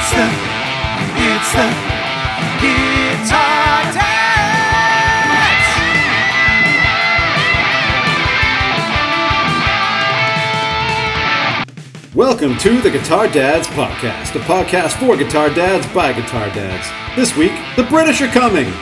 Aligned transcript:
It's 0.00 0.12
the, 0.12 0.30
it's 1.18 1.52
the 1.54 1.66
Guitar 2.62 3.82
Dads. 3.92 4.14
Welcome 12.14 12.56
to 12.58 12.80
the 12.80 12.92
Guitar 12.92 13.26
Dads 13.26 13.66
Podcast, 13.66 14.36
a 14.36 14.38
podcast 14.44 15.00
for 15.00 15.16
guitar 15.16 15.50
dads 15.50 15.92
by 15.92 16.12
guitar 16.12 16.46
dads. 16.50 16.88
This 17.16 17.36
week, 17.36 17.50
the 17.74 17.82
British 17.82 18.20
are 18.20 18.28
coming, 18.28 18.72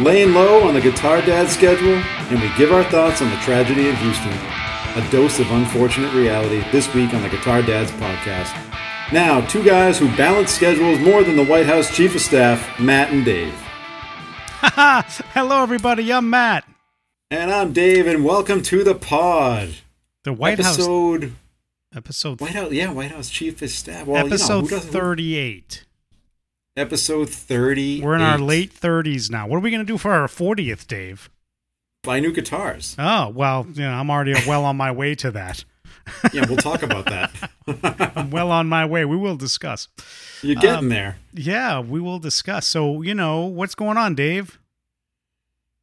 laying 0.00 0.34
low 0.34 0.68
on 0.68 0.74
the 0.74 0.80
Guitar 0.80 1.20
Dads 1.20 1.50
schedule, 1.50 1.96
and 1.96 2.40
we 2.40 2.48
give 2.56 2.70
our 2.70 2.84
thoughts 2.84 3.20
on 3.20 3.30
the 3.30 3.36
tragedy 3.38 3.88
in 3.88 3.96
Houston. 3.96 4.38
A 4.94 5.04
dose 5.10 5.40
of 5.40 5.50
unfortunate 5.50 6.14
reality 6.14 6.62
this 6.70 6.94
week 6.94 7.12
on 7.12 7.22
the 7.22 7.28
Guitar 7.28 7.60
Dads 7.60 7.90
Podcast. 7.90 8.79
Now, 9.12 9.44
two 9.48 9.64
guys 9.64 9.98
who 9.98 10.06
balance 10.16 10.52
schedules 10.52 11.00
more 11.00 11.24
than 11.24 11.34
the 11.34 11.44
White 11.44 11.66
House 11.66 11.92
Chief 11.92 12.14
of 12.14 12.20
Staff, 12.20 12.78
Matt 12.78 13.10
and 13.10 13.24
Dave. 13.24 13.52
Hello, 14.62 15.64
everybody. 15.64 16.12
I'm 16.12 16.30
Matt. 16.30 16.64
And 17.28 17.50
I'm 17.50 17.72
Dave, 17.72 18.06
and 18.06 18.24
welcome 18.24 18.62
to 18.62 18.84
the 18.84 18.94
pod. 18.94 19.70
The 20.22 20.32
White 20.32 20.60
House 20.60 20.78
episode, 20.78 21.32
episode 21.92 22.40
White 22.40 22.52
House, 22.52 22.70
yeah, 22.70 22.92
White 22.92 23.10
House 23.10 23.28
Chief 23.28 23.60
of 23.60 23.70
Staff. 23.70 24.06
Well, 24.06 24.24
episode 24.24 24.70
you 24.70 24.76
know, 24.76 24.78
38. 24.78 25.86
Episode 26.76 27.28
30. 27.28 28.02
We're 28.02 28.14
in 28.14 28.22
our 28.22 28.38
late 28.38 28.72
30s 28.72 29.28
now. 29.28 29.48
What 29.48 29.56
are 29.56 29.60
we 29.60 29.72
going 29.72 29.84
to 29.84 29.92
do 29.92 29.98
for 29.98 30.12
our 30.12 30.28
40th, 30.28 30.86
Dave? 30.86 31.28
Buy 32.04 32.20
new 32.20 32.30
guitars. 32.30 32.94
Oh, 32.96 33.30
well, 33.30 33.66
you 33.72 33.82
know, 33.82 33.90
I'm 33.90 34.08
already 34.08 34.34
well 34.46 34.64
on 34.64 34.76
my 34.76 34.92
way 34.92 35.16
to 35.16 35.32
that. 35.32 35.64
Yeah, 36.32 36.44
we'll 36.46 36.56
talk 36.58 36.82
about 36.82 37.06
that. 37.06 37.30
I'm 38.16 38.30
well 38.30 38.50
on 38.50 38.68
my 38.68 38.84
way. 38.84 39.04
We 39.04 39.16
will 39.16 39.36
discuss. 39.36 39.88
You're 40.42 40.54
getting 40.56 40.78
Um, 40.78 40.88
there. 40.88 41.16
Yeah, 41.34 41.80
we 41.80 42.00
will 42.00 42.18
discuss. 42.18 42.66
So, 42.66 43.02
you 43.02 43.14
know, 43.14 43.44
what's 43.46 43.74
going 43.74 43.96
on, 43.96 44.14
Dave? 44.14 44.58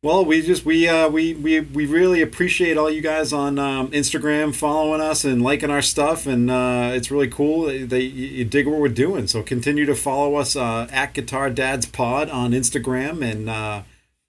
Well, 0.03 0.23
we 0.23 0.41
just 0.43 0.63
we 0.63 0.87
uh 0.87 1.09
we 1.09 1.33
we 1.33 1.59
we 1.59 1.85
really 1.87 2.21
appreciate 2.21 2.77
all 2.77 2.89
you 2.89 3.01
guys 3.01 3.33
on 3.33 3.57
um, 3.57 3.89
Instagram 3.91 4.53
following 4.55 5.01
us 5.01 5.25
and 5.25 5.41
liking 5.41 5.71
our 5.71 5.81
stuff, 5.81 6.27
and 6.27 6.51
uh, 6.51 6.91
it's 6.93 7.09
really 7.09 7.27
cool 7.27 7.71
you, 7.71 7.87
you 7.97 8.45
dig 8.45 8.67
what 8.67 8.79
we're 8.79 8.89
doing. 8.89 9.25
So 9.27 9.41
continue 9.41 9.85
to 9.87 9.95
follow 9.95 10.35
us 10.35 10.55
uh, 10.55 10.87
at 10.91 11.13
Guitar 11.13 11.49
Dads 11.49 11.87
Pod 11.87 12.29
on 12.29 12.51
Instagram, 12.51 13.23
and 13.29 13.49
uh, 13.49 13.81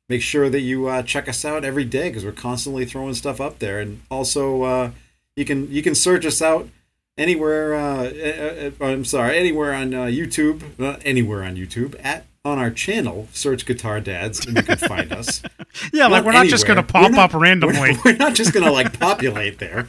make 0.09 0.23
sure 0.23 0.49
that 0.49 0.61
you 0.61 0.87
uh, 0.89 1.03
check 1.03 1.29
us 1.29 1.45
out 1.45 1.65
every 1.67 1.85
day 1.85 2.09
because 2.09 2.25
we're 2.25 2.33
constantly 2.33 2.87
throwing 2.87 3.15
stuff 3.15 3.39
up 3.39 3.59
there. 3.59 3.79
And 3.79 4.01
also, 4.11 4.63
uh, 4.63 4.91
you 5.39 5.45
can 5.45 5.71
you 5.71 5.83
can 5.83 5.95
search 5.95 6.27
us 6.27 6.43
out 6.43 6.69
anywhere. 7.17 7.75
Uh, 7.75 8.05
uh, 8.05 8.71
uh, 8.81 8.85
I'm 8.85 9.05
sorry, 9.05 9.39
anywhere 9.39 9.73
on 9.73 9.95
uh, 9.95 10.05
YouTube, 10.05 10.63
not 10.79 11.01
anywhere 11.05 11.45
on 11.45 11.57
YouTube 11.57 11.95
at. 12.03 12.25
On 12.45 12.57
our 12.57 12.71
channel, 12.71 13.29
search 13.33 13.67
Guitar 13.67 14.01
Dads, 14.01 14.47
and 14.47 14.57
you 14.57 14.63
can 14.63 14.79
find 14.79 15.13
us. 15.13 15.43
Yeah, 15.93 16.07
like 16.07 16.25
we're 16.25 16.33
not 16.33 16.47
just 16.47 16.67
going 16.67 16.79
to 16.79 16.83
pop 16.83 17.13
not- 17.13 17.35
up 17.35 17.41
randomly. 17.41 17.79
We're 17.79 17.89
not, 17.93 18.05
we're 18.05 18.17
not 18.17 18.35
just 18.35 18.53
gonna 18.55 18.73
like 18.73 18.99
populate 18.99 19.59
there. 19.59 19.89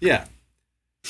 Yeah. 0.00 0.26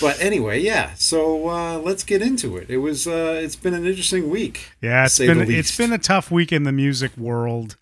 But 0.01 0.21
anyway, 0.21 0.61
yeah. 0.61 0.95
So 0.95 1.49
uh, 1.49 1.79
let's 1.79 2.05
get 2.05 2.23
into 2.23 2.57
it. 2.57 2.69
It 2.69 2.79
was 2.79 3.07
uh, 3.07 3.41
it's 3.43 3.57
been 3.57 3.75
an 3.75 3.87
interesting 3.87 4.29
week. 4.31 4.71
Yeah, 4.81 5.07
it's 5.07 5.19
been 5.19 5.51
it's 5.51 5.77
been 5.77 5.93
a 5.93 5.99
tough 5.99 6.31
week 6.31 6.53
in 6.53 6.65
the 6.65 6.73
music 6.73 7.17
world. 7.17 7.77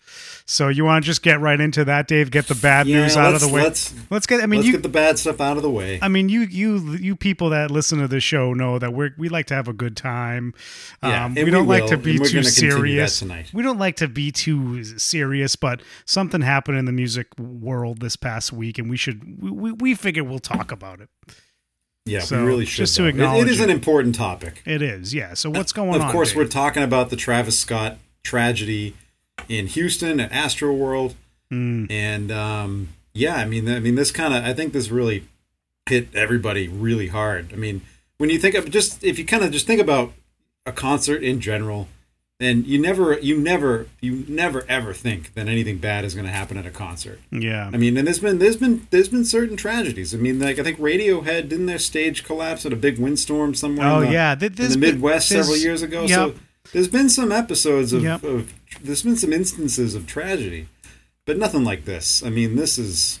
So 0.51 0.67
you 0.67 0.83
want 0.83 1.03
to 1.03 1.05
just 1.05 1.21
get 1.21 1.39
right 1.39 1.61
into 1.61 1.85
that, 1.85 2.07
Dave? 2.07 2.31
Get 2.31 2.47
the 2.47 2.55
bad 2.55 2.87
Yeah, 2.87 3.01
news 3.03 3.15
out 3.15 3.35
of 3.35 3.39
the 3.41 3.47
way. 3.47 3.61
let's- 3.61 3.93
let's 4.09 4.25
get. 4.25 4.41
I 4.41 4.47
mean, 4.47 4.61
let's 4.61 4.65
you. 4.65 4.71
get 4.73 4.81
the 4.81 4.89
bad 4.89 5.19
stuff 5.19 5.39
out 5.39 5.57
of 5.57 5.61
the 5.63 5.69
way. 5.69 5.99
I 6.01 6.07
mean, 6.07 6.27
you 6.27 6.41
you 6.41 6.95
you 6.95 7.15
people 7.15 7.51
that 7.51 7.69
listen 7.69 7.99
to 7.99 8.07
the 8.07 8.19
show 8.19 8.55
know 8.55 8.79
that 8.79 8.91
we 8.91 9.11
we 9.15 9.29
like 9.29 9.45
to 9.47 9.53
have 9.53 9.67
a 9.67 9.73
good 9.73 9.95
time. 9.95 10.55
Yeah, 11.03 11.25
um, 11.25 11.35
we 11.35 11.51
don't 11.51 11.67
we 11.67 11.75
like 11.75 11.83
will, 11.83 11.89
to 11.89 11.97
be 11.97 12.13
too 12.13 12.17
gonna 12.17 12.29
continue 12.49 12.97
that 12.97 13.11
serious. 13.11 13.53
We 13.53 13.61
don't 13.61 13.77
like 13.77 13.97
to 13.97 14.07
be 14.07 14.31
too 14.31 14.83
serious, 14.97 15.55
but 15.55 15.83
something 16.05 16.41
happened 16.41 16.79
in 16.79 16.85
the 16.85 16.93
music 16.93 17.27
world 17.37 17.99
this 18.01 18.15
past 18.15 18.51
week, 18.51 18.79
and 18.79 18.89
we 18.89 18.97
should 18.97 19.39
we 19.39 19.51
we, 19.51 19.71
we 19.73 19.93
figure 19.93 20.23
we'll 20.23 20.39
talk 20.39 20.71
about 20.71 20.99
it. 20.99 21.09
yeah, 22.07 22.21
so, 22.21 22.39
we 22.41 22.47
really 22.47 22.65
should. 22.65 22.77
just 22.77 22.95
to 22.95 23.03
though. 23.03 23.07
It- 23.07 23.11
acknowledge 23.11 23.45
it 23.47 23.51
is 23.51 23.59
it. 23.59 23.65
an 23.65 23.69
important 23.69 24.15
topic. 24.15 24.63
It 24.65 24.81
is, 24.81 25.13
yeah. 25.13 25.35
So 25.35 25.51
what's 25.51 25.71
going 25.73 25.93
of 25.93 26.01
on? 26.01 26.07
Of 26.07 26.11
course, 26.11 26.29
Dave? 26.29 26.37
we're 26.37 26.45
talking 26.47 26.81
about 26.81 27.11
the 27.11 27.15
Travis 27.15 27.59
Scott 27.59 27.99
tragedy 28.23 28.95
in 29.47 29.67
Houston 29.67 30.19
at 30.19 30.31
Astroworld. 30.31 31.13
Mm, 31.51 31.89
and 31.91 32.31
um, 32.31 32.89
yeah, 33.13 33.35
I 33.35 33.45
mean, 33.45 33.67
I 33.69 33.79
mean, 33.79 33.95
this 33.95 34.11
kind 34.11 34.33
of, 34.33 34.43
I 34.43 34.53
think 34.53 34.73
this 34.73 34.89
really 34.89 35.23
hit 35.87 36.07
everybody 36.13 36.67
really 36.67 37.07
hard. 37.07 37.51
I 37.53 37.55
mean, 37.55 37.81
when 38.17 38.29
you 38.29 38.37
think 38.37 38.55
of 38.55 38.69
just 38.69 39.03
if 39.03 39.17
you 39.17 39.25
kind 39.25 39.43
of 39.43 39.51
just 39.51 39.65
think 39.65 39.81
about 39.81 40.13
a 40.65 40.71
concert 40.71 41.23
in 41.23 41.39
general, 41.41 41.87
and 42.41 42.65
you 42.67 42.79
never, 42.79 43.19
you 43.19 43.37
never, 43.37 43.87
you 43.99 44.23
never 44.27 44.63
ever 44.69 44.93
think 44.93 45.33
that 45.33 45.47
anything 45.49 45.77
bad 45.79 46.05
is 46.05 46.13
going 46.13 46.25
to 46.27 46.31
happen 46.31 46.55
at 46.57 46.65
a 46.65 46.69
concert. 46.69 47.19
yeah. 47.31 47.69
I 47.73 47.77
mean, 47.77 47.97
and 47.97 48.05
there's 48.07 48.19
been 48.19 48.37
there's 48.39 48.55
been 48.57 48.87
there's 48.91 49.09
been 49.09 49.25
certain 49.25 49.57
tragedies. 49.57 50.13
I 50.13 50.17
mean, 50.17 50.39
like 50.39 50.59
I 50.59 50.63
think 50.63 50.79
Radiohead 50.79 51.49
didn't 51.49 51.65
their 51.65 51.79
stage 51.79 52.23
collapse 52.23 52.65
at 52.65 52.71
a 52.71 52.77
big 52.77 52.99
windstorm 52.99 53.55
somewhere. 53.55 53.87
Oh 53.87 54.01
in 54.01 54.07
the, 54.07 54.13
yeah, 54.13 54.35
Th- 54.35 54.57
in 54.59 54.69
the 54.71 54.77
Midwest 54.77 55.29
there's- 55.29 55.45
several 55.47 55.59
years 55.61 55.81
ago. 55.81 56.01
Yep. 56.01 56.09
So 56.09 56.35
there's 56.73 56.87
been 56.87 57.09
some 57.09 57.31
episodes 57.31 57.93
of, 57.93 58.03
Yep. 58.03 58.23
of 58.23 58.53
there's 58.81 59.03
been 59.03 59.15
some 59.17 59.33
instances 59.33 59.95
of 59.95 60.05
tragedy, 60.07 60.67
but 61.25 61.37
nothing 61.37 61.63
like 61.63 61.85
this. 61.85 62.23
I 62.23 62.29
mean, 62.29 62.55
this 62.55 62.77
is 62.77 63.19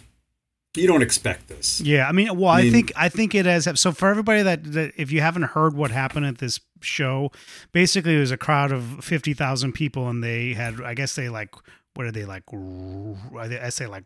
you 0.75 0.85
don't 0.87 1.01
expect 1.01 1.47
this. 1.47 1.81
Yeah, 1.81 2.07
I 2.07 2.11
mean, 2.11 2.37
well, 2.37 2.49
I, 2.51 2.59
I 2.61 2.69
think 2.69 2.91
I 2.95 3.09
think 3.09 3.33
it 3.35 3.45
has. 3.45 3.67
So 3.79 3.91
for 3.91 4.07
everybody 4.07 4.43
that, 4.43 4.63
that 4.73 4.91
if 4.97 5.11
you 5.11 5.19
haven't 5.21 5.43
heard 5.43 5.73
what 5.75 5.89
happened 5.91 6.25
at 6.27 6.37
this 6.37 6.59
show, 6.81 7.31
basically 7.71 8.15
it 8.15 8.19
was 8.19 8.31
a 8.31 8.37
crowd 8.37 8.71
of 8.71 9.03
fifty 9.03 9.33
thousand 9.33 9.73
people, 9.73 10.07
and 10.09 10.23
they 10.23 10.53
had, 10.53 10.79
I 10.81 10.93
guess 10.93 11.15
they 11.15 11.27
like, 11.27 11.49
what 11.95 12.05
are 12.05 12.11
they 12.11 12.25
like? 12.25 12.43
I 13.37 13.69
say 13.69 13.87
like. 13.87 14.03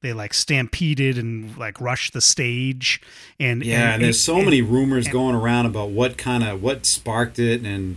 They 0.00 0.12
like 0.12 0.32
stampeded 0.32 1.18
and 1.18 1.58
like 1.58 1.80
rushed 1.80 2.12
the 2.12 2.20
stage, 2.20 3.00
and 3.40 3.64
Yeah, 3.64 3.94
and, 3.94 4.04
there's 4.04 4.20
so 4.20 4.36
and- 4.36 4.44
many 4.44 4.62
rumors 4.62 5.06
and- 5.06 5.12
going 5.12 5.34
around 5.34 5.66
about 5.66 5.90
what 5.90 6.16
kind 6.16 6.44
of 6.44 6.62
what 6.62 6.86
sparked 6.86 7.40
it, 7.40 7.62
and 7.66 7.96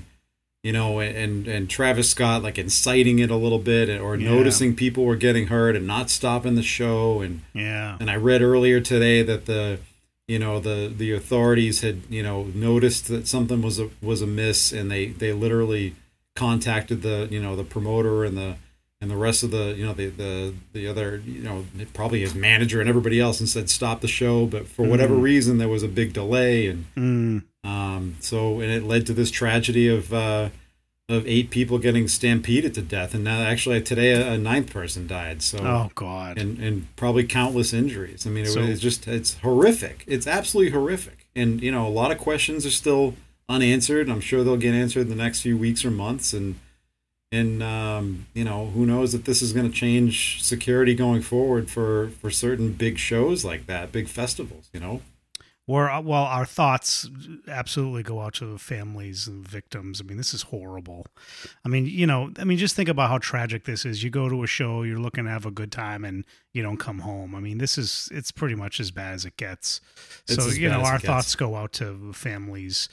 you 0.64 0.72
know, 0.72 1.00
and 1.00 1.48
and 1.48 1.70
Travis 1.70 2.10
Scott 2.10 2.44
like 2.44 2.58
inciting 2.58 3.20
it 3.20 3.32
a 3.32 3.36
little 3.36 3.60
bit, 3.60 3.90
or 4.00 4.16
Yeah. 4.16 4.30
noticing 4.32 4.76
people 4.76 5.06
were 5.06 5.16
getting 5.16 5.48
hurt 5.48 5.76
and 5.76 5.88
not 5.88 6.10
stopping 6.10 6.56
the 6.56 6.64
show, 6.64 7.22
and 7.22 7.42
Yeah, 7.54 7.98
And 8.00 8.10
I 8.12 8.16
read 8.16 8.42
earlier 8.42 8.80
today 8.80 9.24
that 9.24 9.46
the 9.46 9.80
you 10.28 10.40
know 10.40 10.60
the 10.60 10.92
the 10.96 11.12
authorities 11.14 11.82
had 11.82 12.02
you 12.10 12.24
know 12.24 12.48
noticed 12.54 13.08
that 13.08 13.28
something 13.28 13.62
was 13.62 13.80
a, 13.80 13.90
was 14.02 14.22
amiss 14.22 14.72
and 14.72 14.90
they 14.92 15.08
they 15.08 15.34
literally 15.34 15.96
contacted 16.36 17.02
the 17.02 17.28
you 17.32 17.42
know 17.42 17.56
the 17.56 17.64
promoter 17.64 18.24
and 18.24 18.38
the 18.38 18.56
and 19.02 19.10
the 19.12 19.18
rest 19.18 19.44
of 19.44 19.52
the 19.52 19.74
you 19.78 19.84
know 19.86 19.94
the 19.94 20.08
the 20.08 20.54
the 20.74 20.88
other 20.88 21.22
you 21.26 21.42
know 21.42 21.66
probably 21.94 22.22
his 22.22 22.34
manager 22.36 22.80
and 22.80 22.88
everybody 22.88 23.20
else 23.20 23.40
and 23.42 23.50
said 23.50 23.70
stop 23.70 24.00
the 24.00 24.08
show 24.08 24.46
but 24.46 24.68
for 24.68 24.84
whatever 24.86 25.16
Mhm. 25.16 25.22
reason 25.24 25.58
there 25.58 25.68
was 25.68 25.84
a 25.84 25.88
big 25.90 26.14
delay 26.14 26.68
and 26.68 26.86
Mm, 26.96 27.44
um 28.02 28.16
so 28.20 28.60
and 28.60 28.72
it 28.72 28.84
led 28.84 29.06
to 29.06 29.14
this 29.14 29.32
tragedy 29.32 29.88
of 29.88 30.14
uh 30.14 30.50
of 31.10 31.28
eight 31.28 31.50
people 31.50 31.78
getting 31.78 32.08
stampeded 32.08 32.74
to 32.74 32.82
death 32.82 33.14
and 33.14 33.24
now 33.24 33.42
actually 33.42 33.82
today 33.82 34.12
a, 34.14 34.34
a 34.34 34.38
ninth 34.38 34.72
person 34.72 35.08
died 35.08 35.42
so 35.42 35.58
oh 35.60 35.92
god, 35.96 36.38
and 36.38 36.58
and 36.60 36.96
probably 36.96 37.24
countless 37.26 37.74
injuries. 37.74 38.26
I 38.26 38.30
mean, 38.30 38.46
it, 38.46 38.50
So- 38.50 38.62
it's 38.62 38.80
just 38.80 39.08
it's 39.08 39.36
horrific. 39.40 40.04
It's 40.08 40.26
absolutely 40.28 40.72
horrific. 40.72 41.28
And 41.36 41.62
you 41.62 41.72
know, 41.72 41.86
a 41.86 41.90
lot 41.90 42.12
of 42.12 42.18
questions 42.18 42.66
are 42.66 42.72
still 42.72 43.16
unanswered. 43.50 44.10
I'm 44.10 44.22
sure 44.22 44.44
they'll 44.44 44.58
get 44.58 44.74
answered 44.74 45.02
in 45.02 45.10
the 45.10 45.16
next 45.16 45.42
few 45.42 45.58
weeks 45.58 45.84
or 45.84 45.92
months. 45.92 46.32
And 46.34 46.56
and 47.32 47.62
um, 47.62 48.28
you 48.34 48.44
know, 48.46 48.68
who 48.68 48.86
knows 48.86 49.14
if 49.14 49.24
this 49.26 49.42
is 49.42 49.52
going 49.54 49.70
to 49.70 49.76
change 49.76 50.42
security 50.44 50.96
going 50.96 51.22
forward 51.22 51.70
for 51.70 52.10
for 52.22 52.32
certain 52.32 52.72
big 52.74 52.98
shows 52.98 53.44
like 53.44 53.66
that, 53.68 53.92
big 53.92 54.08
festivals. 54.08 54.70
You 54.74 54.80
know. 54.80 55.02
We're, 55.68 55.90
uh, 55.90 56.02
well, 56.02 56.24
our 56.24 56.46
thoughts 56.46 57.08
absolutely 57.48 58.04
go 58.04 58.20
out 58.20 58.34
to 58.36 58.46
the 58.46 58.58
families 58.58 59.28
and 59.28 59.48
victims. 59.48 60.02
I 60.02 60.04
mean, 60.04 60.18
this 60.18 60.34
is 60.34 60.42
horrible. 60.44 61.06
I 61.64 61.70
mean, 61.70 61.86
you 61.86 62.08
know, 62.08 62.32
I 62.40 62.44
mean, 62.44 62.58
just 62.58 62.76
think 62.76 62.90
about 62.90 63.10
how 63.10 63.20
tragic 63.20 63.66
this 63.66 63.86
is. 63.86 64.04
You 64.04 64.10
go 64.10 64.28
to 64.28 64.44
a 64.44 64.48
show, 64.48 64.82
you're 64.84 65.00
looking 65.00 65.26
to 65.26 65.30
have 65.30 65.46
a 65.46 65.52
good 65.52 65.72
time, 65.72 66.04
and 66.04 66.26
you 66.52 66.64
don't 66.64 66.78
come 66.78 67.00
home. 67.00 67.36
I 67.36 67.40
mean, 67.40 67.60
this 67.60 67.78
is 67.78 68.10
it's 68.12 68.32
pretty 68.32 68.56
much 68.56 68.80
as 68.80 68.92
bad 68.92 69.14
as 69.14 69.24
it 69.24 69.38
gets. 69.38 69.82
It's 70.28 70.44
so, 70.44 70.50
you 70.50 70.68
know, 70.68 70.82
our 70.82 71.00
thoughts 71.00 71.36
go 71.36 71.56
out 71.56 71.74
to 71.74 72.12
families. 72.12 72.90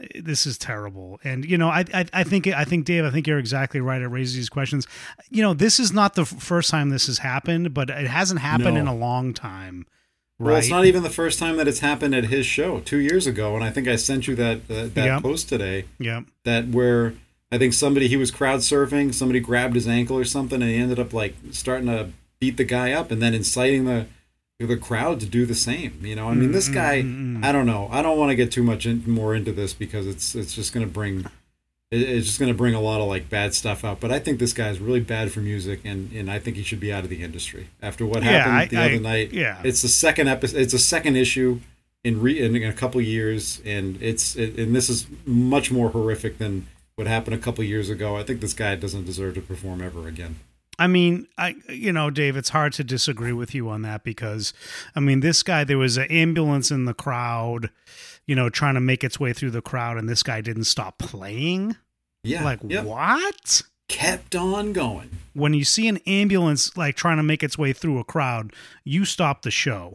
Eh, 0.00 0.20
this 0.22 0.46
is 0.46 0.56
terrible, 0.56 1.18
and 1.24 1.44
you 1.44 1.58
know, 1.58 1.68
I, 1.68 1.84
I, 1.92 2.04
I 2.12 2.22
think, 2.24 2.46
I 2.46 2.64
think, 2.64 2.84
Dave, 2.84 3.04
I 3.04 3.10
think 3.10 3.26
you're 3.26 3.38
exactly 3.40 3.80
right. 3.80 4.00
It 4.00 4.08
raises 4.08 4.34
these 4.36 4.48
questions. 4.48 4.86
You 5.30 5.42
know, 5.42 5.52
this 5.52 5.78
is 5.80 5.92
not 5.92 6.14
the 6.14 6.24
first 6.24 6.70
time 6.70 6.90
this 6.90 7.06
has 7.08 7.18
happened, 7.18 7.74
but 7.74 7.90
it 7.90 8.06
hasn't 8.06 8.40
happened 8.40 8.74
No. 8.74 8.80
in 8.80 8.86
a 8.86 8.94
long 8.94 9.34
time. 9.34 9.86
Well, 10.38 10.56
it's 10.56 10.68
not 10.68 10.84
even 10.84 11.02
the 11.04 11.10
first 11.10 11.38
time 11.38 11.56
that 11.58 11.68
it's 11.68 11.78
happened 11.78 12.14
at 12.14 12.24
his 12.24 12.44
show 12.44 12.80
two 12.80 12.98
years 12.98 13.26
ago, 13.26 13.54
and 13.54 13.62
I 13.64 13.70
think 13.70 13.86
I 13.88 13.96
sent 13.96 14.26
you 14.26 14.34
that 14.36 14.58
uh, 14.70 14.88
that 14.94 14.96
Yep. 15.06 15.22
post 15.22 15.48
today. 15.48 15.84
Yep. 15.98 16.24
that 16.44 16.68
where 16.68 17.14
I 17.52 17.58
think 17.58 17.72
somebody 17.72 18.08
he 18.08 18.16
was 18.16 18.30
crowd 18.32 18.60
surfing, 18.60 19.14
somebody 19.14 19.38
grabbed 19.40 19.74
his 19.76 19.86
ankle 19.86 20.18
or 20.18 20.24
something, 20.24 20.60
and 20.60 20.70
he 20.70 20.76
ended 20.76 20.98
up 20.98 21.12
like 21.12 21.36
starting 21.52 21.86
to 21.86 22.10
beat 22.40 22.56
the 22.56 22.64
guy 22.64 22.90
up 22.92 23.10
and 23.12 23.22
then 23.22 23.32
inciting 23.34 23.84
the 23.84 24.06
the 24.58 24.76
crowd 24.76 25.20
to 25.20 25.26
do 25.26 25.44
the 25.46 25.54
same. 25.54 25.98
You 26.02 26.16
know, 26.16 26.28
I 26.28 26.34
mean, 26.34 26.52
this 26.52 26.68
Mm, 26.70 26.74
guy, 26.74 27.02
mm, 27.02 27.36
mm. 27.40 27.44
I 27.44 27.52
don't 27.52 27.66
know. 27.66 27.88
I 27.92 28.00
don't 28.02 28.16
want 28.18 28.30
to 28.30 28.34
get 28.36 28.50
too 28.50 28.62
much 28.62 28.86
in, 28.86 29.02
more 29.06 29.34
into 29.34 29.52
this 29.52 29.74
because 29.74 30.06
it's 30.06 30.34
it's 30.34 30.54
just 30.54 30.72
going 30.72 30.86
to 30.86 30.92
bring 30.92 31.26
it, 31.90 32.00
it's 32.02 32.26
just 32.26 32.38
going 32.38 32.50
to 32.52 32.56
bring 32.56 32.74
a 32.74 32.80
lot 32.80 33.00
of 33.00 33.08
like 33.08 33.28
bad 33.30 33.54
stuff 33.54 33.84
out. 33.84 34.00
But 34.00 34.10
I 34.12 34.18
think 34.18 34.38
this 34.38 34.52
guy's 34.52 34.78
really 34.78 35.00
bad 35.00 35.32
for 35.32 35.40
music, 35.40 35.80
and 35.84 36.10
and 36.12 36.30
I 36.30 36.38
think 36.38 36.56
he 36.56 36.62
should 36.62 36.80
be 36.80 36.92
out 36.92 37.04
of 37.04 37.10
the 37.10 37.22
industry 37.22 37.68
after 37.82 38.04
what 38.06 38.22
Yeah, 38.22 38.30
happened 38.30 38.56
I- 38.56 38.66
the 38.66 38.76
I- 38.76 38.84
other 38.86 39.00
night. 39.00 39.32
yeah. 39.32 39.60
it's 39.64 39.82
the 39.82 39.88
second 39.88 40.28
episode. 40.28 40.58
It's 40.60 40.74
a 40.74 40.78
second 40.78 41.16
issue 41.16 41.60
in 42.02 42.20
re 42.20 42.38
in, 42.40 42.54
a 42.62 42.72
couple 42.72 43.00
years, 43.00 43.60
and 43.64 44.00
it's 44.02 44.36
it, 44.36 44.58
and 44.58 44.74
this 44.76 44.88
is 44.90 45.06
much 45.24 45.70
more 45.70 45.90
horrific 45.90 46.38
than 46.38 46.66
what 46.96 47.06
happened 47.06 47.34
a 47.34 47.38
couple 47.38 47.64
years 47.64 47.88
ago. 47.90 48.16
I 48.16 48.22
think 48.22 48.40
this 48.40 48.52
guy 48.54 48.74
doesn't 48.76 49.04
deserve 49.04 49.34
to 49.34 49.40
perform 49.40 49.80
ever 49.82 50.06
again. 50.06 50.36
I 50.78 50.86
mean, 50.88 51.28
I 51.38 51.54
you 51.68 51.92
know, 51.92 52.10
Dave, 52.10 52.36
it's 52.36 52.48
hard 52.50 52.72
to 52.74 52.84
disagree 52.84 53.32
with 53.32 53.54
you 53.54 53.68
on 53.70 53.82
that 53.82 54.02
because 54.04 54.52
I 54.96 55.00
mean, 55.00 55.20
this 55.20 55.42
guy 55.42 55.64
there 55.64 55.78
was 55.78 55.96
an 55.96 56.10
ambulance 56.10 56.70
in 56.72 56.84
the 56.84 56.94
crowd, 56.94 57.70
you 58.26 58.34
know, 58.34 58.48
trying 58.48 58.74
to 58.74 58.80
make 58.80 59.04
its 59.04 59.20
way 59.20 59.32
through 59.32 59.50
the 59.50 59.62
crowd 59.62 59.98
and 59.98 60.08
this 60.08 60.22
guy 60.22 60.40
didn't 60.40 60.64
stop 60.64 60.98
playing. 60.98 61.76
Yeah, 62.22 62.44
like 62.44 62.60
yep. 62.62 62.84
what? 62.84 63.62
kept 63.88 64.34
on 64.34 64.72
going. 64.72 65.10
When 65.34 65.54
you 65.54 65.64
see 65.64 65.88
an 65.88 65.98
ambulance 66.06 66.76
like 66.76 66.96
trying 66.96 67.16
to 67.18 67.22
make 67.22 67.42
its 67.42 67.58
way 67.58 67.72
through 67.72 67.98
a 67.98 68.04
crowd, 68.04 68.52
you 68.84 69.04
stop 69.04 69.42
the 69.42 69.50
show. 69.50 69.94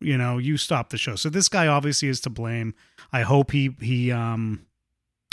You 0.00 0.18
know, 0.18 0.38
you 0.38 0.56
stop 0.56 0.90
the 0.90 0.98
show. 0.98 1.14
So 1.14 1.28
this 1.28 1.48
guy 1.48 1.66
obviously 1.66 2.08
is 2.08 2.20
to 2.22 2.30
blame. 2.30 2.74
I 3.12 3.22
hope 3.22 3.52
he 3.52 3.76
he 3.80 4.10
um 4.10 4.66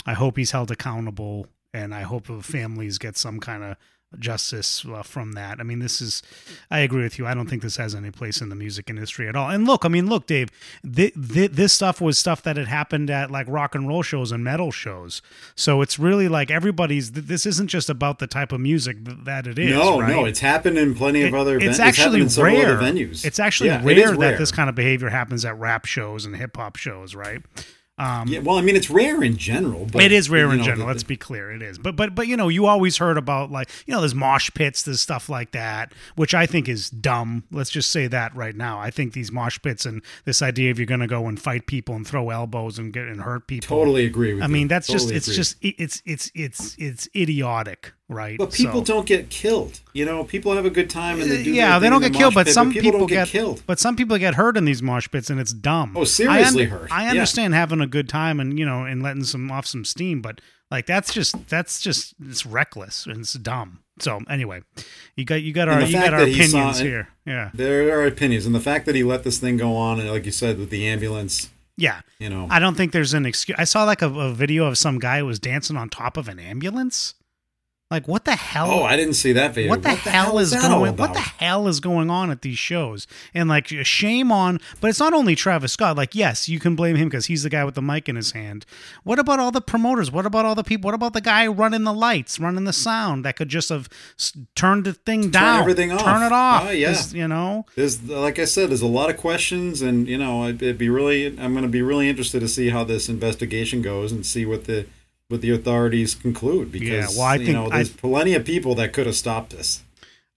I 0.06 0.14
hope 0.14 0.36
he's 0.36 0.52
held 0.52 0.70
accountable 0.70 1.46
and 1.74 1.94
I 1.94 2.02
hope 2.02 2.26
the 2.26 2.42
families 2.42 2.98
get 2.98 3.16
some 3.16 3.40
kind 3.40 3.64
of 3.64 3.76
justice 4.18 4.84
uh, 4.86 5.02
from 5.02 5.32
that. 5.32 5.60
I 5.60 5.62
mean, 5.62 5.78
this 5.78 6.00
is, 6.00 6.22
I 6.70 6.80
agree 6.80 7.02
with 7.02 7.18
you. 7.18 7.26
I 7.26 7.34
don't 7.34 7.48
think 7.48 7.62
this 7.62 7.76
has 7.76 7.94
any 7.94 8.10
place 8.10 8.40
in 8.40 8.48
the 8.48 8.56
music 8.56 8.90
industry 8.90 9.28
at 9.28 9.36
all. 9.36 9.50
And 9.50 9.66
look, 9.66 9.84
I 9.84 9.88
mean, 9.88 10.08
look, 10.08 10.26
Dave, 10.26 10.48
th- 10.82 11.14
th- 11.32 11.52
this 11.52 11.72
stuff 11.72 12.00
was 12.00 12.18
stuff 12.18 12.42
that 12.42 12.56
had 12.56 12.66
happened 12.68 13.08
at 13.10 13.30
like 13.30 13.46
rock 13.48 13.74
and 13.74 13.86
roll 13.86 14.02
shows 14.02 14.32
and 14.32 14.42
metal 14.42 14.72
shows. 14.72 15.22
So 15.54 15.80
it's 15.80 15.98
really 15.98 16.28
like 16.28 16.50
everybody's, 16.50 17.10
th- 17.12 17.26
this 17.26 17.46
isn't 17.46 17.68
just 17.68 17.88
about 17.88 18.18
the 18.18 18.26
type 18.26 18.52
of 18.52 18.60
music 18.60 19.04
th- 19.04 19.18
that 19.24 19.46
it 19.46 19.58
is. 19.58 19.70
no, 19.72 20.00
right? 20.00 20.08
no, 20.10 20.24
it's 20.24 20.40
happened 20.40 20.76
in 20.78 20.94
plenty 20.94 21.22
of 21.22 21.32
It- 21.32 21.38
other. 21.38 21.58
it's 21.58 21.78
ven- 21.78 21.86
actually 21.86 22.20
in 22.22 22.28
rare. 22.42 22.76
venues. 22.78 23.24
It's 23.24 23.38
actually 23.38 23.68
Yeah, 23.68 23.80
it 23.80 23.84
rare 23.84 24.10
that 24.10 24.18
rare. 24.18 24.38
this 24.38 24.50
kind 24.50 24.68
of 24.68 24.74
behavior 24.74 25.08
happens 25.10 25.44
at 25.44 25.56
rap 25.58 25.84
shows 25.84 26.24
and 26.24 26.34
hip 26.36 26.56
hop 26.56 26.76
shows, 26.76 27.14
right? 27.14 27.42
Um, 28.00 28.28
Yeah, 28.28 28.38
well, 28.40 28.56
I 28.56 28.62
mean, 28.62 28.76
it's 28.76 28.88
rare 28.90 29.22
in 29.22 29.36
general. 29.36 29.86
But, 29.92 30.02
it 30.02 30.10
is 30.12 30.30
rare 30.30 30.50
in 30.50 30.58
know, 30.58 30.64
general. 30.64 30.86
the- 30.86 30.92
let's 30.92 31.02
be 31.02 31.16
clear, 31.16 31.50
it 31.52 31.60
is. 31.62 31.78
But 31.78 31.96
but 31.96 32.14
but 32.14 32.26
you 32.26 32.36
know, 32.36 32.48
you 32.48 32.66
always 32.66 32.96
heard 32.96 33.18
about 33.18 33.50
like 33.50 33.68
you 33.86 33.92
know, 33.94 34.00
there's 34.00 34.14
mosh 34.14 34.50
pits, 34.54 34.82
there's 34.82 35.00
stuff 35.00 35.28
like 35.28 35.52
that, 35.52 35.92
which 36.16 36.34
I 36.34 36.46
think 36.46 36.68
is 36.68 36.88
dumb. 36.90 37.44
Let's 37.50 37.70
just 37.70 37.90
say 37.90 38.06
that 38.06 38.34
right 38.34 38.56
now. 38.56 38.78
I 38.80 38.90
think 38.90 39.12
these 39.12 39.30
mosh 39.30 39.58
pits 39.62 39.84
and 39.86 40.02
this 40.24 40.40
idea 40.42 40.70
of 40.70 40.78
you're 40.78 40.86
going 40.86 41.00
to 41.00 41.06
go 41.06 41.26
and 41.26 41.40
fight 41.40 41.66
people 41.66 41.94
and 41.94 42.06
throw 42.06 42.30
elbows 42.30 42.78
and 42.78 42.92
get 42.92 43.06
and 43.06 43.20
hurt 43.22 43.46
people. 43.46 43.68
Totally 43.76 44.06
agree 44.06 44.32
with 44.34 44.38
you. 44.38 44.44
I 44.44 44.46
you. 44.46 44.52
mean, 44.52 44.68
that's 44.68 44.86
Totally 44.86 45.14
just 45.14 45.28
it's 45.28 45.28
agree. 45.28 45.36
just 45.36 45.56
it's 45.60 46.02
it's 46.06 46.30
it's 46.34 46.76
it's 46.78 47.08
idiotic, 47.14 47.92
right? 48.10 48.36
But 48.36 48.52
people 48.52 48.84
So- 48.84 48.94
don't 48.94 49.06
get 49.06 49.30
killed. 49.30 49.80
You 49.94 50.04
know, 50.04 50.24
people 50.24 50.54
have 50.54 50.66
a 50.66 50.70
good 50.70 50.90
time 50.90 51.20
and 51.20 51.30
they 51.30 51.40
uh, 51.40 51.44
do. 51.44 51.52
yeah, 51.52 51.78
they 51.78 51.88
don't 51.88 52.00
get 52.02 52.12
the 52.12 52.18
killed, 52.18 52.34
but 52.34 52.46
pit, 52.46 52.54
some 52.54 52.68
people, 52.70 52.82
people 52.82 52.98
don't 53.00 53.08
get, 53.08 53.26
get 53.26 53.28
killed. 53.28 53.62
But 53.66 53.78
some 53.78 53.96
people 53.96 54.18
get 54.18 54.34
hurt 54.34 54.56
in 54.56 54.64
these 54.66 54.82
mosh 54.82 55.08
pits, 55.10 55.30
and 55.30 55.40
it's 55.40 55.52
dumb. 55.52 55.96
Oh, 55.96 56.04
seriously 56.04 56.64
I 56.64 56.66
hurt. 56.66 56.92
I 56.92 57.04
Yeah. 57.04 57.10
understand 57.10 57.54
having 57.54 57.80
a 57.80 57.86
good 57.86 58.08
time 58.08 58.38
and 58.40 58.58
you 58.58 58.66
know 58.66 58.84
and 58.84 59.02
letting 59.02 59.24
some 59.24 59.50
off 59.50 59.66
some 59.66 59.84
steam, 59.84 60.20
but 60.20 60.40
like 60.70 60.86
that's 60.86 61.12
just 61.14 61.48
that's 61.48 61.80
just 61.80 62.14
it's 62.24 62.44
reckless 62.44 63.06
and 63.06 63.18
it's 63.18 63.32
dumb. 63.34 63.80
So 64.00 64.20
anyway, 64.30 64.62
you 65.16 65.24
got 65.24 65.42
you 65.42 65.52
got 65.52 65.68
our 65.68 65.82
you 65.82 65.92
got 65.92 66.14
our 66.14 66.26
he 66.26 66.34
opinions 66.34 66.78
here. 66.78 67.08
Yeah, 67.26 67.50
There 67.54 67.98
are 67.98 68.06
opinions, 68.06 68.46
and 68.46 68.54
the 68.54 68.60
fact 68.60 68.86
that 68.86 68.94
he 68.94 69.02
let 69.04 69.24
this 69.24 69.38
thing 69.38 69.56
go 69.56 69.76
on, 69.76 70.00
and 70.00 70.10
like 70.10 70.24
you 70.24 70.32
said, 70.32 70.58
with 70.58 70.70
the 70.70 70.86
ambulance, 70.86 71.50
yeah. 71.76 72.00
you 72.18 72.28
know, 72.30 72.48
I 72.50 72.58
don't 72.58 72.76
think 72.76 72.92
there's 72.92 73.14
an 73.14 73.26
excuse. 73.26 73.56
I 73.58 73.64
saw 73.64 73.84
like 73.84 74.02
a, 74.02 74.08
a 74.08 74.32
video 74.32 74.64
of 74.66 74.78
some 74.78 74.98
guy 74.98 75.18
who 75.18 75.26
was 75.26 75.38
dancing 75.38 75.76
on 75.76 75.90
top 75.90 76.16
of 76.16 76.28
an 76.28 76.38
ambulance. 76.38 77.14
Like 77.90 78.06
what 78.06 78.24
the 78.24 78.36
hell? 78.36 78.70
oh, 78.70 78.82
I 78.84 78.94
didn't 78.96 79.14
see 79.14 79.32
that 79.32 79.52
video. 79.52 79.68
what 79.70 79.82
the, 79.82 79.90
hell, 79.90 80.38
is 80.38 80.52
that 80.52 80.62
all 80.70 80.78
going 80.78 80.96
what 80.96 81.12
the 81.12 81.18
hell 81.20 81.66
is 81.66 81.80
going 81.80 82.08
on 82.08 82.30
at 82.30 82.42
these 82.42 82.58
shows 82.58 83.06
and 83.34 83.48
like 83.48 83.66
shame 83.66 84.30
on 84.30 84.60
but 84.80 84.90
it's 84.90 85.00
not 85.00 85.12
only 85.12 85.34
travis 85.34 85.72
scott 85.72 85.96
like 85.96 86.14
yes 86.14 86.48
you 86.48 86.60
can 86.60 86.76
blame 86.76 86.94
him 86.94 87.08
because 87.08 87.26
he's 87.26 87.42
the 87.42 87.50
guy 87.50 87.64
with 87.64 87.74
the 87.74 87.82
mic 87.82 88.08
in 88.08 88.14
his 88.14 88.30
hand 88.32 88.64
what 89.02 89.18
about 89.18 89.40
all 89.40 89.50
the 89.50 89.60
promoters 89.60 90.10
what 90.12 90.24
about 90.24 90.44
all 90.44 90.54
the 90.54 90.62
people 90.62 90.86
what 90.86 90.94
about 90.94 91.14
the 91.14 91.20
guy 91.20 91.46
running 91.48 91.82
the 91.84 91.92
lights 91.92 92.38
running 92.38 92.64
the 92.64 92.72
sound 92.72 93.24
that 93.24 93.34
could 93.36 93.48
just 93.48 93.70
have 93.70 93.88
turned 94.54 94.84
the 94.84 94.92
thing 94.92 95.30
down 95.30 95.60
everything 95.60 95.90
off. 95.90 96.04
turn 96.04 96.22
it 96.22 96.32
off 96.32 96.66
Oh, 96.68 96.70
yeah. 96.70 96.96
you 97.10 97.26
know 97.26 97.66
There's, 97.74 98.02
like 98.08 98.38
I 98.38 98.44
said, 98.44 98.70
there's 98.70 98.82
a 98.82 98.86
lot 98.86 99.10
of 99.10 99.16
questions, 99.16 99.82
and 99.82 100.06
you 100.06 100.18
know, 100.18 100.46
it'd 100.46 100.78
be 100.78 100.88
really, 100.88 101.26
I'm 101.26 101.52
going 101.52 101.62
to 101.62 101.68
be 101.68 101.82
really 101.82 102.08
interested 102.08 102.40
to 102.40 102.48
see 102.48 102.68
how 102.70 102.84
this 102.84 103.08
investigation 103.08 103.82
goes 103.82 104.12
and 104.12 104.24
see 104.26 104.44
what 104.46 104.64
the 104.64 104.86
what 105.30 105.40
the 105.40 105.50
authorities 105.50 106.14
conclude. 106.14 106.70
Because 106.72 106.88
Yeah, 107.14 107.18
well, 107.18 107.26
I 107.28 107.34
you 107.36 107.44
think 107.46 107.54
know, 107.56 107.66
I- 107.70 107.76
there's 107.76 107.90
plenty 107.90 108.34
of 108.34 108.44
people 108.44 108.74
that 108.76 108.92
could 108.92 109.06
have 109.06 109.16
stopped 109.16 109.50
this. 109.50 109.82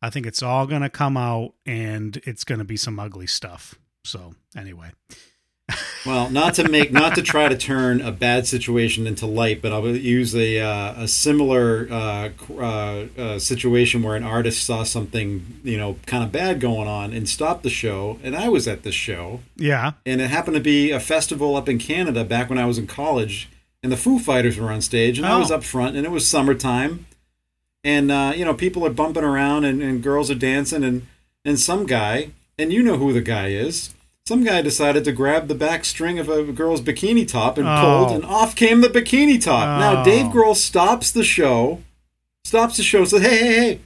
i 0.02 0.10
think 0.10 0.26
it's 0.26 0.44
all 0.44 0.68
gonna 0.68 0.90
come 0.90 1.16
out 1.18 1.54
and 1.66 2.18
it's 2.26 2.44
gonna 2.44 2.66
be 2.66 2.76
some 2.78 3.00
ugly 3.00 3.26
stuff 3.28 3.76
so 4.04 4.36
anyway 4.56 4.92
Well, 6.06 6.30
not 6.30 6.56
to 6.56 6.68
make, 6.68 6.92
not 6.92 7.16
to 7.16 7.22
try 7.22 7.48
to 7.48 7.56
turn 7.58 8.02
a 8.02 8.12
bad 8.12 8.46
situation 8.46 9.08
into 9.08 9.26
light, 9.26 9.62
but 9.62 9.72
I'll 9.72 9.88
use 9.88 10.36
a 10.36 10.60
uh, 10.60 11.04
a 11.04 11.08
similar 11.08 11.88
uh, 11.90 12.30
uh, 12.52 13.06
uh, 13.18 13.40
situation 13.40 14.04
where 14.04 14.18
an 14.18 14.24
artist 14.26 14.66
saw 14.66 14.84
something, 14.84 15.62
you 15.64 15.78
know, 15.78 15.96
kind 16.06 16.22
of 16.22 16.34
bad 16.34 16.60
going 16.60 16.90
on 16.90 17.14
and 17.14 17.30
stopped 17.30 17.64
the 17.64 17.70
show. 17.70 18.20
And 18.22 18.36
I 18.36 18.50
was 18.50 18.68
at 18.68 18.84
this 18.84 18.94
show, 18.96 19.40
yeah 19.56 19.94
and 20.06 20.20
it 20.20 20.30
happened 20.30 20.56
to 20.58 20.62
be 20.62 20.92
a 20.92 21.00
festival 21.00 21.56
up 21.56 21.70
in 21.70 21.80
Canada 21.80 22.26
back 22.26 22.50
when 22.50 22.60
I 22.60 22.66
was 22.66 22.78
in 22.78 22.86
college, 22.86 23.48
and 23.84 23.92
the 23.92 23.98
Foo 23.98 24.18
Fighters 24.18 24.58
were 24.58 24.72
on 24.72 24.82
stage, 24.82 25.18
and 25.20 25.28
I 25.28 25.38
was 25.38 25.52
Oh. 25.52 25.56
up 25.56 25.64
front, 25.64 25.96
and 25.98 26.06
it 26.06 26.10
was 26.12 26.26
summertime, 26.28 27.06
and 27.84 28.12
uh, 28.12 28.34
you 28.36 28.46
know, 28.46 28.54
people 28.54 28.86
are 28.86 28.90
bumping 28.90 29.24
around, 29.24 29.66
and, 29.66 29.82
and 29.84 30.02
girls 30.02 30.32
are 30.32 30.36
dancing, 30.36 30.84
and 30.84 31.06
and 31.46 31.60
some 31.60 31.86
guy, 31.86 32.30
and 32.58 32.72
you 32.72 32.82
know 32.82 32.98
who 32.98 33.12
the 33.14 33.22
guy 33.22 33.50
is. 33.50 33.94
Some 34.26 34.46
guy 34.46 34.62
decided 34.62 35.04
to 35.04 35.12
grab 35.12 35.50
the 35.50 35.56
back 35.56 35.84
string 35.84 36.18
of 36.18 36.30
a 36.30 36.44
girl's 36.54 36.80
bikini 36.82 37.28
top 37.28 37.58
and 37.58 37.68
Oh. 37.68 38.06
pulled, 38.08 38.16
and 38.16 38.24
off 38.26 38.56
came 38.56 38.80
the 38.80 38.88
bikini 38.88 39.42
top. 39.44 39.80
Now 39.80 40.02
Oh. 40.02 40.06
Dave 40.06 40.28
Grohl 40.28 40.56
stops 40.56 41.12
the 41.12 41.26
show, 41.26 41.82
stops 42.46 42.78
the 42.78 42.84
show, 42.84 43.04
says, 43.04 43.22
"Hey, 43.22 43.38
hey, 43.38 43.54
hey, 43.54 43.80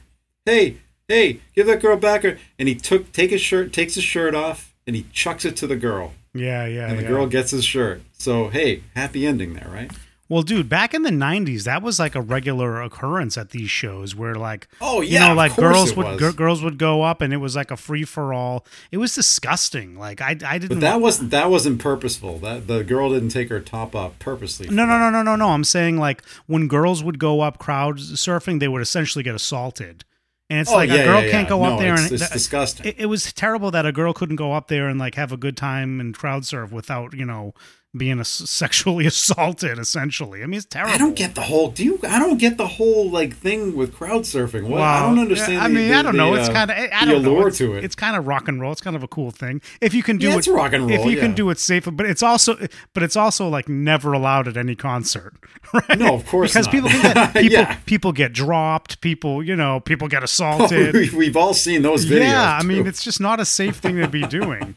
hey, 0.46 0.76
hey, 1.08 1.40
give 1.56 1.66
that 1.66 1.82
girl 1.82 1.98
back 1.98 2.22
her." 2.22 2.38
And 2.60 2.68
he 2.70 2.76
took 2.76 3.12
take 3.12 3.32
his 3.32 3.42
shirt, 3.42 3.74
takes 3.74 3.96
his 3.96 4.04
shirt 4.04 4.36
off, 4.36 4.76
and 4.86 4.96
he 4.96 5.08
chucks 5.12 5.44
it 5.44 5.56
to 5.58 5.66
the 5.68 5.76
girl, 5.76 6.14
yeah 6.36 6.68
yeah 6.68 6.88
and 6.88 7.00
the 7.00 7.04
yeah. 7.04 7.08
girl 7.10 7.26
gets 7.26 7.50
his 7.50 7.66
shirt. 7.66 8.04
So 8.18 8.50
hey, 8.50 8.84
happy 8.96 9.26
ending 9.26 9.54
there, 9.54 9.70
right? 9.72 9.92
Well, 10.30 10.42
dude, 10.44 10.68
back 10.68 10.94
in 10.94 11.04
the 11.04 11.10
'90s, 11.10 11.64
that 11.64 11.82
was 11.82 12.00
like 12.00 12.14
a 12.14 12.20
regular 12.22 12.82
occurrence 12.82 13.38
at 13.38 13.52
these 13.52 13.70
shows, 13.70 14.14
where 14.14 14.36
like, 14.36 14.68
Oh 14.82 15.00
you 15.00 15.14
yeah, 15.14 15.28
know, 15.28 15.32
of 15.32 15.38
like 15.38 15.56
girls 15.56 15.96
would 15.96 16.20
gir- 16.20 16.34
girls 16.34 16.62
would 16.62 16.78
go 16.78 17.02
up, 17.04 17.22
and 17.22 17.32
it 17.32 17.38
was 17.38 17.56
like 17.56 17.72
a 17.72 17.78
free 17.78 18.04
for 18.04 18.34
all. 18.34 18.66
It 18.92 18.98
was 18.98 19.16
disgusting. 19.16 19.98
Like 19.98 20.20
I, 20.20 20.32
I 20.46 20.58
didn't. 20.58 20.68
But 20.68 20.80
that 20.82 21.00
wasn't 21.00 21.32
that 21.32 21.50
wasn't 21.50 21.80
purposeful. 21.80 22.40
That 22.40 22.68
the 22.68 22.84
girl 22.84 23.10
didn't 23.14 23.30
take 23.30 23.48
her 23.48 23.62
top 23.62 23.96
off 23.96 24.20
purposely. 24.20 24.68
no, 24.68 24.86
no, 24.86 24.98
no, 24.98 25.10
no, 25.10 25.22
no, 25.24 25.38
no. 25.38 25.50
I'm 25.52 25.64
saying 25.64 25.98
like 25.98 26.22
when 26.48 26.68
girls 26.68 27.02
would 27.06 27.20
go 27.20 27.40
up 27.40 27.58
crowd 27.58 27.98
surfing, 28.00 28.60
they 28.60 28.68
would 28.68 28.82
essentially 28.82 29.24
get 29.24 29.34
assaulted, 29.36 30.04
and 30.50 30.60
it's 30.60 30.70
Oh, 30.70 30.76
like 30.76 30.90
yeah, 30.90 30.96
a 30.96 31.06
girl 31.06 31.24
yeah, 31.24 31.32
can't 31.32 31.46
yeah. 31.46 31.50
go 31.50 31.64
No, 31.64 31.74
up 31.76 31.80
there 31.80 31.94
it's- 31.94 32.12
and 32.12 32.22
it's 32.22 32.30
disgusting. 32.32 32.86
It, 32.88 32.96
it 33.00 33.06
was 33.06 33.32
terrible 33.32 33.72
that 33.72 33.86
a 33.86 33.94
girl 33.94 34.12
couldn't 34.12 34.36
go 34.36 34.52
up 34.52 34.68
there 34.68 34.90
and 34.90 35.00
like 35.00 35.16
have 35.16 35.32
a 35.32 35.38
good 35.38 35.56
time 35.56 36.02
and 36.02 36.14
crowd 36.14 36.46
surf 36.46 36.70
without 36.74 37.14
you 37.14 37.24
know 37.24 37.54
being 37.98 38.20
a, 38.20 38.26
sexually 38.26 39.06
assaulted. 39.06 39.80
Essentially, 39.80 40.44
I 40.44 40.46
mean, 40.46 40.58
it's 40.58 40.66
terrible. 40.66 40.94
I 40.94 40.98
don't 40.98 41.16
get 41.16 41.36
the 41.36 41.42
whole. 41.42 41.70
Do 41.72 41.84
you? 41.84 42.00
I 42.08 42.20
don't 42.20 42.38
get 42.38 42.58
the 42.58 42.68
whole 42.68 43.10
like 43.10 43.36
thing 43.36 43.76
with 43.76 43.94
crowd 43.94 44.24
surfing. 44.24 44.68
What, 44.68 44.82
I 44.82 45.02
don't 45.08 45.20
understand. 45.20 45.54
Yeah, 45.54 45.64
I 45.64 45.68
mean, 45.68 45.90
the- 45.90 45.96
I 45.96 46.02
don't 46.02 46.16
know. 46.16 46.34
the, 46.34 46.40
It's 46.42 46.50
uh, 46.50 46.54
kind 46.54 46.72
of 46.72 46.78
I 46.78 47.06
don't 47.06 47.22
know. 47.24 47.32
allure 47.32 47.48
It's, 47.50 47.58
to 47.60 47.74
it. 47.76 47.84
it's 47.84 47.96
kind 47.96 48.16
of 48.16 48.28
rock 48.28 48.48
and 48.48 48.62
roll. 48.62 48.72
It's 48.72 48.82
kind 48.82 48.96
of 48.96 49.04
a 49.04 49.08
cool 49.08 49.32
thing 49.32 49.62
if 49.82 49.94
you 49.94 50.04
can 50.04 50.18
do 50.18 50.28
Yeah, 50.28 50.36
it. 50.36 50.38
it's 50.40 50.48
rock 50.48 50.74
and 50.74 50.90
roll 50.90 51.00
If 51.00 51.06
you 51.12 51.18
can 51.20 51.34
do 51.34 51.50
it 51.50 51.60
safely, 51.60 51.92
but 51.94 52.06
it's 52.06 52.24
also 52.24 52.56
but 52.94 53.04
it's 53.04 53.16
also 53.16 53.48
like 53.48 53.68
never 53.70 54.14
allowed 54.14 54.48
at 54.48 54.58
any 54.58 54.76
concert, 54.76 55.34
right? 55.74 55.98
No, 56.00 56.14
of 56.16 56.26
course 56.28 56.52
because 56.54 56.68
not. 56.68 56.72
people 56.72 56.90
get 56.90 57.34
people 57.34 57.52
Yeah. 57.58 57.76
people 57.86 58.12
get 58.12 58.34
dropped. 58.34 59.02
People 59.02 59.44
you 59.44 59.56
know 59.56 59.80
people 59.80 60.08
get 60.08 60.22
Oh, 60.22 60.26
assaulted. 60.26 60.94
we, 60.94 61.10
we've 61.12 61.38
all 61.38 61.54
seen 61.54 61.82
those 61.82 62.06
videos. 62.06 62.20
yeah, 62.22 62.58
I 62.60 62.64
mean 62.64 62.84
too. 62.84 62.90
it's 62.90 63.04
just 63.04 63.20
not 63.20 63.40
a 63.40 63.46
safe 63.46 63.78
thing 63.78 63.96
to 63.98 64.08
be 64.08 64.22
doing. 64.28 64.76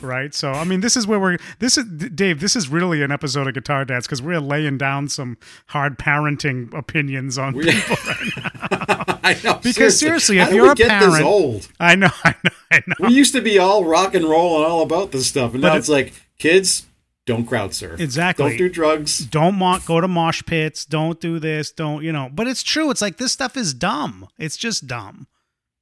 Right, 0.00 0.32
so 0.34 0.52
I 0.52 0.64
mean, 0.64 0.80
this 0.80 0.96
is 0.96 1.06
where 1.06 1.18
we're. 1.18 1.38
This 1.58 1.76
is 1.76 1.84
Dave. 1.86 2.40
This 2.40 2.54
is 2.56 2.68
really 2.68 3.02
an 3.02 3.10
episode 3.10 3.46
of 3.48 3.54
Guitar 3.54 3.84
Dads 3.84 4.06
because 4.06 4.22
we're 4.22 4.40
laying 4.40 4.78
down 4.78 5.08
some 5.08 5.36
hard 5.66 5.98
parenting 5.98 6.72
opinions 6.72 7.36
on 7.38 7.54
We- 7.54 7.64
people 7.70 7.96
right 8.06 8.30
now. 8.78 9.18
I 9.24 9.36
know. 9.44 9.54
Because 9.62 9.98
seriously, 9.98 10.38
how 10.38 10.48
if 10.48 10.54
you're 10.54 10.70
a 10.72 10.76
parent- 10.76 11.24
old? 11.24 11.68
I 11.80 11.94
know, 11.96 12.10
I 12.24 12.34
know, 12.44 12.50
I 12.70 12.82
know. 12.86 12.94
We 13.08 13.14
used 13.14 13.34
to 13.34 13.40
be 13.40 13.58
all 13.58 13.84
rock 13.84 14.14
and 14.14 14.24
roll 14.24 14.56
and 14.62 14.66
all 14.70 14.82
about 14.82 15.10
this 15.12 15.26
stuff, 15.26 15.52
and 15.52 15.62
But 15.62 15.68
now 15.68 15.74
it- 15.74 15.78
it's 15.78 15.88
like 15.88 16.12
kids 16.38 16.86
don't 17.26 17.44
crowd 17.46 17.72
surf. 17.74 18.00
Exactly. 18.00 18.50
Don't 18.50 18.58
do 18.58 18.68
drugs. 18.68 19.18
don't 19.20 19.54
mo- 19.56 19.78
go 19.86 20.00
to 20.00 20.08
mosh 20.08 20.42
pits 20.44 20.84
don't 20.84 21.20
do 21.20 21.38
this 21.38 21.70
don't 21.70 22.02
you 22.02 22.10
know 22.12 22.28
but 22.34 22.48
it's 22.48 22.64
true 22.64 22.90
it's 22.90 23.00
like 23.00 23.16
this 23.18 23.30
stuff 23.30 23.56
is 23.56 23.72
dumb 23.72 24.26
it's 24.38 24.56
just 24.56 24.88
dumb 24.88 25.28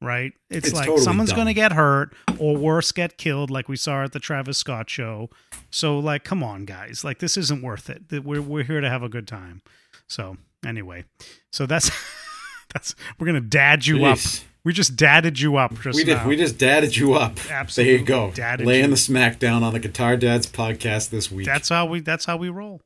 right 0.03 0.33
it's, 0.49 0.69
It's 0.69 0.77
like 0.77 0.87
totally 0.87 1.05
someone's 1.05 1.33
gonna 1.33 1.53
get 1.53 1.73
hurt 1.73 2.15
or 2.39 2.57
worse 2.57 2.91
get 2.91 3.19
killed 3.19 3.51
like 3.51 3.69
we 3.69 3.77
saw 3.77 4.05
at 4.05 4.13
the 4.13 4.19
travis 4.19 4.57
scott 4.59 4.89
show 4.89 5.29
so 5.71 5.99
like 5.99 6.25
come 6.25 6.43
on 6.43 6.65
guys 6.65 7.05
like 7.05 7.19
this 7.19 7.37
isn't 7.37 7.63
worth 7.63 7.91
it 7.91 8.25
we're, 8.25 8.41
we're 8.41 8.65
here 8.65 8.81
to 8.81 8.89
have 8.89 9.03
a 9.03 9.09
good 9.09 9.29
time 9.29 9.61
so 10.09 10.37
Anyway, 10.67 11.05
so 11.53 11.67
that's 11.67 11.91
that's 12.75 12.95
we're 13.19 13.27
gonna 13.27 13.41
dad 13.41 13.87
you 13.87 14.05
up. 14.05 14.19
We 14.63 14.75
just 14.75 14.95
dadded 14.95 15.41
you 15.41 15.57
up 15.57 15.73
just 15.81 15.97
We 15.97 16.05
did. 16.05 16.19
now. 16.19 16.29
We 16.29 16.37
just 16.37 16.59
dadded 16.59 16.95
you 16.95 17.15
up. 17.15 17.39
Absolutely 17.51 17.93
There 17.93 18.01
you 18.01 18.07
go. 18.07 18.31
dadded 18.33 18.67
Laying 18.67 18.85
you. 18.85 18.91
the 18.91 18.97
smackdown 18.97 19.63
on 19.63 19.73
the 19.73 19.79
Guitar 19.79 20.19
Dads 20.19 20.47
podcast 20.47 21.09
this 21.09 21.33
week. 21.33 21.47
That's 21.47 21.71
how 21.71 21.87
we. 21.87 22.01
That's 22.01 22.27
how 22.27 22.37
we 22.37 22.51
roll. 22.51 22.83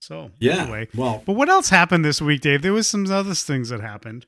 So 0.00 0.30
yeah. 0.38 0.62
Anyway, 0.64 0.88
Well, 0.94 1.22
but 1.24 1.32
what 1.32 1.48
else 1.48 1.70
happened 1.70 2.04
this 2.04 2.20
week, 2.20 2.42
Dave? 2.42 2.60
There 2.60 2.74
was 2.74 2.86
some 2.86 3.10
other 3.10 3.34
things 3.34 3.70
that 3.70 3.80
happened. 3.80 4.26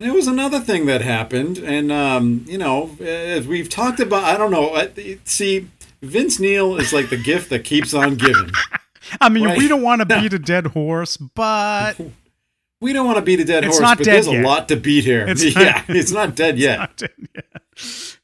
There 0.00 0.12
was 0.12 0.26
another 0.26 0.58
thing 0.60 0.86
that 0.86 1.02
happened, 1.02 1.58
and 1.58 1.92
um, 1.92 2.44
you 2.48 2.58
know, 2.58 2.90
as 3.00 3.46
we've 3.46 3.68
talked 3.68 4.00
about, 4.00 4.24
I 4.24 4.36
don't 4.36 4.50
know. 4.50 4.74
I- 4.74 5.18
See, 5.24 5.68
Vince 6.02 6.40
Neil 6.40 6.76
is 6.76 6.92
like 6.92 7.10
the 7.10 7.16
gift 7.16 7.48
that 7.50 7.64
keeps 7.64 7.94
on 7.94 8.16
giving. 8.16 8.50
I 9.20 9.28
mean, 9.28 9.44
Right. 9.44 9.58
we 9.58 9.68
don't 9.68 9.82
want 9.82 10.00
to 10.00 10.06
beat 10.06 10.32
a 10.32 10.38
dead 10.38 10.68
horse, 10.68 11.16
but 11.16 11.94
We 12.80 12.92
don't 12.92 13.06
want 13.06 13.16
to 13.18 13.22
beat 13.22 13.40
a 13.40 13.44
dead 13.44 13.64
It's 13.64 13.76
horse, 13.76 13.80
not 13.82 13.98
but 13.98 14.04
dead 14.04 14.14
there's 14.14 14.26
yet. 14.26 14.44
a 14.44 14.46
lot 14.46 14.68
to 14.68 14.76
beat 14.76 15.04
here. 15.04 15.24
It's 15.28 15.42
yeah, 15.56 15.84
not- 15.86 15.96
it's 15.96 16.10
not 16.10 16.34
dead 16.34 16.58
yet. 16.58 17.00
yeah. 17.34 17.40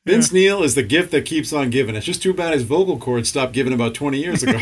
Vince 0.04 0.32
Neil 0.32 0.62
is 0.62 0.74
the 0.74 0.82
gift 0.82 1.12
that 1.12 1.24
keeps 1.24 1.52
on 1.52 1.70
giving. 1.70 1.94
It's 1.94 2.04
just 2.06 2.22
too 2.22 2.34
bad 2.34 2.52
his 2.52 2.62
vocal 2.64 2.98
cords 2.98 3.28
stopped 3.28 3.52
giving 3.52 3.72
about 3.72 3.94
20 3.94 4.18
years 4.18 4.42
ago. 4.42 4.58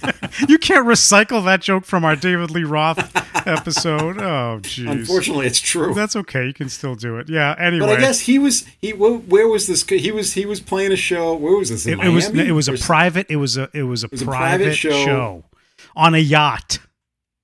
you 0.48 0.58
can't, 0.58 0.86
recycle 0.86 1.44
that 1.44 1.60
joke 1.62 1.84
from 1.84 2.04
our 2.04 2.16
David 2.16 2.50
Lee 2.50 2.64
Roth 2.64 2.98
episode. 3.46 4.18
Oh, 4.18 4.58
jeez. 4.62 4.90
Unfortunately, 4.90 5.46
it's 5.46 5.60
true. 5.60 5.94
That's 5.94 6.16
okay. 6.16 6.46
You 6.46 6.54
can 6.54 6.68
still 6.68 6.94
do 6.94 7.18
it. 7.18 7.28
Yeah. 7.28 7.54
Anyway, 7.58 7.86
But 7.86 7.98
I 7.98 8.00
guess 8.00 8.20
he 8.20 8.38
was 8.38 8.66
he. 8.80 8.92
Where 8.92 9.48
was 9.48 9.66
this? 9.66 9.84
He 9.86 10.10
was 10.10 10.32
he 10.32 10.46
was 10.46 10.60
playing 10.60 10.92
a 10.92 10.96
show. 10.96 11.34
Where 11.34 11.56
was 11.56 11.70
this? 11.70 11.86
In 11.86 12.00
it, 12.00 12.06
it 12.06 12.08
was 12.10 12.28
it 12.28 12.52
was 12.52 12.68
a 12.68 12.74
private. 12.74 13.26
It 13.28 13.36
was 13.36 13.56
a 13.56 13.68
it 13.72 13.84
was 13.84 14.04
a, 14.04 14.08
was 14.08 14.22
a 14.22 14.24
private, 14.24 14.64
private 14.64 14.74
show. 14.74 15.04
show. 15.04 15.44
on 15.94 16.14
a 16.14 16.18
yacht. 16.18 16.78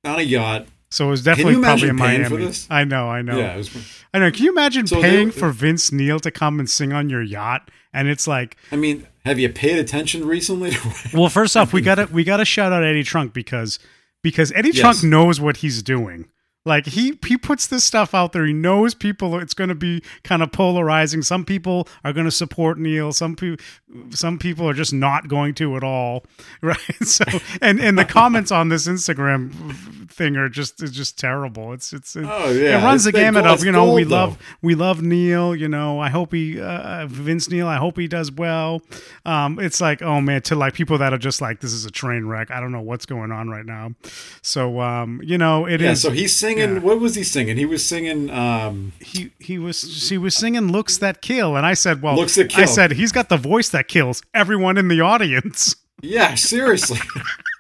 on 0.04 0.18
a 0.18 0.22
yacht. 0.22 0.66
So 0.90 1.06
it 1.06 1.10
was 1.10 1.22
definitely 1.22 1.60
probably 1.60 1.88
in 1.88 1.96
Miami. 1.96 2.50
I 2.70 2.84
know. 2.84 3.08
I 3.08 3.20
know. 3.22 3.38
Yeah, 3.38 3.54
it 3.54 3.58
was. 3.58 4.02
I 4.14 4.18
know. 4.20 4.30
Can 4.30 4.44
you 4.44 4.52
imagine 4.52 4.86
So 4.86 5.00
paying 5.00 5.28
there- 5.28 5.38
for 5.38 5.50
Vince 5.50 5.92
Neil 5.92 6.18
to 6.20 6.30
come 6.30 6.58
and 6.58 6.68
sing 6.68 6.92
on 6.92 7.10
your 7.10 7.22
yacht? 7.22 7.70
And 7.92 8.08
it's 8.08 8.26
like, 8.26 8.56
I 8.70 8.76
mean, 8.76 9.06
have 9.28 9.38
you 9.38 9.48
paid 9.50 9.78
attention 9.78 10.26
recently? 10.26 10.72
well, 11.14 11.28
first 11.28 11.56
off, 11.56 11.72
we 11.72 11.80
gotta 11.80 12.08
we 12.10 12.24
gotta 12.24 12.44
shout 12.44 12.72
out 12.72 12.82
Eddie 12.82 13.04
Trunk 13.04 13.32
because 13.32 13.78
because 14.22 14.50
Eddie 14.52 14.70
Yes. 14.70 14.80
Trunk 14.80 15.04
knows 15.04 15.40
what 15.40 15.58
he's 15.58 15.82
doing. 15.82 16.28
Like 16.68 16.86
he 16.86 17.18
he 17.26 17.36
puts 17.36 17.66
this 17.66 17.84
stuff 17.84 18.14
out 18.14 18.32
there. 18.32 18.44
He 18.46 18.52
knows 18.52 18.94
people. 18.94 19.38
It's 19.40 19.54
going 19.54 19.68
to 19.70 19.74
be 19.74 20.02
kind 20.22 20.42
of 20.42 20.52
polarizing. 20.52 21.22
Some 21.22 21.44
people 21.44 21.88
are 22.04 22.12
going 22.12 22.26
to 22.26 22.30
support 22.30 22.78
Neil. 22.78 23.12
Some 23.12 23.34
people 23.34 23.64
some 24.10 24.38
people 24.38 24.68
are 24.68 24.74
just 24.74 24.92
not 24.92 25.28
going 25.28 25.54
to 25.54 25.76
at 25.76 25.82
all. 25.82 26.24
Right. 26.62 26.78
So 27.02 27.24
and 27.62 27.80
and 27.80 27.96
the 27.98 28.04
comments 28.04 28.50
on 28.52 28.68
this 28.68 28.86
Instagram 28.86 30.10
thing 30.10 30.36
are 30.36 30.48
just 30.48 30.82
it's 30.82 30.92
just 30.92 31.18
terrible. 31.18 31.72
It's 31.72 31.92
it's 31.92 32.16
it, 32.16 32.24
Oh, 32.28 32.50
yeah. 32.50 32.78
it 32.80 32.84
runs 32.84 33.06
It's 33.06 33.14
the 33.14 33.20
gamut 33.20 33.44
gold- 33.44 33.60
of 33.60 33.64
you 33.64 33.72
know 33.72 33.92
we 33.92 34.02
gold, 34.02 34.10
love 34.12 34.38
though. 34.38 34.44
we 34.62 34.74
love 34.74 35.02
Neil. 35.02 35.54
You 35.56 35.68
know 35.68 36.00
I 36.00 36.08
hope 36.10 36.32
he 36.32 36.60
uh, 36.60 37.06
Vince 37.06 37.48
Neil. 37.48 37.66
I 37.68 37.76
hope 37.76 37.96
he 37.98 38.08
does 38.08 38.30
well. 38.32 38.82
Um, 39.24 39.58
it's 39.60 39.80
like 39.80 40.02
oh 40.02 40.20
man 40.20 40.42
to 40.42 40.54
like 40.56 40.74
people 40.74 40.98
that 40.98 41.12
are 41.12 41.18
just 41.18 41.40
like 41.40 41.60
this 41.60 41.72
is 41.72 41.84
a 41.86 41.90
train 41.90 42.26
wreck. 42.26 42.50
I 42.50 42.60
don't 42.60 42.72
know 42.72 42.82
what's 42.82 43.06
going 43.06 43.30
on 43.32 43.48
right 43.48 43.64
now. 43.66 43.92
So 44.42 44.80
um, 44.80 45.20
you 45.24 45.38
know 45.38 45.64
it 45.66 45.80
is. 45.80 45.86
yeah. 46.04 46.10
So 46.10 46.10
he's 46.10 46.34
singing. 46.34 46.57
Yeah. 46.58 46.78
What 46.78 47.00
was 47.00 47.14
he 47.14 47.22
singing? 47.24 47.56
He 47.56 47.66
was 47.66 47.84
singing. 47.86 48.30
Um, 48.30 48.92
he 49.00 49.30
he 49.38 49.58
was 49.58 50.08
he 50.08 50.18
was 50.18 50.34
singing 50.34 50.70
"Looks 50.72 50.98
That 50.98 51.20
Kill," 51.22 51.56
and 51.56 51.64
I 51.66 51.74
said, 51.74 52.02
"Well, 52.02 52.16
Looks 52.16 52.34
That 52.36 52.50
kill." 52.50 52.62
I 52.62 52.66
said 52.66 52.92
he's 52.92 53.12
got 53.12 53.28
the 53.28 53.36
voice 53.36 53.68
that 53.70 53.88
kills 53.88 54.22
everyone 54.34 54.76
in 54.78 54.88
the 54.88 55.00
audience." 55.00 55.76
yeah. 56.02 56.34
Seriously. 56.34 56.98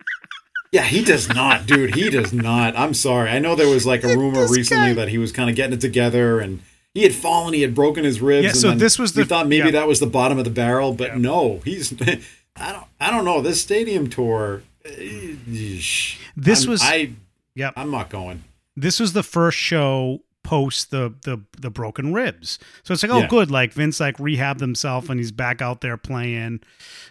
yeah, 0.72 0.82
he 0.84 1.02
does 1.02 1.28
not, 1.28 1.66
dude. 1.66 1.94
He 1.94 2.10
does 2.10 2.32
not. 2.32 2.76
I'm 2.78 2.94
sorry. 2.94 3.30
I 3.30 3.38
know 3.38 3.54
there 3.54 3.68
was 3.68 3.86
like 3.86 4.04
a 4.04 4.08
rumor 4.08 4.42
This 4.42 4.56
recently 4.56 4.88
guy- 4.90 4.94
that 4.94 5.08
he 5.08 5.18
was 5.18 5.32
kind 5.32 5.48
of 5.48 5.56
getting 5.56 5.72
it 5.74 5.80
together 5.80 6.40
and. 6.40 6.60
He 6.94 7.02
had 7.04 7.14
fallen. 7.14 7.54
He 7.54 7.60
had 7.62 7.76
broken 7.76 8.02
his 8.02 8.20
ribs. 8.20 8.42
Yeah, 8.44 8.50
and 8.50 8.58
so 8.58 8.70
this 8.72 8.98
was 8.98 9.14
we 9.14 9.22
the- 9.22 9.28
thought 9.28 9.46
maybe 9.46 9.66
yeah. 9.66 9.72
that 9.72 9.86
was 9.86 10.00
the 10.00 10.06
bottom 10.06 10.36
of 10.38 10.44
the 10.44 10.50
barrel, 10.50 10.94
but 10.94 11.08
Yeah. 11.10 11.18
no, 11.18 11.60
he's. 11.64 11.92
I 12.56 12.72
don't. 12.72 12.84
I 12.98 13.10
don't 13.12 13.24
know. 13.24 13.40
This 13.40 13.62
stadium 13.62 14.08
tour. 14.10 14.62
eh. 14.84 15.34
This 15.46 16.62
I'm- 16.62 16.70
was- 16.70 16.80
I. 16.82 17.12
Yep. 17.54 17.74
I'm 17.76 17.90
not 17.92 18.08
going. 18.08 18.42
This 18.82 19.00
was 19.00 19.12
the 19.12 19.22
first 19.22 19.58
show 19.58 20.20
post 20.44 20.90
the 20.90 21.14
the 21.24 21.42
the 21.60 21.68
broken 21.68 22.12
ribs. 22.14 22.58
So 22.82 22.94
it's 22.94 23.02
like, 23.02 23.12
oh, 23.12 23.18
Yeah. 23.18 23.26
good. 23.26 23.50
Like 23.50 23.72
Vince 23.74 24.00
like 24.00 24.16
rehabbed 24.16 24.60
himself 24.60 25.10
and 25.10 25.20
he's 25.20 25.32
back 25.32 25.60
out 25.60 25.82
there 25.82 25.96
playing. 25.98 26.60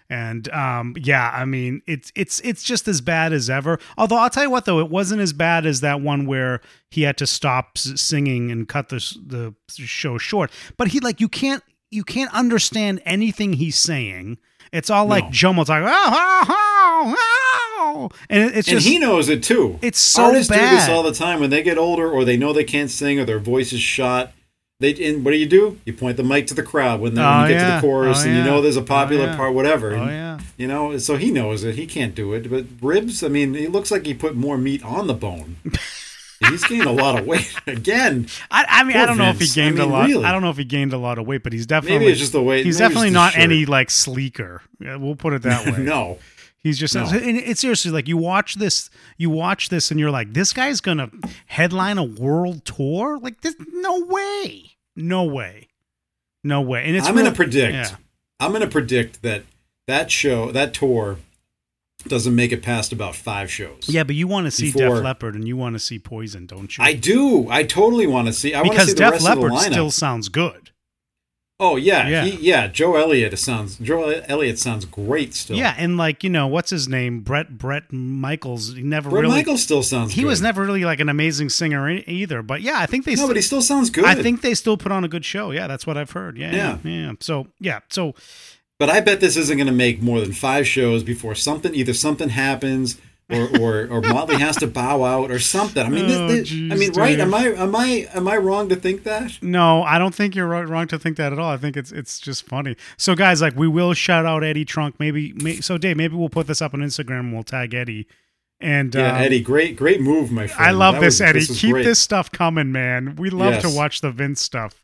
And 0.09 0.49
um, 0.53 0.95
yeah, 0.97 1.29
I 1.33 1.45
mean, 1.45 1.81
it's 1.85 2.11
it's 2.15 2.39
it's 2.39 2.63
just 2.63 2.87
as 2.87 2.99
bad 3.01 3.33
as 3.33 3.49
ever. 3.49 3.77
Although 3.97 4.15
I'll 4.17 4.29
tell 4.29 4.43
you 4.43 4.49
what, 4.49 4.65
though, 4.65 4.79
it 4.79 4.89
wasn't 4.89 5.21
as 5.21 5.33
bad 5.33 5.65
as 5.67 5.81
that 5.81 6.01
one 6.01 6.25
where 6.25 6.61
he 6.89 7.03
had 7.03 7.17
to 7.17 7.27
stop 7.27 7.77
singing 7.77 8.49
and 8.51 8.67
cut 8.67 8.89
the 8.89 8.97
the 9.23 9.53
show 9.85 10.17
short. 10.17 10.49
But 10.77 10.87
he 10.89 10.99
like 10.99 11.21
you 11.21 11.27
can't 11.29 11.61
you 11.91 12.03
can't 12.03 12.33
understand 12.33 13.01
anything 13.05 13.53
he's 13.53 13.77
saying. 13.77 14.37
It's 14.73 14.89
all 14.89 15.05
like 15.05 15.25
No. 15.25 15.31
jumbled, 15.31 15.69
like 15.69 15.83
oh, 15.85 15.87
oh, 15.89 16.45
oh, 16.49 17.13
oh. 17.77 18.09
and 18.29 18.43
it- 18.49 18.57
it's 18.57 18.67
and 18.67 18.79
he 18.79 18.99
knows 18.99 19.29
it 19.29 19.43
too. 19.43 19.79
it's 19.81 19.99
so 19.99 20.25
Artists 20.25 20.51
do 20.51 20.59
this 20.59 20.89
all 20.89 21.03
the 21.03 21.13
time 21.13 21.39
when 21.39 21.49
they 21.49 21.63
get 21.63 21.77
older 21.77 22.09
or 22.09 22.25
they 22.25 22.37
know 22.37 22.53
they 22.53 22.63
can't 22.63 22.89
sing 22.89 23.19
or 23.19 23.25
their 23.25 23.39
voice 23.39 23.71
is 23.73 23.81
shot. 23.81 24.33
They 24.79 24.93
and 25.09 25.25
what 25.25 25.31
do 25.31 25.37
you 25.37 25.47
do? 25.47 25.79
You 25.85 25.93
point 25.93 26.17
the 26.17 26.23
mic 26.23 26.45
to 26.47 26.53
the 26.53 26.61
crowd 26.61 26.99
when, 27.01 27.15
they, 27.15 27.21
Oh, 27.21 27.25
when 27.25 27.39
you 27.39 27.45
oh, 27.45 27.47
get 27.47 27.55
yeah. 27.61 27.69
to 27.69 27.75
the 27.75 27.81
chorus 27.81 28.23
Oh, 28.23 28.27
and 28.27 28.37
you 28.37 28.43
know 28.43 28.61
there's 28.61 28.77
a 28.77 28.81
oh, 28.81 28.83
popular 28.83 29.23
Oh, 29.23 29.27
yeah. 29.31 29.35
part, 29.35 29.53
whatever. 29.55 29.95
oh 29.95 30.01
And, 30.03 30.11
yeah. 30.11 30.39
You 30.57 30.67
know, 30.67 30.97
so 30.99 31.17
he 31.17 31.31
knows 31.31 31.63
it. 31.63 31.73
He 31.75 31.87
can't 31.87 32.13
do 32.13 32.33
it. 32.33 32.47
But 32.49 32.65
ribs, 32.81 33.23
I 33.23 33.27
mean, 33.27 33.53
he 33.55 33.67
looks 33.67 33.89
like 33.89 34.05
he 34.05 34.13
put 34.13 34.35
more 34.35 34.57
meat 34.57 34.83
on 34.85 35.07
the 35.07 35.13
bone. 35.15 35.55
He's 36.49 36.63
gained 36.65 36.83
a 36.85 36.91
lot 36.91 37.17
of 37.19 37.25
weight 37.25 37.51
again. 37.67 38.27
I, 38.51 38.65
I 38.67 38.83
mean, 38.83 38.95
I 38.97 39.07
don't 39.07 39.17
know 39.17 39.29
if 39.29 39.39
he 39.39 39.47
gained 39.47 39.79
I 39.79 39.83
mean, 39.85 39.89
a 39.89 39.93
lot. 39.93 40.07
really. 40.07 40.25
I 40.25 40.31
don't 40.31 40.43
know 40.43 40.51
if 40.51 40.57
he 40.57 40.63
gained 40.65 40.93
a 40.93 40.97
lot 40.99 41.17
of 41.17 41.25
weight, 41.25 41.41
but 41.41 41.51
he's 41.53 41.65
definitely 41.65 41.97
Maybe 41.99 42.11
it's 42.11 42.19
just 42.19 42.31
the 42.33 42.43
weight. 42.43 42.63
he's 42.63 42.77
definitely 42.77 43.09
not 43.09 43.35
any 43.35 43.65
like 43.65 43.89
sleeker. 43.89 44.61
We'll 44.79 45.15
put 45.15 45.33
it 45.33 45.41
that 45.41 45.65
way. 45.77 45.83
no. 45.83 46.19
He's 46.59 46.77
just 46.79 46.95
No. 46.95 47.05
and 47.05 47.37
it's 47.37 47.61
seriously 47.61 47.91
like 47.91 48.07
you 48.07 48.17
watch 48.17 48.55
this, 48.55 48.89
you 49.17 49.29
watch 49.29 49.69
this, 49.69 49.91
and 49.91 49.99
you're 49.99 50.11
like, 50.11 50.33
this 50.33 50.51
guy's 50.53 50.81
gonna 50.81 51.09
headline 51.45 51.97
a 51.97 52.03
world 52.03 52.65
tour. 52.65 53.19
Like 53.19 53.41
this, 53.41 53.55
no 53.71 54.05
way, 54.05 54.71
no 54.95 55.23
way, 55.23 55.67
no 56.43 56.61
way. 56.61 56.83
And 56.85 56.95
it's 56.95 57.07
I'm 57.07 57.15
to 57.15 57.31
predict. 57.31 57.73
yeah. 57.73 57.95
I'm 58.39 58.53
to 58.53 58.67
predict 58.67 59.21
that 59.21 59.43
that 59.87 60.11
show, 60.11 60.51
that 60.51 60.73
tour, 60.73 61.17
doesn't 62.07 62.35
make 62.35 62.51
it 62.51 62.61
past 62.61 62.91
about 62.91 63.15
five 63.15 63.49
shows. 63.51 63.87
Yeah, 63.87 64.03
but 64.03 64.15
you 64.15 64.27
want 64.27 64.45
to 64.45 64.51
see 64.51 64.71
Before- 64.71 64.95
Def 64.95 65.03
Leppard 65.03 65.35
and 65.35 65.47
you 65.47 65.57
want 65.57 65.73
to 65.75 65.79
see 65.79 65.99
Poison, 65.99 66.45
don't 66.45 66.77
you? 66.77 66.83
I 66.83 66.93
do. 66.93 67.49
I 67.49 67.63
totally 67.63 68.07
want 68.07 68.27
to 68.27 68.33
see. 68.33 68.53
I 68.53 68.61
want 68.61 68.71
to 68.71 68.75
because 68.75 68.89
see 68.89 68.95
Def 68.95 69.11
rest 69.13 69.27
of 69.27 69.35
the 69.39 69.41
Leppard 69.47 69.71
still 69.71 69.91
sounds 69.91 70.29
good. 70.29 70.71
Oh 71.59 71.75
yeah, 71.75 72.07
Yeah. 72.07 72.25
He, 72.25 72.37
yeah. 72.37 72.67
Joe 72.67 72.95
Elliott 72.97 73.37
sounds. 73.39 73.77
Joe 73.79 74.09
Elliott 74.27 74.59
sounds 74.59 74.85
great 74.85 75.33
still. 75.33 75.57
Yeah, 75.57 75.73
and 75.77 75.97
like 75.97 76.23
you 76.23 76.29
know, 76.29 76.45
what's 76.45 76.69
his 76.69 76.87
name? 76.87 77.21
Bret 77.21 77.57
Bret 77.57 77.91
Michaels. 77.91 78.75
He 78.75 78.83
never 78.83 79.09
Bret 79.09 79.23
really. 79.23 79.35
Michaels 79.35 79.63
still 79.63 79.81
sounds. 79.81 80.13
he 80.13 80.21
good. 80.21 80.27
was 80.27 80.41
never 80.41 80.63
really 80.63 80.85
like 80.85 80.99
an 80.99 81.09
amazing 81.09 81.49
singer 81.49 81.89
either. 81.89 82.43
But 82.43 82.61
yeah, 82.61 82.75
I 82.77 82.85
think 82.85 83.05
they. 83.05 83.11
No, 83.13 83.15
still, 83.15 83.27
but 83.29 83.35
he 83.37 83.41
still 83.41 83.63
sounds 83.63 83.89
good. 83.89 84.05
I 84.05 84.13
think 84.13 84.41
they 84.41 84.53
still 84.53 84.77
put 84.77 84.91
on 84.91 85.03
a 85.03 85.07
good 85.07 85.25
show. 85.25 85.49
Yeah, 85.51 85.65
that's 85.65 85.87
what 85.87 85.97
I've 85.97 86.11
heard. 86.11 86.37
Yeah, 86.37 86.51
yeah, 86.51 86.77
Yeah. 86.83 86.91
yeah. 87.07 87.11
So 87.21 87.47
yeah, 87.59 87.79
so 87.89 88.13
But 88.77 88.89
I 88.91 88.99
bet 88.99 89.19
this 89.19 89.35
isn't 89.35 89.57
going 89.57 89.65
to 89.65 89.73
make 89.73 89.99
more 89.99 90.19
than 90.21 90.33
five 90.33 90.67
shows 90.67 91.01
before 91.01 91.33
something. 91.33 91.73
Either 91.73 91.93
something 91.93 92.29
happens. 92.29 92.99
Or, 93.29 93.59
or, 93.59 93.87
or 93.89 94.01
Motley 94.01 94.37
has 94.37 94.55
to 94.57 94.67
bow 94.67 95.03
out 95.03 95.31
or 95.31 95.39
something. 95.39 95.85
I 95.85 95.89
mean, 95.89 96.05
Oh, 96.09 96.27
this- 96.29 96.47
geez, 96.47 96.71
I 96.71 96.75
mean, 96.75 96.93
right? 96.93 97.19
Am 97.19 97.33
I 97.33 97.47
am 97.53 97.75
I 97.75 98.07
am 98.13 98.27
I 98.27 98.37
wrong 98.37 98.69
to 98.69 98.75
think 98.75 99.03
that? 99.03 99.37
no, 99.41 99.83
I 99.83 99.99
don't 99.99 100.15
think 100.15 100.33
you're 100.35 100.47
wrong 100.47 100.87
to 100.87 100.97
think 100.97 101.17
that 101.17 101.33
at 101.33 101.39
all. 101.39 101.49
I 101.51 101.57
think 101.57 101.75
it's 101.75 101.91
it's 101.91 102.19
just 102.19 102.45
funny. 102.45 102.75
So 102.97 103.15
guys, 103.15 103.41
like 103.41 103.55
we 103.55 103.67
will 103.67 103.93
shout 103.93 104.25
out 104.25 104.43
Eddie 104.43 104.63
Trunk. 104.65 104.95
Maybe, 104.99 105.33
may, 105.33 105.55
so 105.59 105.77
Dave, 105.77 105.97
maybe 105.97 106.15
we'll 106.15 106.29
put 106.29 106.47
this 106.47 106.61
up 106.61 106.73
on 106.73 106.79
Instagram. 106.79 107.19
and 107.19 107.33
We'll 107.33 107.43
tag 107.43 107.73
Eddie. 107.73 108.07
And 108.59 108.95
Yeah, 108.95 109.11
um, 109.17 109.21
Eddie, 109.21 109.41
great 109.41 109.75
great 109.75 110.01
move, 110.01 110.31
my 110.31 110.47
friend. 110.47 110.65
I 110.67 110.71
love 110.71 110.95
That 110.95 111.01
this, 111.01 111.15
was- 111.15 111.21
Eddie. 111.21 111.39
is 111.39 111.59
Keep 111.61 111.71
great. 111.73 111.83
this 111.83 111.99
stuff 111.99 112.31
coming, 112.31 112.71
man. 112.71 113.15
We 113.17 113.29
love 113.29 113.55
Yes. 113.55 113.63
to 113.63 113.69
watch 113.69 114.01
the 114.01 114.09
Vince 114.11 114.41
stuff. 114.41 114.83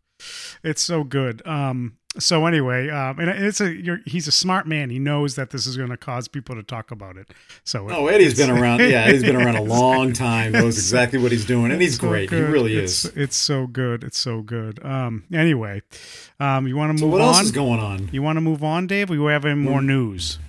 It's 0.63 0.81
so 0.81 1.03
good. 1.03 1.41
Um, 1.47 1.93
so 2.19 2.45
anyway, 2.45 2.89
um, 2.89 3.19
and 3.19 3.29
it's 3.29 3.59
a 3.61 3.73
you're, 3.73 3.99
he's 4.05 4.27
a 4.27 4.31
smart 4.31 4.67
man. 4.67 4.89
He 4.89 4.99
knows 4.99 5.35
that 5.35 5.49
this 5.49 5.65
is 5.65 5.77
going 5.77 5.89
to 5.89 5.97
cause 5.97 6.27
people 6.27 6.55
to 6.55 6.63
talk 6.63 6.91
about 6.91 7.17
it. 7.17 7.29
So 7.63 7.89
Oh, 7.89 8.07
Eddie's 8.07 8.37
been 8.37 8.49
around. 8.51 8.79
Yeah, 8.81 9.09
he's 9.11 9.23
been 9.23 9.35
around 9.35 9.55
a 9.55 9.61
long 9.79 10.13
time. 10.13 10.51
Knows 10.51 10.77
exactly 10.77 11.19
what 11.19 11.31
he's 11.31 11.45
doing, 11.45 11.71
and 11.71 11.81
he's 11.81 11.99
so 11.99 12.07
great. 12.07 12.29
He 12.29 12.39
really 12.39 12.73
It's- 12.77 13.05
is. 13.05 13.11
It's 13.17 13.35
so 13.35 13.67
good. 13.67 14.03
It's 14.03 14.17
so 14.19 14.41
good. 14.41 14.83
Um, 14.85 15.23
anyway, 15.33 15.81
um, 16.39 16.67
you 16.67 16.75
want 16.75 16.91
to 16.93 16.97
So 16.99 17.05
move 17.05 17.13
what 17.13 17.21
on? 17.21 17.27
else 17.29 17.41
is 17.41 17.51
going 17.51 17.79
on? 17.79 18.09
You 18.11 18.21
want 18.21 18.37
to 18.37 18.41
move 18.41 18.63
on, 18.63 18.87
Dave? 18.87 19.09
We 19.09 19.17
have 19.31 19.45
any 19.45 19.55
more 19.55 19.81
news? 19.81 20.39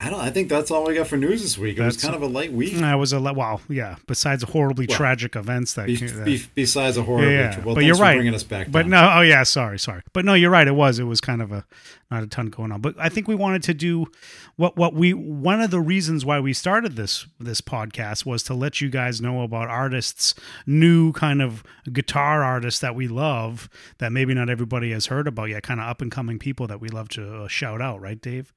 I 0.00 0.10
don't. 0.10 0.20
I 0.20 0.30
think 0.30 0.48
that's 0.48 0.70
all 0.70 0.84
we 0.86 0.94
got 0.94 1.08
for 1.08 1.16
news 1.16 1.42
this 1.42 1.58
week. 1.58 1.76
It 1.76 1.82
was 1.84 1.96
kind 1.96 2.14
of 2.14 2.22
a 2.22 2.28
light 2.28 2.52
week. 2.52 2.80
I 2.80 2.94
was 2.94 3.12
a 3.12 3.20
well, 3.20 3.60
yeah. 3.68 3.96
Besides 4.06 4.44
horribly 4.44 4.86
Well, 4.88 4.96
tragic 4.96 5.34
events 5.34 5.72
that, 5.74 5.86
Be, 5.88 5.96
that 5.96 6.24
be, 6.24 6.40
besides 6.54 6.96
a 6.96 7.02
horror, 7.02 7.28
Yeah, 7.28 7.48
picture. 7.48 7.66
well, 7.66 7.74
but 7.74 7.82
you're 7.82 7.96
right. 7.96 8.14
bringing 8.14 8.32
us 8.32 8.44
back. 8.44 8.70
But 8.70 8.82
Don. 8.82 8.90
no, 8.90 9.10
oh 9.16 9.20
yeah, 9.22 9.42
sorry, 9.42 9.76
sorry. 9.76 10.02
But 10.12 10.24
no, 10.24 10.34
you're 10.34 10.52
right. 10.52 10.68
It 10.68 10.76
was. 10.76 11.00
It 11.00 11.04
was 11.04 11.20
kind 11.20 11.42
of 11.42 11.50
a 11.50 11.64
not 12.12 12.22
a 12.22 12.28
ton 12.28 12.46
going 12.46 12.70
on. 12.70 12.80
But 12.80 12.94
I 12.96 13.08
think 13.08 13.26
we 13.26 13.34
wanted 13.34 13.64
to 13.64 13.74
do 13.74 14.06
what 14.54 14.76
what 14.76 14.94
we 14.94 15.14
one 15.14 15.60
of 15.60 15.72
the 15.72 15.80
reasons 15.80 16.24
why 16.24 16.38
we 16.38 16.52
started 16.52 16.94
this 16.94 17.26
this 17.40 17.60
podcast 17.60 18.24
was 18.24 18.44
to 18.44 18.54
let 18.54 18.80
you 18.80 18.90
guys 18.90 19.20
know 19.20 19.42
about 19.42 19.66
artists, 19.66 20.32
new 20.64 21.12
kind 21.12 21.42
of 21.42 21.64
guitar 21.92 22.44
artists 22.44 22.78
that 22.80 22.94
we 22.94 23.08
love 23.08 23.68
that 23.98 24.12
maybe 24.12 24.32
not 24.32 24.48
everybody 24.48 24.92
has 24.92 25.06
heard 25.06 25.26
about 25.26 25.46
yet. 25.46 25.64
Kind 25.64 25.80
of 25.80 25.88
up 25.88 26.00
and 26.00 26.12
coming 26.12 26.38
people 26.38 26.68
that 26.68 26.80
we 26.80 26.88
love 26.88 27.08
to 27.10 27.42
uh, 27.42 27.48
shout 27.48 27.82
out, 27.82 28.00
right, 28.00 28.20
Dave? 28.20 28.54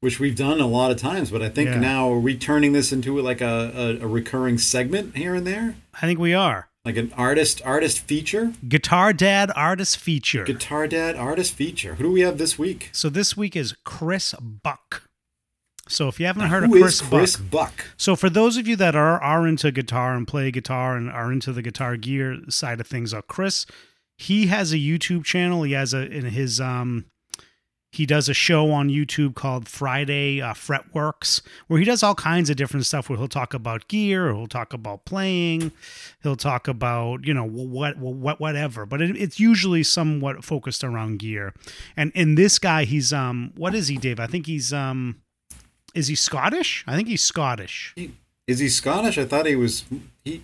Which 0.00 0.20
we've 0.20 0.36
done 0.36 0.60
a 0.60 0.66
lot 0.66 0.90
of 0.90 0.96
times. 0.96 1.30
But 1.30 1.42
I 1.42 1.48
think 1.48 1.70
Yeah. 1.70 1.80
now 1.80 2.12
are 2.12 2.18
we 2.20 2.36
turning 2.36 2.72
this 2.72 2.92
into 2.92 3.20
like 3.20 3.40
a, 3.40 3.98
a, 4.00 4.04
a 4.04 4.06
recurring 4.06 4.58
segment 4.58 5.16
here 5.16 5.34
and 5.34 5.46
there, 5.46 5.76
I 5.94 6.06
think 6.06 6.18
we 6.18 6.34
are 6.34 6.68
like 6.84 6.96
an 6.96 7.12
artist 7.16 7.60
artist 7.64 7.98
feature, 8.00 8.52
Guitar 8.68 9.12
Dad 9.12 9.50
Artist 9.54 9.98
Feature. 9.98 10.44
guitar 10.44 10.86
dad 10.86 11.16
artist 11.16 11.52
feature. 11.54 11.96
Who 11.96 12.04
do 12.04 12.12
we 12.12 12.20
have 12.20 12.38
this 12.38 12.58
week? 12.58 12.90
So 12.92 13.08
this 13.10 13.36
week 13.36 13.56
is 13.56 13.74
Chris 13.84 14.34
Buck. 14.40 15.02
So 15.88 16.06
if 16.08 16.20
you 16.20 16.26
haven't 16.26 16.48
heard 16.48 16.64
Who 16.64 16.76
of 16.82 16.88
is 16.88 17.00
Chris, 17.00 17.08
Chris 17.10 17.36
Buck, 17.36 17.50
Buck? 17.76 17.84
so 17.96 18.14
for 18.14 18.28
those 18.30 18.56
of 18.56 18.68
you 18.68 18.76
that 18.76 18.94
are 18.94 19.20
are 19.22 19.46
into 19.48 19.70
guitar 19.72 20.14
and 20.14 20.28
play 20.28 20.50
guitar 20.50 20.96
and 20.96 21.10
are 21.10 21.32
into 21.32 21.52
the 21.52 21.62
guitar 21.62 21.96
gear 21.96 22.38
side 22.48 22.78
of 22.80 22.86
things, 22.86 23.12
uh, 23.12 23.22
Chris, 23.22 23.66
he 24.16 24.46
has 24.48 24.72
a 24.72 24.76
YouTube 24.76 25.24
channel. 25.24 25.62
He 25.64 25.72
has 25.72 25.92
a 25.94 26.06
in 26.06 26.26
his 26.26 26.60
um 26.60 27.06
he 27.90 28.04
does 28.04 28.28
a 28.28 28.34
show 28.34 28.70
on 28.70 28.88
YouTube 28.90 29.34
called 29.34 29.66
Friday 29.68 30.42
uh, 30.42 30.52
Fretworks, 30.52 31.40
where 31.68 31.78
he 31.78 31.86
does 31.86 32.02
all 32.02 32.14
kinds 32.14 32.50
of 32.50 32.56
different 32.56 32.84
stuff. 32.84 33.08
Where 33.08 33.18
he'll 33.18 33.28
talk 33.28 33.54
about 33.54 33.88
gear, 33.88 34.32
he'll 34.32 34.46
talk 34.46 34.72
about 34.72 35.04
playing, 35.04 35.72
he'll 36.22 36.36
talk 36.36 36.68
about 36.68 37.26
you 37.26 37.32
know 37.32 37.48
what 37.48 37.96
what 37.98 38.40
whatever. 38.40 38.84
But 38.84 39.00
it, 39.00 39.16
it's 39.16 39.40
usually 39.40 39.82
somewhat 39.82 40.44
focused 40.44 40.84
around 40.84 41.18
gear. 41.18 41.54
And 41.96 42.12
in 42.14 42.34
this 42.34 42.58
guy, 42.58 42.84
he's 42.84 43.12
um 43.12 43.52
what 43.56 43.74
is 43.74 43.88
he, 43.88 43.96
Dave? 43.96 44.20
I 44.20 44.26
think 44.26 44.46
he's 44.46 44.72
um 44.72 45.22
is 45.94 46.08
he 46.08 46.14
Scottish? 46.14 46.84
I 46.86 46.94
think 46.94 47.08
he's 47.08 47.22
Scottish, 47.22 47.94
Is 48.46 48.58
he 48.58 48.68
Scottish? 48.68 49.18
I 49.18 49.24
thought 49.24 49.46
he 49.46 49.56
was. 49.56 49.84
He. 50.24 50.42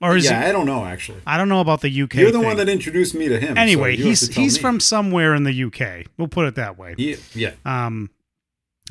Or 0.00 0.16
is 0.16 0.24
yeah, 0.24 0.42
he? 0.42 0.48
I 0.48 0.52
don't 0.52 0.66
know 0.66 0.84
actually. 0.84 1.20
I 1.26 1.36
don't 1.36 1.48
know 1.48 1.60
about 1.60 1.80
the 1.80 2.02
UK. 2.02 2.14
You're 2.14 2.32
the 2.32 2.38
thing. 2.38 2.46
one 2.46 2.56
that 2.56 2.68
introduced 2.68 3.14
me 3.14 3.28
to 3.28 3.38
him. 3.38 3.56
Anyway, 3.58 3.96
have 3.96 4.04
he's 4.06 4.34
he's 4.34 4.56
me. 4.56 4.60
from 4.60 4.80
somewhere 4.80 5.34
in 5.34 5.44
the 5.44 5.64
UK. 5.64 6.06
We'll 6.16 6.28
put 6.28 6.46
it 6.46 6.54
that 6.56 6.78
way. 6.78 6.94
He, 6.96 7.16
yeah. 7.34 7.52
Um, 7.64 8.10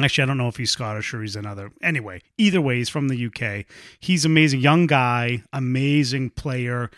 actually, 0.01 0.23
I 0.23 0.27
don't 0.27 0.37
know 0.37 0.47
if 0.47 0.57
he's 0.57 0.71
Scottish 0.71 1.13
or 1.13 1.21
he's 1.21 1.35
another. 1.35 1.71
Anyway, 1.81 2.21
either 2.37 2.61
way, 2.61 2.77
he's 2.77 2.89
from 2.89 3.07
the 3.09 3.25
UK. 3.25 3.65
He's 3.99 4.23
amazing, 4.23 4.61
young 4.61 4.87
guy, 4.87 5.43
amazing 5.51 6.29
player, 6.31 6.89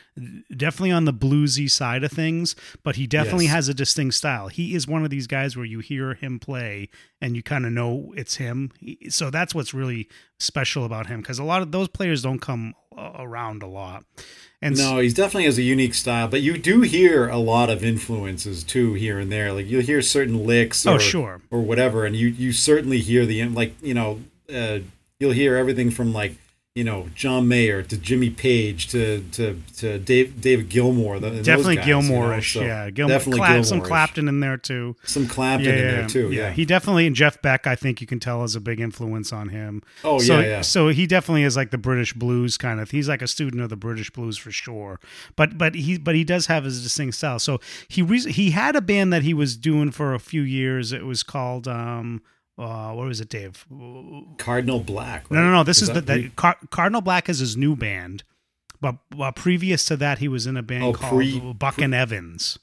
definitely 0.56 0.92
on 0.92 1.06
the 1.06 1.14
bluesy 1.14 1.70
side 1.72 2.04
of 2.04 2.12
things, 2.12 2.56
but 2.84 2.98
he 2.98 3.08
definitely 3.08 3.46
Yes. 3.46 3.54
has 3.56 3.70
a 3.70 3.74
distinct 3.74 4.16
style. 4.16 4.50
He 4.50 4.76
is 4.76 4.88
one 4.88 5.04
of 5.04 5.10
these 5.10 5.26
guys 5.28 5.56
where 5.56 5.66
you 5.66 5.80
hear 5.80 6.14
him 6.14 6.38
play 6.38 6.90
and 7.20 7.36
you 7.36 7.42
kind 7.42 7.66
of 7.66 7.72
know 7.72 8.14
it's 8.16 8.36
him. 8.36 8.72
So 9.10 9.30
that's 9.32 9.56
what's 9.56 9.74
really 9.74 10.08
special 10.40 10.86
about 10.86 11.08
him 11.08 11.22
because 11.22 11.40
a 11.40 11.44
lot 11.44 11.62
of 11.62 11.72
those 11.72 11.88
players 11.88 12.22
don't 12.22 12.40
come 12.40 12.74
around 12.98 13.64
a 13.64 13.68
lot. 13.68 14.04
And 14.62 14.78
No, 14.78 15.00
he 15.00 15.10
definitely 15.10 15.46
has 15.46 15.58
a 15.58 15.64
unique 15.64 15.94
style, 15.96 16.28
but 16.28 16.42
you 16.42 16.58
do 16.58 16.82
hear 16.82 17.28
a 17.28 17.38
lot 17.38 17.70
of 17.70 17.84
influences 17.84 18.64
too 18.64 18.94
here 18.94 19.18
and 19.18 19.32
there. 19.32 19.52
Like 19.54 19.68
you'll 19.68 19.82
hear 19.82 20.02
certain 20.02 20.46
licks, 20.46 20.86
Oh, 20.86 20.96
or, 20.96 21.00
sure. 21.00 21.42
or 21.50 21.62
whatever, 21.62 22.06
and 22.06 22.16
you 22.16 22.28
you 22.28 22.52
certainly 22.52 23.00
hear 23.00 23.26
the 23.26 23.44
like 23.46 23.74
you 23.82 23.94
know 23.96 24.20
uh, 24.54 24.80
you'll 25.20 25.32
hear 25.32 25.56
everything 25.56 25.90
from 25.90 26.14
like 26.14 26.36
you 26.74 26.86
know 26.86 27.10
John 27.14 27.50
Mayer 27.50 27.84
to 27.84 27.98
Jimmy 27.98 28.30
Page 28.30 28.88
to 28.90 29.22
to 29.34 29.62
to 29.78 30.00
Dave 30.00 30.40
David 30.40 30.70
Gilmour. 30.70 31.20
the- 31.20 31.44
definitely 31.44 31.76
guys, 31.76 31.88
you 31.88 32.02
know, 32.02 32.40
so 32.40 32.62
yeah. 32.62 32.90
Gilmour, 32.90 33.10
definitely 33.10 33.64
some 33.64 33.80
Gilmour-ish. 33.80 33.88
Clapton 33.88 34.28
in 34.30 34.40
there 34.40 34.56
too. 34.56 34.96
some 35.04 35.28
Clapton 35.28 35.68
in 35.68 35.88
there 35.88 36.08
too. 36.08 36.32
Yeah. 36.32 36.52
He 36.52 36.64
definitely 36.64 37.08
and 37.08 37.16
Jeff 37.16 37.42
Beck, 37.42 37.68
I 37.68 37.76
think 37.76 38.00
you 38.00 38.08
can 38.08 38.22
tell 38.22 38.44
is 38.46 38.56
a 38.56 38.62
big 38.62 38.80
influence 38.80 39.34
on 39.34 39.50
him. 39.50 39.84
oh 40.06 40.20
so, 40.20 40.40
yeah, 40.40 40.46
yeah. 40.46 40.62
So 40.62 40.88
he 40.88 41.08
definitely 41.08 41.44
is 41.44 41.58
like 41.58 41.72
the 41.72 41.78
British 41.78 42.14
blues 42.14 42.58
kind 42.58 42.80
of. 42.80 42.92
He's 42.92 43.10
like 43.10 43.22
a 43.22 43.28
student 43.28 43.62
of 43.62 43.70
the 43.70 43.76
British 43.76 44.10
blues 44.10 44.38
for 44.38 44.52
sure. 44.52 45.02
But 45.36 45.58
but 45.58 45.76
he 45.76 45.98
but 45.98 46.16
he 46.16 46.24
does 46.24 46.46
have 46.46 46.64
his 46.64 46.82
distinct 46.82 47.16
style. 47.16 47.40
So 47.40 47.60
he 47.90 48.02
re- 48.02 48.32
he 48.32 48.52
had 48.52 48.78
a 48.78 48.82
band 48.82 49.12
that 49.12 49.24
he 49.24 49.34
was 49.34 49.58
doing 49.58 49.92
for 49.92 50.14
a 50.14 50.20
few 50.20 50.42
years. 50.42 50.94
It 50.94 51.06
was 51.06 51.22
called 51.22 51.68
um 51.68 52.22
uh 52.58 52.92
what 52.92 53.08
was 53.08 53.22
it, 53.22 53.30
Dave? 53.30 53.66
Cardinal 54.38 54.80
Black. 54.80 55.30
no 55.32 55.42
no. 55.42 55.52
No. 55.52 55.64
This 55.64 55.82
is, 55.82 55.88
the, 55.90 55.96
that 56.02 56.06
the 56.06 56.30
Car- 56.30 56.58
Cardinal 56.70 57.02
Black 57.02 57.30
is 57.30 57.40
his 57.40 57.56
new 57.58 57.76
band. 57.76 58.24
But 58.80 58.96
uh, 59.20 59.32
previous 59.32 59.86
to 59.86 59.98
that, 59.98 60.18
he 60.18 60.28
was 60.28 60.48
in 60.48 60.58
a 60.58 60.64
band 60.64 60.84
Oh, 60.84 60.94
called 60.94 61.14
pre- 61.14 61.40
Buck 61.54 61.78
and 61.80 61.94
Evans. 61.94 62.58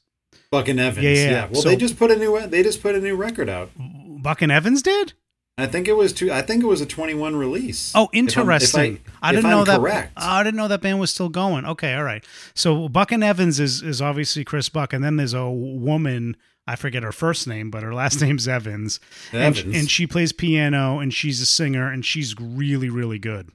Buck 0.50 0.66
and 0.68 0.80
Evans. 0.80 1.04
Yeah, 1.04 1.10
Yeah, 1.12 1.30
yeah. 1.30 1.46
Well, 1.50 1.62
So- 1.62 1.68
they 1.68 1.76
just 1.76 1.96
put 1.98 2.10
a 2.10 2.16
new 2.16 2.44
they 2.48 2.62
just 2.62 2.82
put 2.82 2.94
a 2.94 3.00
new 3.00 3.14
record 3.16 3.48
out. 3.48 3.70
Buck 3.76 4.42
and 4.42 4.50
Evans 4.50 4.82
did. 4.82 5.12
I 5.60 5.66
think 5.66 5.88
it 5.88 5.94
was 5.96 6.12
two. 6.12 6.30
I 6.32 6.42
think 6.42 6.62
it 6.62 6.66
was 6.66 6.80
a 6.80 6.86
21 6.86 7.34
release. 7.34 7.92
Oh, 7.94 8.04
If 8.04 8.06
I'm- 8.06 8.12
if 8.12 8.28
interesting. 8.38 9.00
I, 9.20 9.32
didn't 9.32 9.46
I'm 9.46 9.50
know 9.50 9.64
that. 9.64 9.80
Correct. 9.80 10.12
I 10.16 10.42
didn't 10.44 10.56
know 10.56 10.68
that 10.68 10.80
band 10.82 11.00
was 11.00 11.10
still 11.10 11.28
going. 11.28 11.64
Okay, 11.64 11.94
all 11.94 12.04
right. 12.04 12.24
So 12.54 12.88
Buck 12.88 13.10
and 13.12 13.24
Evans 13.24 13.58
is 13.58 13.82
is 13.82 14.00
obviously 14.02 14.44
Chris 14.44 14.68
Buck, 14.68 14.92
and 14.92 15.02
then 15.02 15.16
there's 15.16 15.34
a 15.34 15.48
woman. 15.50 16.36
I 16.68 16.76
forget 16.76 17.02
her 17.02 17.12
first 17.12 17.46
name, 17.48 17.70
but 17.70 17.82
her 17.82 17.94
last 17.94 18.20
name's 18.20 18.46
Evans, 18.46 19.00
And, 19.32 19.56
Evans. 19.56 19.76
and 19.76 19.90
she 19.90 20.06
plays 20.06 20.32
piano, 20.32 20.98
and 20.98 21.12
she's 21.12 21.40
a 21.40 21.46
singer, 21.46 21.90
and 21.90 22.04
she's 22.04 22.34
really, 22.38 22.88
really 22.90 23.18
good. 23.18 23.48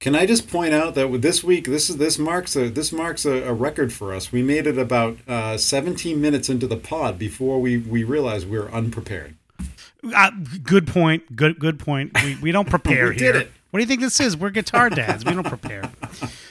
Can 0.00 0.14
I 0.16 0.24
just 0.26 0.48
point 0.48 0.72
out 0.74 0.94
that 0.94 1.10
with 1.10 1.20
this 1.22 1.44
week, 1.44 1.66
this 1.66 1.90
is 1.90 1.98
this 1.98 2.18
marks 2.18 2.56
a 2.56 2.70
this 2.70 2.90
marks 2.90 3.26
a, 3.26 3.42
a 3.42 3.52
record 3.52 3.92
for 3.92 4.14
us. 4.14 4.32
We 4.32 4.42
made 4.42 4.66
it 4.66 4.78
about 4.78 5.18
uh, 5.28 5.58
17 5.58 6.18
minutes 6.18 6.48
into 6.48 6.66
the 6.66 6.76
pod 6.78 7.18
before 7.18 7.60
we 7.60 7.76
we 7.76 8.02
realized 8.02 8.48
we 8.48 8.58
were 8.58 8.70
unprepared. 8.72 9.36
Uh, 10.16 10.30
good 10.62 10.86
point. 10.86 11.36
Good 11.36 11.58
good 11.58 11.78
point. 11.78 12.12
We, 12.24 12.36
we 12.36 12.50
don't 12.50 12.68
prepare 12.76 13.10
We 13.10 13.16
here. 13.16 13.32
did 13.34 13.42
it. 13.42 13.52
What 13.70 13.78
do 13.78 13.82
you 13.82 13.86
think 13.88 14.00
this 14.00 14.18
is? 14.20 14.38
We're 14.38 14.48
guitar 14.48 14.88
dads. 15.02 15.22
We 15.24 15.34
don't 15.34 15.46
prepare. 15.46 15.90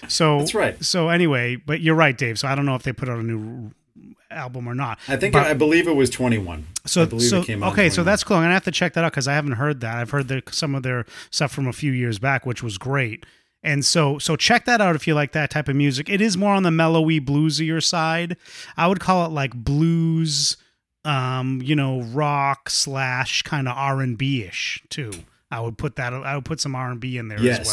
So 0.08 0.38
That's 0.38 0.54
right. 0.54 0.82
So 0.86 1.10
anyway, 1.10 1.56
but 1.56 1.82
you're 1.82 1.96
right, 1.96 2.16
Dave. 2.16 2.38
So 2.38 2.48
I 2.48 2.54
don't 2.54 2.68
know 2.68 2.76
if 2.76 2.84
they 2.84 2.94
put 2.94 3.10
out 3.10 3.18
a 3.18 3.24
new 3.24 3.72
album 4.32 4.68
or 4.68 4.76
not. 4.76 5.00
I 5.08 5.16
think 5.16 5.34
But- 5.34 5.48
I 5.48 5.54
believe 5.54 5.88
it 5.88 5.96
was 5.96 6.10
21. 6.10 6.68
So, 6.86 7.04
I 7.04 7.06
believe 7.06 7.30
so 7.30 7.42
it 7.42 7.46
came 7.46 7.64
out 7.64 7.74
okay, 7.74 7.90
so 7.90 8.04
that's 8.04 8.24
cool. 8.24 8.38
I'm 8.38 8.44
gonna 8.44 8.54
have 8.54 8.64
to 8.66 8.72
check 8.72 8.94
that 8.94 9.04
out 9.04 9.12
because 9.12 9.28
I 9.28 9.34
haven't 9.34 9.54
heard 9.54 9.82
that. 9.82 9.98
I've 9.98 10.12
heard 10.12 10.28
their, 10.28 10.42
some 10.52 10.76
of 10.76 10.84
their 10.84 11.06
stuff 11.32 11.52
from 11.52 11.68
a 11.68 11.74
few 11.74 11.92
years 11.92 12.20
back, 12.20 12.46
which 12.46 12.62
was 12.64 12.78
great. 12.78 13.26
And 13.62 13.84
so, 13.84 14.18
so 14.20 14.36
check 14.36 14.66
that 14.66 14.80
out 14.80 14.96
if 14.96 15.06
you 15.08 15.14
like 15.14 15.34
that 15.34 15.50
type 15.50 15.68
of 15.68 15.76
music. 15.76 16.10
It 16.10 16.22
is 16.22 16.38
more 16.38 16.54
on 16.54 16.64
the 16.64 16.70
mellowy, 16.70 17.20
bluesier 17.20 17.84
side. 17.84 18.38
I 18.78 18.88
would 18.88 19.00
call 19.02 19.26
it 19.26 19.30
like 19.32 19.54
blues, 19.54 20.56
um, 21.04 21.62
you 21.64 21.76
know, 21.76 22.02
rock 22.02 22.70
slash 22.70 23.42
kind 23.42 23.68
of 23.68 23.76
R 23.78 24.02
and 24.02 24.18
B 24.18 24.44
ish 24.44 24.82
too. 24.90 25.12
I 25.52 25.60
would 25.62 25.78
put 25.78 25.96
that. 25.96 26.14
I 26.14 26.36
would 26.36 26.46
put 26.46 26.60
some 26.62 26.76
R 26.76 26.92
and 26.92 27.00
B 27.00 27.18
in 27.18 27.28
there 27.28 27.42
Yes. 27.42 27.60
as 27.62 27.68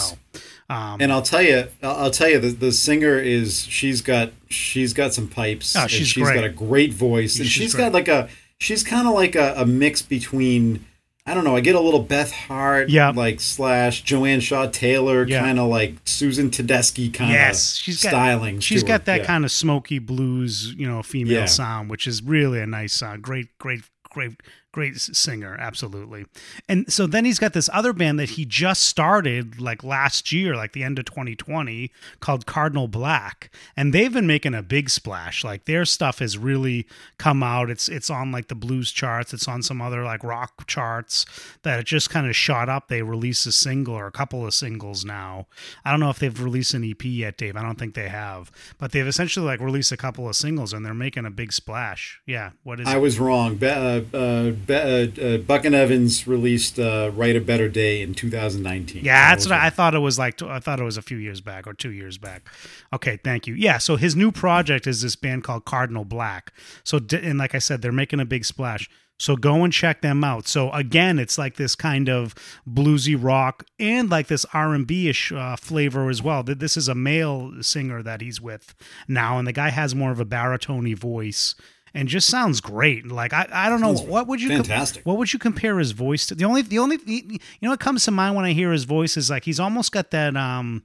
well. 0.70 0.78
Um, 0.78 1.00
And 1.00 1.12
I'll 1.12 1.22
tell 1.22 1.42
you, 1.42 1.68
I'll 1.82 2.10
tell 2.10 2.28
you, 2.28 2.38
the, 2.38 2.48
the 2.48 2.72
singer 2.72 3.18
is 3.18 3.64
she's 3.66 4.00
got 4.00 4.32
she's 4.48 4.92
got 4.94 5.12
some 5.14 5.28
pipes. 5.28 5.76
Oh, 5.76 5.82
and 5.82 5.90
she's 5.90 6.08
she's 6.08 6.24
great. 6.24 6.34
got 6.36 6.44
a 6.44 6.48
great 6.48 6.92
voice, 6.92 7.36
and 7.38 7.46
She's 7.46 7.52
she's 7.64 7.74
got 7.74 7.92
like 7.92 8.08
a 8.08 8.28
she's 8.58 8.82
kind 8.82 9.06
of 9.06 9.14
like 9.14 9.34
a, 9.34 9.54
a 9.58 9.66
mix 9.66 10.00
between. 10.02 10.84
I 11.28 11.34
don't 11.34 11.42
know. 11.42 11.56
I 11.56 11.60
get 11.60 11.74
a 11.74 11.80
little 11.80 12.02
Beth 12.02 12.30
Hart, 12.30 12.88
Yeah. 12.88 13.10
like 13.10 13.40
slash 13.40 14.02
Joanne 14.04 14.38
Shaw 14.38 14.68
Taylor, 14.68 15.26
Yeah. 15.26 15.40
kind 15.40 15.58
of 15.58 15.68
like 15.68 15.96
Susan 16.04 16.50
Tedeschi 16.50 17.12
kind 17.12 17.32
of 17.32 17.34
yes, 17.34 17.74
she's 17.74 18.00
got 18.00 18.10
styling. 18.10 18.60
She's 18.60 18.82
to 18.82 18.86
got 18.86 19.00
her. 19.00 19.04
that 19.06 19.20
Yeah. 19.22 19.26
kind 19.26 19.44
of 19.44 19.50
smoky 19.50 19.98
blues, 19.98 20.72
you 20.78 20.86
know, 20.88 21.02
female 21.02 21.48
sound, 21.48 21.90
which 21.90 22.06
is 22.06 22.22
really 22.22 22.60
a 22.60 22.66
nice 22.66 22.92
sound. 22.92 23.22
Great, 23.22 23.48
great, 23.58 23.80
great, 24.08 24.40
great 24.76 25.00
singer, 25.00 25.56
absolutely. 25.58 26.26
And 26.68 26.92
so 26.92 27.06
then 27.06 27.24
he's 27.24 27.38
got 27.38 27.54
this 27.54 27.70
other 27.72 27.94
band 27.94 28.18
that 28.18 28.28
he 28.30 28.44
just 28.44 28.82
started 28.82 29.58
like 29.58 29.82
last 29.82 30.32
year, 30.32 30.54
like 30.54 30.72
the 30.72 30.84
end 30.84 30.98
of 30.98 31.06
2020, 31.06 31.90
called 32.20 32.44
Cardinal 32.44 32.86
Black, 32.86 33.50
and 33.74 33.94
they've 33.94 34.12
been 34.12 34.26
making 34.26 34.52
a 34.52 34.62
big 34.62 34.90
splash. 34.90 35.42
Like 35.42 35.64
their 35.64 35.86
stuff 35.86 36.18
has 36.18 36.36
really 36.36 36.86
come 37.16 37.42
out. 37.42 37.70
It's 37.70 37.88
it's 37.88 38.10
on 38.10 38.32
like 38.32 38.48
the 38.48 38.54
blues 38.54 38.92
charts. 38.92 39.32
It's 39.32 39.48
on 39.48 39.62
some 39.62 39.80
other 39.80 40.04
like 40.04 40.22
rock 40.22 40.66
charts 40.66 41.24
that 41.62 41.80
it 41.80 41.86
just 41.86 42.10
kind 42.10 42.26
of 42.26 42.36
shot 42.36 42.68
up. 42.68 42.88
They 42.88 43.00
released 43.00 43.46
a 43.46 43.52
single 43.52 43.94
or 43.94 44.06
a 44.06 44.12
couple 44.12 44.46
of 44.46 44.52
singles 44.52 45.06
now. 45.06 45.46
I 45.86 45.90
don't 45.90 46.00
know 46.00 46.10
if 46.10 46.18
they've 46.18 46.38
released 46.38 46.74
an 46.74 46.84
EP 46.84 47.02
yet, 47.02 47.38
Dave. 47.38 47.56
I 47.56 47.62
don't 47.62 47.78
think 47.78 47.94
they 47.94 48.10
have, 48.10 48.52
but 48.76 48.92
they've 48.92 49.06
essentially 49.06 49.46
like 49.46 49.60
released 49.60 49.90
a 49.90 49.96
couple 49.96 50.28
of 50.28 50.36
singles 50.36 50.74
and 50.74 50.84
they're 50.84 50.92
making 50.92 51.24
a 51.24 51.30
big 51.30 51.54
splash. 51.54 52.20
Yeah, 52.26 52.50
what 52.62 52.78
is 52.78 52.86
I 52.86 52.96
it? 52.96 53.00
was 53.00 53.18
wrong. 53.18 53.58
Uh, 53.64 54.02
uh, 54.12 54.52
Be, 54.66 54.74
uh, 54.74 55.24
uh, 55.24 55.38
Buck 55.38 55.64
and 55.64 55.74
Evans 55.74 56.26
released 56.26 56.78
uh, 56.78 57.10
"Write 57.14 57.36
a 57.36 57.40
Better 57.40 57.68
Day" 57.68 58.02
in 58.02 58.14
2019. 58.14 59.04
Yeah, 59.04 59.30
that's 59.30 59.46
what 59.46 59.58
I, 59.58 59.66
I 59.66 59.70
thought 59.70 59.94
it 59.94 60.00
was 60.00 60.18
like. 60.18 60.40
I 60.42 60.58
thought 60.58 60.80
it 60.80 60.84
was 60.84 60.96
a 60.96 61.02
few 61.02 61.18
years 61.18 61.40
back 61.40 61.66
or 61.66 61.74
two 61.74 61.92
years 61.92 62.18
back. 62.18 62.48
Okay, 62.92 63.18
thank 63.22 63.46
you. 63.46 63.54
Yeah, 63.54 63.78
so 63.78 63.96
his 63.96 64.16
new 64.16 64.32
project 64.32 64.86
is 64.86 65.02
this 65.02 65.16
band 65.16 65.44
called 65.44 65.64
Cardinal 65.64 66.04
Black. 66.04 66.52
So, 66.84 67.00
and 67.12 67.38
like 67.38 67.54
I 67.54 67.58
said, 67.58 67.82
they're 67.82 67.92
making 67.92 68.20
a 68.20 68.24
big 68.24 68.44
splash. 68.44 68.88
So 69.18 69.34
go 69.34 69.64
and 69.64 69.72
check 69.72 70.02
them 70.02 70.22
out. 70.22 70.46
So 70.46 70.70
again, 70.72 71.18
it's 71.18 71.38
like 71.38 71.56
this 71.56 71.74
kind 71.74 72.08
of 72.08 72.34
bluesy 72.68 73.16
rock 73.18 73.64
and 73.78 74.10
like 74.10 74.26
this 74.26 74.44
R 74.52 74.74
and 74.74 74.86
B 74.86 75.08
ish 75.08 75.32
uh, 75.32 75.56
flavor 75.56 76.10
as 76.10 76.22
well. 76.22 76.42
This 76.42 76.76
is 76.76 76.88
a 76.88 76.94
male 76.94 77.52
singer 77.62 78.02
that 78.02 78.20
he's 78.20 78.40
with 78.40 78.74
now, 79.08 79.38
and 79.38 79.48
the 79.48 79.52
guy 79.52 79.70
has 79.70 79.94
more 79.94 80.10
of 80.10 80.20
a 80.20 80.26
baritone 80.26 80.94
voice 80.94 81.54
and 81.96 82.08
just 82.08 82.28
sounds 82.28 82.60
great. 82.60 83.06
Like 83.06 83.32
I, 83.32 83.48
I 83.52 83.68
don't 83.68 83.80
know 83.80 83.94
what 83.94 84.26
would 84.28 84.40
you 84.40 84.48
fantastic. 84.48 85.04
what 85.06 85.16
would 85.18 85.32
you 85.32 85.38
compare 85.38 85.78
his 85.78 85.92
voice 85.92 86.26
to? 86.26 86.34
The 86.34 86.44
only 86.44 86.62
the 86.62 86.78
only 86.78 86.98
you 87.06 87.38
know 87.62 87.70
what 87.70 87.80
comes 87.80 88.04
to 88.04 88.10
mind 88.10 88.36
when 88.36 88.44
I 88.44 88.52
hear 88.52 88.70
his 88.72 88.84
voice 88.84 89.16
is 89.16 89.30
like 89.30 89.44
he's 89.44 89.58
almost 89.58 89.92
got 89.92 90.10
that 90.12 90.36
um 90.36 90.84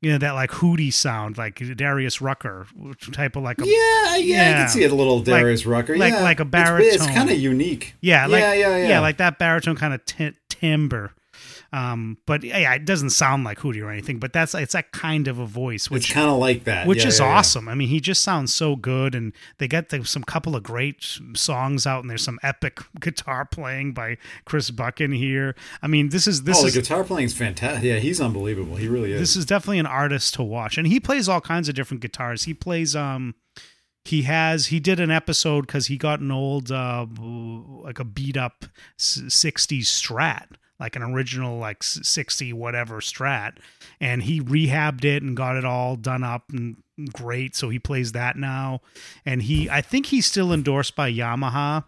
you 0.00 0.10
know 0.10 0.18
that 0.18 0.32
like 0.32 0.50
hootie 0.50 0.92
sound 0.92 1.38
like 1.38 1.62
Darius 1.76 2.20
Rucker 2.20 2.66
type 3.12 3.36
of 3.36 3.44
like 3.44 3.60
a 3.60 3.64
Yeah, 3.66 4.16
yeah, 4.16 4.50
I 4.50 4.60
can 4.62 4.68
see 4.68 4.82
it 4.82 4.90
a 4.90 4.94
little 4.96 5.20
Darius 5.20 5.64
Rucker. 5.64 5.96
like- 5.96 6.12
yeah. 6.12 6.22
like 6.22 6.40
a 6.40 6.42
It's- 6.42 6.94
It's, 6.96 7.06
kind 7.06 7.30
of 7.30 7.38
unique. 7.38 7.94
yeah 8.00 8.26
like 8.26 8.40
yeah, 8.40 8.52
yeah, 8.54 8.88
yeah. 8.88 9.00
like 9.00 9.18
that 9.18 9.38
baritone 9.38 9.76
kind 9.76 9.94
of 9.94 10.04
t- 10.04 10.32
timbre. 10.48 11.12
Um, 11.74 12.18
but 12.26 12.44
yeah, 12.44 12.74
it 12.74 12.84
doesn't 12.84 13.10
sound 13.10 13.44
like 13.44 13.58
Hootie 13.60 13.82
or 13.82 13.90
anything, 13.90 14.18
but 14.18 14.34
that's 14.34 14.54
it's 14.54 14.74
that 14.74 14.92
kind 14.92 15.26
of 15.26 15.38
a 15.38 15.46
voice, 15.46 15.88
which 15.90 16.12
kind 16.12 16.28
of 16.28 16.36
like 16.38 16.64
that, 16.64 16.86
which 16.86 16.98
Yeah, 17.02 17.08
is 17.08 17.18
yeah, 17.18 17.26
yeah. 17.26 17.38
awesome. 17.38 17.66
I 17.66 17.74
mean, 17.74 17.88
he 17.88 17.98
just 17.98 18.22
sounds 18.22 18.54
so 18.54 18.76
good, 18.76 19.14
and 19.14 19.32
they 19.56 19.68
got 19.68 19.88
the, 19.88 20.04
some 20.04 20.22
couple 20.22 20.54
of 20.54 20.62
great 20.62 21.02
songs 21.34 21.86
out, 21.86 22.00
and 22.02 22.10
there's 22.10 22.22
some 22.24 22.38
epic 22.42 22.80
guitar 23.00 23.46
playing 23.46 23.94
by 23.94 24.18
Chris 24.44 24.70
Buck 24.70 25.00
in 25.00 25.12
here. 25.12 25.54
I 25.80 25.86
mean, 25.86 26.10
this 26.10 26.26
is 26.26 26.42
this 26.42 26.62
oh, 26.62 26.66
is 26.66 26.74
the 26.74 26.80
guitar 26.82 27.04
playing 27.04 27.24
is 27.26 27.34
fantastic. 27.34 27.84
Yeah, 27.84 27.96
he's 28.00 28.20
unbelievable. 28.20 28.76
He 28.76 28.86
really 28.88 29.12
is. 29.12 29.20
this 29.20 29.34
is 29.36 29.46
definitely 29.46 29.78
an 29.78 29.86
artist 29.86 30.34
to 30.34 30.42
watch, 30.42 30.76
and 30.76 30.86
he 30.86 31.00
plays 31.00 31.26
all 31.26 31.40
kinds 31.40 31.70
of 31.70 31.74
different 31.74 32.02
guitars. 32.02 32.42
He 32.44 32.52
plays 32.54 32.94
um. 32.94 33.34
He 34.04 34.22
has 34.22 34.66
he 34.66 34.80
did 34.80 34.98
an 34.98 35.12
episode 35.12 35.62
because 35.68 35.86
he 35.86 35.96
got 35.96 36.18
an 36.18 36.32
old 36.32 36.72
uh 36.72 37.06
like 37.84 38.00
a 38.00 38.04
beat 38.04 38.36
up 38.36 38.64
s- 38.98 39.20
60s 39.28 39.82
strat 39.84 40.48
like 40.82 40.96
an 40.96 41.02
original 41.02 41.58
like 41.58 41.84
60 41.84 42.52
whatever 42.52 43.00
strat. 43.00 43.58
And 44.00 44.24
he 44.24 44.40
rehabbed 44.40 45.04
it 45.04 45.22
and 45.22 45.36
got 45.36 45.56
it 45.56 45.64
all 45.64 45.94
done 45.94 46.24
up 46.24 46.50
and 46.50 46.76
great. 47.12 47.54
So 47.54 47.68
he 47.68 47.78
plays 47.78 48.10
that 48.12 48.36
now. 48.36 48.80
And 49.24 49.42
he 49.42 49.70
i 49.70 49.80
think 49.80 50.06
he's 50.06 50.26
still 50.26 50.52
endorsed 50.52 50.96
by 50.96 51.10
yamaha 51.10 51.84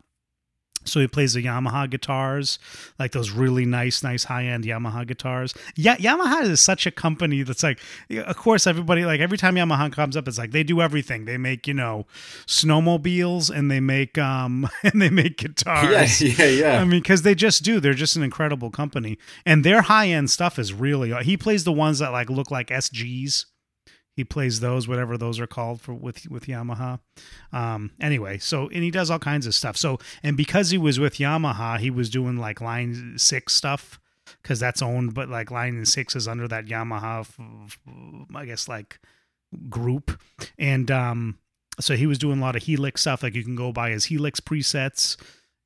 so 0.85 1.01
he 1.01 1.07
plays 1.07 1.35
the 1.35 1.45
Yamaha 1.45 1.89
guitars, 1.89 2.59
like 2.99 3.13
those 3.13 3.31
really 3.31 3.65
nice, 3.65 4.03
nice 4.03 4.25
high 4.25 4.45
end 4.45 4.65
Yamaha 4.65 5.07
guitars. 5.07 5.55
Yeah, 5.77 5.97
Yamaha 5.97 6.43
is 6.45 6.61
such 6.61 6.87
a 6.87 6.91
company 6.91 7.43
that's 7.43 7.63
like, 7.63 7.79
of 8.11 8.37
course, 8.37 8.67
everybody 8.67 9.05
like 9.05 9.21
every 9.21 9.39
time 9.39 9.55
Yamaha 9.55 9.93
comes 9.93 10.17
up, 10.17 10.29
it's 10.29 10.39
like 10.39 10.53
they 10.53 10.63
do 10.63 10.81
everything. 10.81 11.25
They 11.25 11.39
make 11.39 11.67
you 11.67 11.75
know 11.75 12.07
snowmobiles 12.47 13.51
and 13.51 13.71
they 13.71 13.81
make 13.81 14.19
um 14.19 14.69
and 14.83 15.01
they 15.01 15.11
make 15.11 15.39
guitars. 15.39 16.21
yeah, 16.21 16.45
yeah. 16.45 16.81
I 16.81 16.85
mean, 16.85 17.01
because 17.01 17.23
they 17.23 17.35
just 17.35 17.63
do. 17.63 17.81
They're 17.81 17.95
just 17.95 18.17
an 18.17 18.23
incredible 18.23 18.71
company, 18.71 19.19
and 19.47 19.65
their 19.65 19.83
high 19.83 20.09
end 20.09 20.31
stuff 20.31 20.59
is 20.59 20.73
really. 20.73 21.13
He 21.25 21.37
plays 21.37 21.65
the 21.65 21.73
ones 21.73 21.99
that 21.99 22.13
like 22.13 22.31
look 22.31 22.51
like 22.51 22.69
SGs. 22.69 23.47
He 24.15 24.25
plays 24.25 24.61
those, 24.61 24.87
whatever 24.87 25.19
those 25.19 25.41
are 25.41 25.47
called 25.47 25.81
for 25.81 25.93
with 25.93 26.29
with 26.31 26.47
Yamaha. 26.47 27.01
Um, 27.53 27.91
anyway, 28.01 28.39
so 28.39 28.69
and 28.69 28.85
he 28.85 28.91
does 28.91 29.11
all 29.11 29.19
kinds 29.19 29.47
of 29.47 29.55
stuff. 29.55 29.77
So 29.77 29.99
and 30.23 30.37
because 30.37 30.71
he 30.71 30.79
was 30.79 31.01
with 31.01 31.17
Yamaha, 31.17 31.79
he 31.79 31.91
was 31.91 32.11
doing 32.11 32.37
like 32.39 32.61
Line 32.61 33.15
Six 33.17 33.53
stuff 33.55 33.99
because 34.43 34.61
that's 34.61 34.83
owned, 34.83 35.15
but 35.15 35.29
like 35.29 35.51
Line 35.51 35.85
Six 35.85 36.15
is 36.15 36.29
under 36.29 36.47
that 36.49 36.67
Yamaha, 36.67 37.21
f- 37.21 37.41
f- 37.67 37.79
I 38.35 38.45
guess 38.45 38.69
like 38.69 39.01
group, 39.69 40.21
and 40.59 40.91
um, 40.91 41.39
so 41.81 41.97
he 41.97 42.07
was 42.07 42.19
doing 42.19 42.39
a 42.39 42.43
lot 42.43 42.57
of 42.57 42.63
Helix 42.63 43.01
stuff. 43.01 43.23
Like 43.23 43.35
you 43.35 43.45
can 43.45 43.57
go 43.57 43.73
buy 43.73 43.91
his 43.91 44.07
Helix 44.07 44.41
presets 44.41 45.17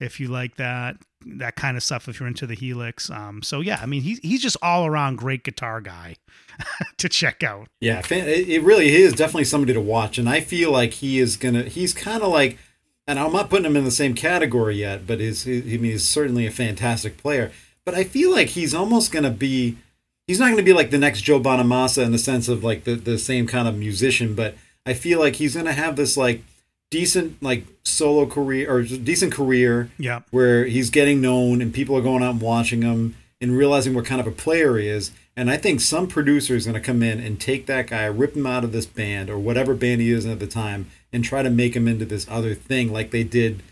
if 0.00 0.20
you 0.20 0.28
like 0.28 0.56
that 0.56 0.96
that 1.26 1.56
kind 1.56 1.76
of 1.76 1.82
stuff 1.82 2.08
if 2.08 2.20
you're 2.20 2.28
into 2.28 2.46
the 2.46 2.54
Helix. 2.54 3.10
Um, 3.10 3.42
so 3.42 3.60
yeah, 3.60 3.80
I 3.82 3.86
mean 3.86 4.02
he's 4.02 4.18
he's 4.20 4.42
just 4.42 4.56
all 4.62 4.86
around 4.86 5.16
great 5.16 5.44
guitar 5.44 5.80
guy 5.80 6.16
to 6.98 7.08
check 7.08 7.42
out. 7.42 7.68
Yeah, 7.80 8.02
it 8.10 8.62
really 8.62 8.94
is 8.94 9.12
definitely 9.12 9.44
somebody 9.44 9.72
to 9.72 9.80
watch, 9.80 10.18
and 10.18 10.28
I 10.28 10.40
feel 10.40 10.70
like 10.70 10.94
he 10.94 11.18
is 11.18 11.36
gonna. 11.36 11.64
He's 11.64 11.92
kind 11.92 12.22
of 12.22 12.30
like, 12.30 12.58
and 13.06 13.18
I'm 13.18 13.32
not 13.32 13.50
putting 13.50 13.66
him 13.66 13.76
in 13.76 13.84
the 13.84 13.90
same 13.90 14.14
category 14.14 14.76
yet, 14.76 15.06
but 15.06 15.20
is 15.20 15.46
I 15.46 15.50
mean 15.50 15.84
he's 15.84 16.06
certainly 16.06 16.46
a 16.46 16.50
fantastic 16.52 17.16
player. 17.16 17.50
But 17.84 17.94
I 17.94 18.04
feel 18.04 18.30
like 18.30 18.48
he's 18.48 18.74
almost 18.74 19.12
gonna 19.12 19.30
be. 19.30 19.78
He's 20.26 20.38
not 20.38 20.50
gonna 20.50 20.62
be 20.62 20.74
like 20.74 20.90
the 20.90 20.98
next 20.98 21.22
Joe 21.22 21.40
Bonamassa 21.40 22.04
in 22.04 22.12
the 22.12 22.18
sense 22.18 22.48
of 22.48 22.62
like 22.62 22.84
the 22.84 22.94
the 22.94 23.18
same 23.18 23.46
kind 23.46 23.66
of 23.66 23.76
musician, 23.76 24.34
but 24.34 24.54
I 24.84 24.94
feel 24.94 25.18
like 25.18 25.36
he's 25.36 25.56
gonna 25.56 25.72
have 25.72 25.96
this 25.96 26.16
like 26.16 26.42
decent 26.90 27.42
like 27.42 27.64
solo 27.84 28.26
career 28.26 28.70
or 28.72 28.82
decent 28.82 29.32
career 29.32 29.90
Yeah. 29.98 30.20
where 30.30 30.64
he's 30.66 30.90
getting 30.90 31.20
known 31.20 31.60
and 31.60 31.72
people 31.72 31.96
are 31.96 32.02
going 32.02 32.22
out 32.22 32.30
and 32.32 32.40
watching 32.40 32.82
him 32.82 33.14
and 33.40 33.56
realizing 33.56 33.94
what 33.94 34.04
kind 34.04 34.20
of 34.20 34.26
a 34.26 34.30
player 34.32 34.76
he 34.78 34.88
is. 34.88 35.10
And 35.36 35.50
I 35.50 35.56
think 35.56 35.80
some 35.80 36.08
producer 36.08 36.56
is 36.56 36.66
going 36.66 36.74
to 36.74 36.80
come 36.80 37.02
in 37.02 37.20
and 37.20 37.40
take 37.40 37.66
that 37.66 37.86
guy, 37.86 38.04
rip 38.06 38.34
him 38.36 38.46
out 38.46 38.64
of 38.64 38.72
this 38.72 38.86
band 38.86 39.30
or 39.30 39.38
whatever 39.38 39.74
band 39.74 40.00
he 40.00 40.10
is 40.10 40.26
at 40.26 40.40
the 40.40 40.48
time, 40.48 40.86
and 41.12 41.22
try 41.22 41.42
to 41.42 41.50
make 41.50 41.76
him 41.76 41.86
into 41.86 42.04
this 42.04 42.26
other 42.28 42.54
thing, 42.54 42.92
like 42.92 43.12
they 43.12 43.22
did, 43.22 43.62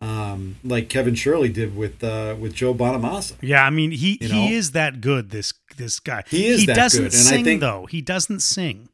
um, 0.00 0.56
like 0.62 0.88
Kevin 0.88 1.16
Shirley 1.16 1.48
did 1.48 1.76
with 1.76 2.04
uh, 2.04 2.36
with 2.38 2.54
Joe 2.54 2.72
Bonamassa. 2.74 3.32
Yeah, 3.40 3.64
I 3.64 3.70
mean 3.70 3.90
he 3.90 4.18
You 4.20 4.28
he 4.28 4.54
is 4.54 4.70
that 4.72 5.00
good. 5.00 5.30
This 5.30 5.52
this 5.76 5.98
guy. 5.98 6.22
He 6.28 6.46
is 6.46 6.60
He 6.60 6.66
that 6.66 6.76
doesn't 6.76 7.02
good, 7.02 7.12
and 7.12 7.20
I 7.20 7.30
sing 7.30 7.44
think- 7.44 7.60
though. 7.60 7.86
He 7.86 8.00
doesn't 8.02 8.40
sing. 8.40 8.88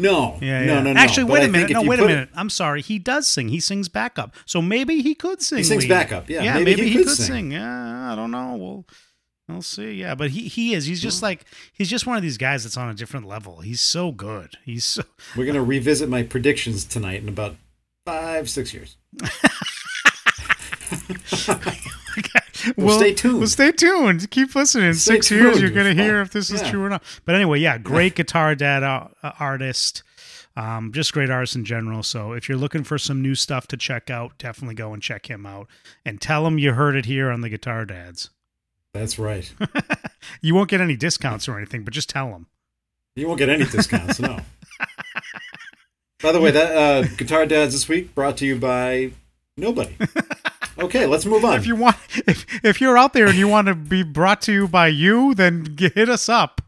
No, 0.00 0.38
Yeah, 0.40 0.64
no, 0.64 0.74
yeah. 0.74 0.80
no, 0.82 0.92
no. 0.92 1.00
Actually, 1.00 1.24
But 1.24 1.32
wait 1.32 1.44
a 1.44 1.48
minute. 1.52 1.70
No, 1.70 1.82
wait 1.82 1.98
a 1.98 2.02
put 2.02 2.10
it- 2.10 2.14
minute. 2.14 2.28
I'm 2.34 2.50
sorry. 2.50 2.82
He 2.82 2.98
does 2.98 3.26
sing. 3.28 3.48
He 3.48 3.60
sings 3.60 3.88
backup. 3.88 4.34
So 4.46 4.62
maybe 4.62 5.02
he 5.02 5.14
could 5.14 5.42
sing. 5.42 5.58
He 5.58 5.64
sings 5.64 5.82
lead. 5.84 5.88
backup, 5.90 6.28
yeah. 6.30 6.42
Yeah, 6.42 6.54
Maybe 6.54 6.64
maybe, 6.70 6.82
he 6.84 6.88
he, 6.90 6.96
could 6.98 7.06
could 7.08 7.16
sing. 7.16 7.26
sing. 7.26 7.52
Yeah, 7.52 8.12
I 8.12 8.14
don't 8.16 8.30
know. 8.30 8.56
We'll 8.56 8.86
we'll 9.48 9.62
see. 9.62 9.92
Yeah, 9.92 10.14
but 10.14 10.30
he 10.30 10.48
he 10.48 10.74
is. 10.74 10.86
He's 10.86 11.00
just 11.02 11.22
like 11.22 11.44
he's 11.72 11.88
just 11.90 12.06
one 12.06 12.16
of 12.16 12.22
these 12.22 12.38
guys 12.38 12.64
that's 12.64 12.76
on 12.76 12.88
a 12.88 12.94
different 12.94 13.26
level. 13.26 13.60
He's 13.60 13.80
so 13.80 14.12
good. 14.12 14.56
He's 14.64 14.84
so 14.84 15.02
We're 15.36 15.46
gonna 15.46 15.62
revisit 15.64 16.08
my 16.08 16.22
predictions 16.22 16.84
tonight 16.84 17.22
in 17.22 17.28
about 17.28 17.56
five, 18.06 18.48
six 18.50 18.72
years. 18.74 18.96
Well, 22.86 22.98
stay 22.98 23.12
tuned. 23.12 23.38
Well, 23.38 23.46
stay 23.48 23.72
tuned. 23.72 24.30
Keep 24.30 24.54
listening. 24.54 24.88
In 24.88 24.94
Stay 24.94 25.14
six 25.16 25.30
years, 25.30 25.60
you're 25.60 25.70
going 25.70 25.96
to 25.96 26.00
hear 26.02 26.20
if 26.20 26.30
this 26.30 26.50
is 26.50 26.62
Yeah. 26.62 26.70
true 26.70 26.84
or 26.84 26.88
not. 26.88 27.02
But 27.24 27.34
anyway, 27.34 27.58
yeah, 27.60 27.76
great 27.78 28.14
guitar 28.14 28.54
dad 28.54 28.82
uh, 28.82 29.08
uh, 29.22 29.32
artist. 29.40 30.02
Um, 30.56 30.92
just 30.92 31.12
great 31.12 31.30
artist 31.30 31.56
in 31.56 31.64
general. 31.64 32.02
So 32.02 32.32
if 32.32 32.48
you're 32.48 32.58
looking 32.58 32.84
for 32.84 32.98
some 32.98 33.20
new 33.22 33.34
stuff 33.34 33.66
to 33.68 33.76
check 33.76 34.10
out, 34.10 34.38
definitely 34.38 34.74
go 34.74 34.92
and 34.92 35.02
check 35.02 35.28
him 35.28 35.44
out 35.46 35.66
and 36.04 36.20
tell 36.20 36.46
him 36.46 36.58
you 36.58 36.72
heard 36.72 36.96
it 36.96 37.06
here 37.06 37.30
on 37.30 37.40
the 37.42 37.48
Guitar 37.48 37.84
Dads. 37.84 38.30
That's 38.94 39.18
right. 39.18 39.52
You 40.42 40.54
won't 40.54 40.68
get 40.68 40.80
any 40.80 40.96
discounts 40.96 41.48
or 41.48 41.56
anything, 41.56 41.84
but 41.84 41.94
just 41.94 42.10
tell 42.10 42.28
him. 42.28 42.46
You 43.14 43.28
won't 43.28 43.38
get 43.38 43.48
any 43.48 43.64
discounts, 43.64 44.18
no. 44.20 44.40
By 46.20 46.32
the 46.32 46.40
way, 46.40 46.50
that 46.50 46.76
uh, 46.76 47.02
Guitar 47.16 47.46
Dads 47.46 47.72
this 47.72 47.88
week 47.88 48.14
brought 48.14 48.36
to 48.38 48.46
you 48.46 48.56
by 48.56 49.12
nobody. 49.56 49.96
Okay, 50.78 51.06
let's 51.06 51.26
move 51.26 51.44
on. 51.44 51.54
If 51.56 51.66
you 51.66 51.76
want, 51.76 51.96
if 52.26 52.46
if 52.64 52.80
you're 52.80 52.96
out 52.98 53.12
there 53.12 53.26
and 53.26 53.36
you 53.36 53.48
want 53.48 53.66
to 53.68 53.74
be 53.74 54.02
brought 54.02 54.40
to 54.42 54.52
you 54.52 54.68
by 54.68 54.88
you, 54.88 55.34
then 55.34 55.74
g- 55.76 55.90
hit 55.94 56.08
us 56.08 56.28
up. 56.28 56.60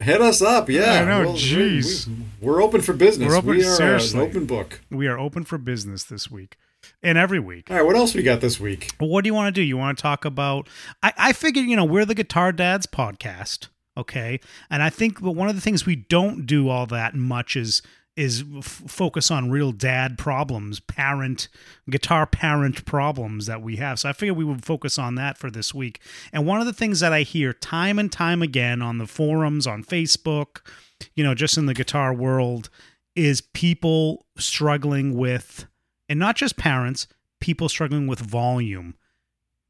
Hit 0.00 0.20
us 0.20 0.40
up, 0.40 0.68
yeah. 0.70 1.02
I 1.02 1.04
know, 1.04 1.20
We'll- 1.22 1.32
we- 1.32 1.38
jeez. 1.40 2.06
we- 2.06 2.14
We're 2.40 2.62
open 2.62 2.80
for 2.82 2.92
business. 2.92 3.28
We're 3.28 3.36
open- 3.36 3.50
we 3.50 3.64
are 3.64 3.72
uh, 3.72 3.76
seriously. 3.76 4.20
an 4.20 4.26
open 4.28 4.44
book. 4.46 4.80
We 4.90 5.08
are 5.08 5.18
open 5.18 5.42
for 5.44 5.58
business 5.58 6.04
this 6.04 6.30
week 6.30 6.56
and 7.02 7.18
every 7.18 7.40
week. 7.40 7.68
All 7.68 7.76
right, 7.76 7.84
what 7.84 7.96
else 7.96 8.14
we 8.14 8.22
got 8.22 8.40
this 8.40 8.60
week? 8.60 8.92
Well, 9.00 9.08
what 9.10 9.24
do 9.24 9.28
you 9.28 9.34
want 9.34 9.52
to 9.52 9.60
do? 9.60 9.64
You 9.66 9.76
want 9.76 9.98
to 9.98 10.02
talk 10.02 10.24
about? 10.24 10.68
I, 11.02 11.12
I 11.18 11.32
figured, 11.32 11.66
you 11.66 11.74
know, 11.74 11.84
we're 11.84 12.04
the 12.04 12.14
Guitar 12.14 12.52
Dads 12.52 12.86
podcast, 12.86 13.66
okay, 13.96 14.38
and 14.70 14.84
I 14.84 14.88
think 14.90 15.20
but 15.20 15.32
one 15.32 15.48
of 15.48 15.56
the 15.56 15.60
things 15.60 15.84
we 15.84 15.96
don't 15.96 16.46
do 16.46 16.68
all 16.68 16.86
that 16.86 17.16
much 17.16 17.56
is 17.56 17.82
is 18.18 18.42
f- 18.58 18.64
focus 18.64 19.30
on 19.30 19.48
real 19.48 19.70
dad 19.70 20.18
problems, 20.18 20.80
parent 20.80 21.46
guitar 21.88 22.26
parent 22.26 22.84
problems 22.84 23.46
that 23.46 23.62
we 23.62 23.76
have. 23.76 24.00
So 24.00 24.08
I 24.08 24.12
figured 24.12 24.36
we 24.36 24.44
would 24.44 24.64
focus 24.64 24.98
on 24.98 25.14
that 25.14 25.38
for 25.38 25.52
this 25.52 25.72
week. 25.72 26.00
And 26.32 26.44
one 26.44 26.58
of 26.58 26.66
the 26.66 26.72
things 26.72 26.98
that 26.98 27.12
I 27.12 27.22
hear 27.22 27.52
time 27.52 27.96
and 27.96 28.10
time 28.10 28.42
again 28.42 28.82
on 28.82 28.98
the 28.98 29.06
forums, 29.06 29.68
on 29.68 29.84
Facebook, 29.84 30.66
you 31.14 31.22
know, 31.22 31.32
just 31.32 31.56
in 31.56 31.66
the 31.66 31.74
guitar 31.74 32.12
world, 32.12 32.70
is 33.14 33.40
people 33.40 34.26
struggling 34.36 35.16
with, 35.16 35.66
and 36.08 36.18
not 36.18 36.34
just 36.34 36.56
parents, 36.56 37.06
people 37.40 37.68
struggling 37.68 38.08
with 38.08 38.18
volume 38.18 38.96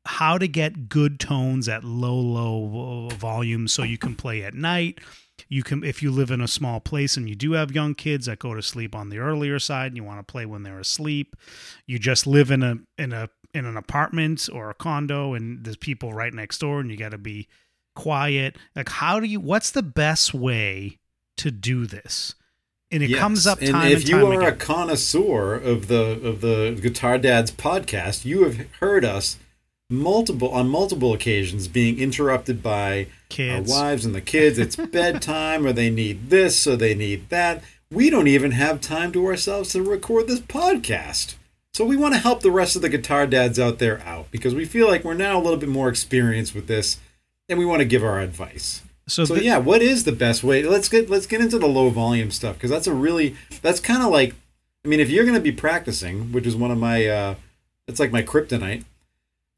how 0.07 0.39
to 0.39 0.49
get 0.49 0.89
good 0.89 1.21
tones 1.21 1.69
at 1.69 1.85
low 1.85 2.17
low 2.17 3.11
volume 3.11 3.69
so 3.69 3.83
you 3.83 3.99
can 3.99 4.15
play 4.15 4.43
at 4.43 4.55
night 4.55 5.01
you 5.49 5.63
can 5.63 5.85
if 5.85 6.03
you 6.03 6.11
live 6.11 6.31
in 6.31 6.41
a 6.41 6.49
small 6.49 6.81
place 6.81 7.17
and 7.17 7.29
you 7.29 7.35
do 7.35 7.53
have 7.53 7.73
young 7.75 7.95
kids 7.95 8.27
that 8.27 8.39
go 8.39 8.55
to 8.55 8.63
sleep 8.63 8.95
on 8.95 9.09
the 9.09 9.19
earlier 9.19 9.59
side 9.59 9.89
and 9.89 9.97
you 9.97 10.05
want 10.05 10.19
to 10.19 10.33
play 10.33 10.45
when 10.47 10.63
they're 10.63 10.81
asleep 10.81 11.37
you 11.87 11.99
just 11.99 12.27
live 12.27 12.51
in 12.51 12.63
a 12.63 12.77
in 12.97 13.13
a 13.13 13.29
in 13.55 13.65
an 13.65 13.77
apartment 13.77 14.49
or 14.53 14.69
a 14.71 14.75
condo 14.75 15.35
and 15.35 15.65
there's 15.65 15.77
people 15.77 16.13
right 16.13 16.35
next 16.35 16.59
door 16.59 16.81
and 16.81 16.91
you 16.91 16.97
got 16.97 17.13
to 17.13 17.19
be 17.19 17.49
quiet. 17.97 18.57
Like 18.77 18.89
how 18.91 19.19
do 19.21 19.27
you 19.27 19.41
what's 19.41 19.71
the 19.71 19.83
best 19.83 20.35
way 20.35 20.99
to 21.39 21.51
do 21.51 21.87
this? 21.87 22.35
And 22.91 23.03
it 23.03 23.11
Yes, 23.11 23.19
comes 23.21 23.47
up 23.47 23.59
time 23.59 23.69
and 23.69 23.73
time 23.75 23.93
if 23.93 24.01
and 24.01 24.09
you 24.09 24.27
are 24.27 24.33
again. 24.35 24.53
a 24.53 24.57
connoisseur 24.57 25.55
of 25.55 25.89
the 25.89 26.21
of 26.23 26.41
the 26.41 26.79
Guitar 26.81 27.19
Dads 27.19 27.51
podcast, 27.51 28.25
you 28.25 28.45
have 28.45 28.67
heard 28.81 29.05
us 29.05 29.39
multiple 29.91 30.51
on 30.51 30.69
multiple 30.69 31.13
occasions 31.15 31.69
being 31.69 31.99
interrupted 31.99 32.63
by 32.63 33.07
Kids. 33.29 33.71
our 33.71 33.81
wives 33.83 34.05
and 34.05 34.15
the 34.15 34.21
kids. 34.21 34.59
It's 34.59 34.77
bedtime, 34.93 35.67
or 35.67 35.73
they 35.73 35.91
need 35.91 36.31
this, 36.31 36.67
or 36.67 36.77
they 36.77 36.95
need 36.95 37.29
that. 37.31 37.63
We 37.91 38.11
don't 38.11 38.29
even 38.29 38.51
have 38.53 38.81
time 38.81 39.13
to 39.13 39.27
ourselves 39.27 39.73
to 39.73 39.83
record 39.83 40.27
this 40.29 40.41
podcast. 40.41 41.35
So 41.73 41.85
we 41.85 41.97
want 41.97 42.15
to 42.15 42.21
help 42.21 42.41
the 42.43 42.51
rest 42.51 42.77
of 42.77 42.83
the 42.83 42.89
guitar 42.89 43.27
dads 43.27 43.59
out 43.59 43.79
there 43.79 44.01
out 44.03 44.31
because 44.31 44.55
we 44.55 44.65
feel 44.65 44.89
like 44.89 45.05
we're 45.05 45.15
now 45.15 45.39
a 45.39 45.43
little 45.43 45.59
bit 45.59 45.69
more 45.69 45.89
experienced 45.89 46.55
with 46.55 46.67
this, 46.67 46.99
and 47.49 47.59
we 47.59 47.65
want 47.65 47.81
to 47.81 47.85
give 47.87 48.05
our 48.05 48.21
advice. 48.21 48.83
So, 49.07 49.25
So 49.25 49.35
th- 49.37 49.47
yeah, 49.47 49.57
what 49.59 49.81
is 49.81 50.05
the 50.05 50.13
best 50.13 50.45
way? 50.45 50.63
Let's 50.65 50.89
get 50.89 51.09
let's 51.09 51.27
get 51.27 51.41
into 51.41 51.59
the 51.59 51.69
low 51.69 51.89
volume 51.89 52.31
stuff 52.31 52.57
because 52.57 52.71
that's 52.71 52.87
a 52.87 52.93
really 52.93 53.37
that's 53.63 53.81
kind 53.81 54.03
of 54.03 54.11
like 54.11 54.35
I 54.85 54.89
mean 54.89 55.01
if 55.01 55.09
you're 55.09 55.25
going 55.25 55.37
to 55.37 55.41
be 55.41 55.53
practicing, 55.53 56.31
which 56.33 56.47
is 56.47 56.55
one 56.55 56.71
of 56.71 56.77
my 56.79 57.07
uh 57.07 57.35
it's 57.87 57.99
like 58.01 58.13
my 58.13 58.23
kryptonite. 58.23 58.85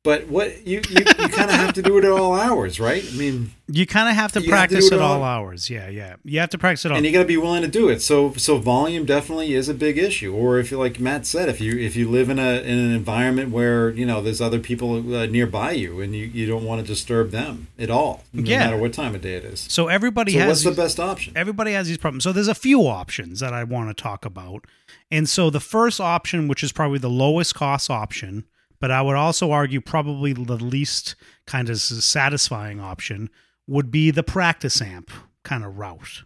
But 0.02 0.28
what 0.28 0.66
you 0.66 0.80
you, 0.88 0.96
you 0.98 1.28
kind 1.28 1.50
of 1.50 1.56
have 1.56 1.74
to 1.74 1.82
do 1.82 1.98
it 1.98 2.04
at 2.06 2.10
all 2.10 2.32
hours, 2.32 2.80
right? 2.80 3.04
I 3.06 3.14
mean, 3.18 3.50
you 3.68 3.86
kind 3.86 4.08
of 4.08 4.14
have 4.14 4.32
to 4.32 4.40
you 4.40 4.44
have 4.50 4.68
to 4.70 4.74
practice 4.74 4.86
it 4.86 4.94
at 4.94 4.98
all 4.98 5.18
all- 5.18 5.22
hours. 5.24 5.68
Yeah, 5.68 5.90
yeah. 5.90 6.16
You 6.24 6.40
have 6.40 6.48
to 6.50 6.58
practice 6.58 6.86
it 6.86 6.90
all. 6.90 6.96
and 6.96 7.04
you 7.04 7.12
got 7.12 7.18
to 7.18 7.26
be 7.26 7.36
willing 7.36 7.60
to 7.60 7.68
do 7.68 7.90
it. 7.90 8.00
So 8.00 8.32
so 8.32 8.56
volume 8.56 9.04
definitely 9.04 9.52
is 9.52 9.68
a 9.68 9.74
big 9.74 9.98
issue. 9.98 10.34
Or 10.34 10.58
if 10.58 10.70
you 10.70 10.78
like 10.78 11.00
Matt 11.00 11.26
said, 11.26 11.50
if 11.50 11.60
you 11.60 11.78
if 11.78 11.96
you 11.96 12.08
live 12.08 12.30
in 12.30 12.38
a 12.38 12.62
in 12.62 12.78
an 12.78 12.92
environment 12.92 13.50
where 13.50 13.90
you 13.90 14.06
know 14.06 14.22
there's 14.22 14.40
other 14.40 14.58
people 14.58 15.14
uh, 15.14 15.26
nearby 15.26 15.72
you 15.72 16.00
and 16.00 16.14
you 16.14 16.24
you 16.24 16.46
don't 16.46 16.64
want 16.64 16.80
to 16.80 16.86
disturb 16.86 17.30
them 17.30 17.66
at 17.78 17.90
all, 17.90 18.24
no 18.32 18.42
Yeah. 18.42 18.60
matter 18.60 18.78
what 18.78 18.94
time 18.94 19.14
of 19.14 19.20
day 19.20 19.34
it 19.34 19.44
is. 19.44 19.66
so 19.68 19.88
everybody 19.88 20.32
So 20.32 20.38
has 20.38 20.48
what's 20.48 20.64
the 20.76 20.82
best 20.82 20.98
option? 20.98 21.34
everybody 21.36 21.72
has 21.72 21.88
these 21.88 21.98
problems. 21.98 22.24
So 22.24 22.32
there's 22.32 22.48
a 22.48 22.54
few 22.54 22.86
options 22.86 23.40
that 23.40 23.52
I 23.52 23.64
want 23.64 23.94
to 23.94 24.02
talk 24.02 24.24
about. 24.24 24.64
And 25.10 25.28
so 25.28 25.50
the 25.50 25.60
first 25.60 26.00
option, 26.00 26.48
which 26.48 26.62
is 26.62 26.72
probably 26.72 26.98
the 27.00 27.10
lowest 27.10 27.54
cost 27.54 27.90
option, 27.90 28.44
but 28.80 28.90
I 28.90 29.02
would 29.02 29.16
also 29.16 29.50
argue 29.52 29.80
probably 29.80 30.32
the 30.32 30.56
least 30.56 31.14
kind 31.46 31.68
of 31.68 31.78
satisfying 31.80 32.80
option, 32.80 33.28
would 33.66 33.90
be 33.90 34.10
the 34.10 34.22
practice 34.22 34.80
amp 34.80 35.10
kind 35.44 35.64
of 35.64 35.78
route. 35.78 36.22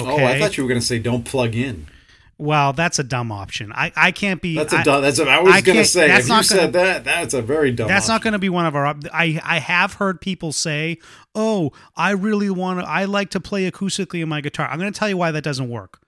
Okay. 0.00 0.10
Oh, 0.10 0.26
I 0.26 0.38
thought 0.38 0.56
you 0.56 0.64
were 0.64 0.68
going 0.68 0.80
to 0.80 0.86
say 0.86 0.98
don't 0.98 1.24
plug 1.24 1.54
in. 1.54 1.86
well, 2.36 2.72
that's 2.72 2.98
a 2.98 3.04
dumb 3.04 3.30
option. 3.30 3.72
I, 3.72 3.92
I 3.94 4.10
can't 4.10 4.42
be. 4.42 4.56
That's 4.56 4.72
a 4.72 4.82
dumb. 4.82 5.02
That's 5.02 5.18
what 5.20 5.28
I 5.28 5.40
was 5.40 5.54
I 5.54 5.60
going 5.60 5.78
to 5.78 5.84
say. 5.84 6.10
If 6.10 6.24
you 6.24 6.28
gonna- 6.30 6.42
said 6.42 6.72
that, 6.72 7.04
that's 7.04 7.32
a 7.32 7.40
very 7.40 7.70
dumb. 7.70 7.86
That's 7.86 8.08
not 8.08 8.22
going 8.22 8.32
to 8.32 8.38
be 8.40 8.48
one 8.48 8.66
of 8.66 8.74
our. 8.74 8.86
I 9.12 9.40
I 9.44 9.60
have 9.60 9.94
heard 9.94 10.20
people 10.20 10.50
say, 10.52 10.98
"Oh, 11.34 11.70
I 11.96 12.10
really 12.10 12.50
want 12.50 12.80
to. 12.80 12.86
I 12.88 13.04
like 13.04 13.30
to 13.30 13.40
play 13.40 13.70
acoustically 13.70 14.20
in 14.20 14.28
my 14.28 14.40
guitar." 14.40 14.68
I'm 14.68 14.80
going 14.80 14.92
to 14.92 14.98
tell 14.98 15.08
you 15.08 15.16
why 15.16 15.30
that 15.30 15.44
doesn't 15.44 15.68
work. 15.68 16.00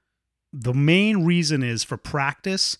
The 0.53 0.75
main 0.75 1.25
reason 1.25 1.63
is 1.63 1.85
for 1.85 1.97
practice, 1.97 2.77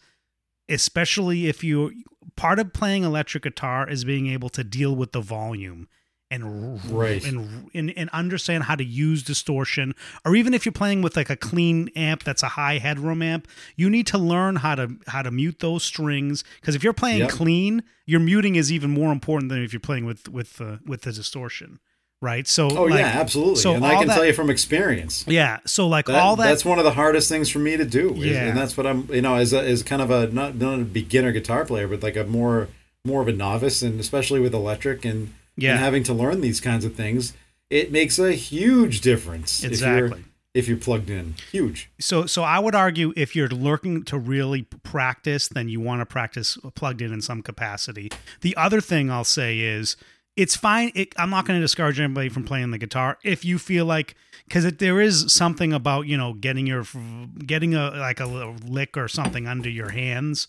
especially 0.69 1.47
if 1.47 1.63
you 1.63 1.93
part 2.37 2.59
of 2.59 2.73
playing 2.73 3.03
electric 3.05 3.43
guitar 3.45 3.89
is 3.89 4.05
being 4.05 4.27
able 4.29 4.49
to 4.51 4.63
deal 4.63 4.95
with 4.95 5.13
the 5.13 5.21
volume 5.21 5.89
and 6.31 6.81
Right. 6.91 7.25
and, 7.25 7.71
and 7.73 7.93
and 7.97 8.11
understand 8.11 8.65
how 8.65 8.75
to 8.75 8.85
use 8.85 9.23
distortion 9.23 9.95
or 10.25 10.35
even 10.35 10.55
if 10.55 10.67
you're 10.67 10.73
playing 10.73 11.01
with 11.01 11.17
like 11.17 11.31
a 11.31 11.37
clean 11.37 11.89
amp 11.95 12.25
that's 12.25 12.43
a 12.43 12.49
high 12.49 12.79
headroom 12.79 13.23
amp 13.23 13.47
you 13.77 13.89
need 13.89 14.09
to 14.09 14.19
learn 14.19 14.57
how 14.57 14.75
to 14.75 14.97
how 15.07 15.23
to 15.23 15.31
mute 15.31 15.61
those 15.61 15.85
strings 15.85 16.43
because 16.61 16.75
if 16.75 16.83
you're 16.83 16.93
playing 16.93 17.21
Yep. 17.21 17.31
clean 17.31 17.83
your 18.07 18.19
muting 18.19 18.57
is 18.57 18.73
even 18.73 18.91
more 18.91 19.13
important 19.13 19.51
than 19.51 19.63
if 19.63 19.73
you're 19.73 19.79
playing 19.79 20.05
with 20.05 20.29
with 20.29 20.61
uh, 20.61 20.79
with 20.85 21.03
the 21.03 21.13
distortion 21.13 21.79
right 22.23 22.47
so 22.49 22.69
Oh 22.71 22.85
like, 22.85 23.01
yeah, 23.01 23.07
absolutely. 23.21 23.57
so 23.57 23.75
and 23.75 23.85
I 23.85 23.97
can 23.99 24.09
that- 24.09 24.15
tell 24.15 24.25
you 24.25 24.33
from 24.33 24.51
experience. 24.51 25.25
yeah 25.29 25.59
so 25.67 25.87
like 25.87 26.07
That, 26.07 26.17
all 26.17 26.37
that 26.37 26.47
that's 26.49 26.65
one 26.65 26.79
of 26.79 26.85
the 26.85 26.93
hardest 26.93 27.29
things 27.29 27.49
for 27.51 27.59
me 27.59 27.77
to 27.77 27.85
do. 27.85 28.15
is- 28.15 28.25
Yeah. 28.25 28.47
and 28.49 28.57
that's 28.57 28.77
what 28.77 28.87
I'm. 28.87 29.09
You 29.13 29.23
know, 29.23 29.35
as 29.37 29.53
a, 29.53 29.61
as 29.63 29.83
kind 29.83 30.01
of 30.03 30.11
a 30.11 30.29
not 30.29 30.55
not 30.57 30.81
a 30.81 30.85
beginner 30.85 31.33
guitar 31.33 31.65
player, 31.65 31.87
but 31.89 32.03
like 32.03 32.17
a 32.17 32.25
more 32.25 32.69
more 33.05 33.23
of 33.23 33.29
a 33.29 33.33
novice, 33.33 33.83
and 33.83 34.01
especially 34.01 34.41
with 34.41 34.55
electric 34.55 35.05
and 35.05 35.33
Yeah. 35.57 35.73
and 35.73 35.81
having 35.81 36.03
to 36.05 36.13
learn 36.15 36.41
these 36.41 36.61
kinds 36.61 36.85
of 36.85 36.95
things, 36.95 37.35
it 37.71 37.93
makes 37.93 38.19
a 38.19 38.33
huge 38.33 39.01
difference. 39.03 39.63
If 39.63 39.71
Exactly. 39.73 40.09
you're, 40.21 40.27
if 40.55 40.69
you're 40.69 40.79
plugged 40.79 41.11
in, 41.11 41.35
huge. 41.53 41.91
so 42.01 42.25
so 42.27 42.43
I 42.43 42.59
would 42.59 42.75
argue 42.75 43.13
if 43.15 43.37
you're 43.37 43.49
looking 43.49 44.03
to 44.05 44.19
really 44.19 44.63
practice, 44.63 45.49
then 45.49 45.69
you 45.69 45.81
want 45.81 46.01
to 46.01 46.07
practice 46.07 46.57
plugged 46.75 47.03
in 47.03 47.13
in 47.13 47.21
some 47.21 47.43
capacity. 47.43 48.11
The 48.41 48.57
other 48.57 48.81
thing 48.81 49.11
I'll 49.11 49.23
say 49.25 49.59
is 49.61 49.97
it's 50.37 50.55
fine. 50.55 50.93
It, 50.95 51.15
I'm 51.17 51.31
not 51.31 51.47
going 51.47 51.59
to 51.59 51.65
discourage 51.65 51.99
anybody 51.99 52.29
from 52.29 52.45
playing 52.45 52.71
the 52.71 52.79
guitar 52.79 53.19
if 53.25 53.45
you 53.45 53.59
feel 53.59 53.87
like 53.87 54.15
because 54.47 54.71
there 54.75 55.01
is 55.01 55.33
something 55.33 55.73
about 55.73 56.07
you 56.07 56.17
know 56.17 56.35
getting 56.35 56.67
your 56.67 56.85
getting 57.45 57.75
a 57.75 57.91
like 57.91 58.21
a 58.21 58.27
lick 58.27 58.97
or 58.97 59.09
something 59.09 59.47
under 59.47 59.71
your 59.71 59.91
hands. 59.91 60.49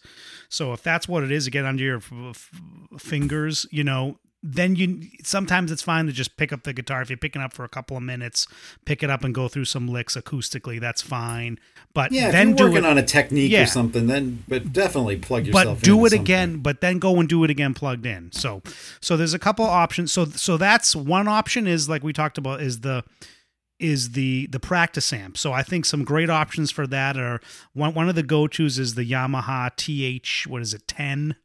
So 0.49 0.73
if 0.73 0.83
that's 0.83 1.07
what 1.07 1.23
it 1.23 1.31
is, 1.31 1.45
to 1.45 1.51
get 1.51 1.65
under 1.65 1.83
your 1.83 1.97
f- 1.97 2.51
fingers, 2.97 3.65
you 3.71 3.83
know. 3.83 4.19
Then 4.43 4.75
you 4.75 5.01
sometimes 5.23 5.71
it's 5.71 5.81
fine 5.81 6.05
to 6.05 6.11
just 6.11 6.37
pick 6.37 6.53
up 6.53 6.63
the 6.63 6.71
guitar 6.71 7.01
if 7.01 7.09
you're 7.09 7.17
picking 7.17 7.41
up 7.41 7.53
for 7.53 7.63
a 7.65 7.69
couple 7.69 7.97
of 7.97 8.03
minutes, 8.03 8.47
pick 8.85 9.01
it 9.01 9.09
up 9.09 9.23
and 9.23 9.33
go 9.33 9.47
through 9.47 9.65
some 9.65 9.87
licks 9.87 10.15
acoustically. 10.15 10.79
That's 10.79 11.01
fine, 11.01 11.59
but 11.93 12.11
Yeah, 12.11 12.29
then 12.31 12.51
if 12.51 12.59
you're 12.59 12.69
working 12.69 12.85
it. 12.85 12.89
on 12.89 12.97
a 12.99 13.03
technique 13.03 13.51
Yeah. 13.51 13.63
or 13.63 13.65
something, 13.65 14.05
then 14.05 14.43
but 14.47 14.71
definitely 14.71 15.17
plug 15.17 15.47
yourself. 15.47 15.79
but 15.79 15.83
do 15.83 15.97
it 16.05 16.09
something. 16.11 16.21
again 16.21 16.57
but 16.59 16.81
then 16.81 16.99
go 16.99 17.19
and 17.19 17.27
do 17.27 17.43
it 17.43 17.49
again 17.49 17.73
plugged 17.73 18.05
in 18.05 18.31
so 18.31 18.61
so 19.01 19.17
there's 19.17 19.33
a 19.33 19.39
couple 19.39 19.65
options 19.65 20.11
so 20.11 20.25
so 20.25 20.55
that's 20.55 20.95
one 20.95 21.27
option 21.27 21.65
is 21.67 21.89
like 21.89 22.03
we 22.03 22.13
talked 22.13 22.37
about 22.37 22.61
is 22.61 22.81
the 22.81 23.03
is 23.79 24.11
the 24.11 24.47
the 24.51 24.59
practice 24.59 25.11
amp 25.13 25.37
so 25.37 25.51
i 25.53 25.61
think 25.63 25.85
some 25.85 26.03
great 26.03 26.29
options 26.29 26.71
for 26.71 26.87
that 26.87 27.17
are 27.17 27.39
one 27.73 27.93
one 27.93 28.07
of 28.09 28.15
the 28.15 28.23
go-to's 28.23 28.79
is 28.79 28.95
the 28.95 29.03
yamaha 29.09 29.69
th 29.75 30.45
what 30.47 30.61
is 30.61 30.73
it 30.73 30.87
10 30.87 31.35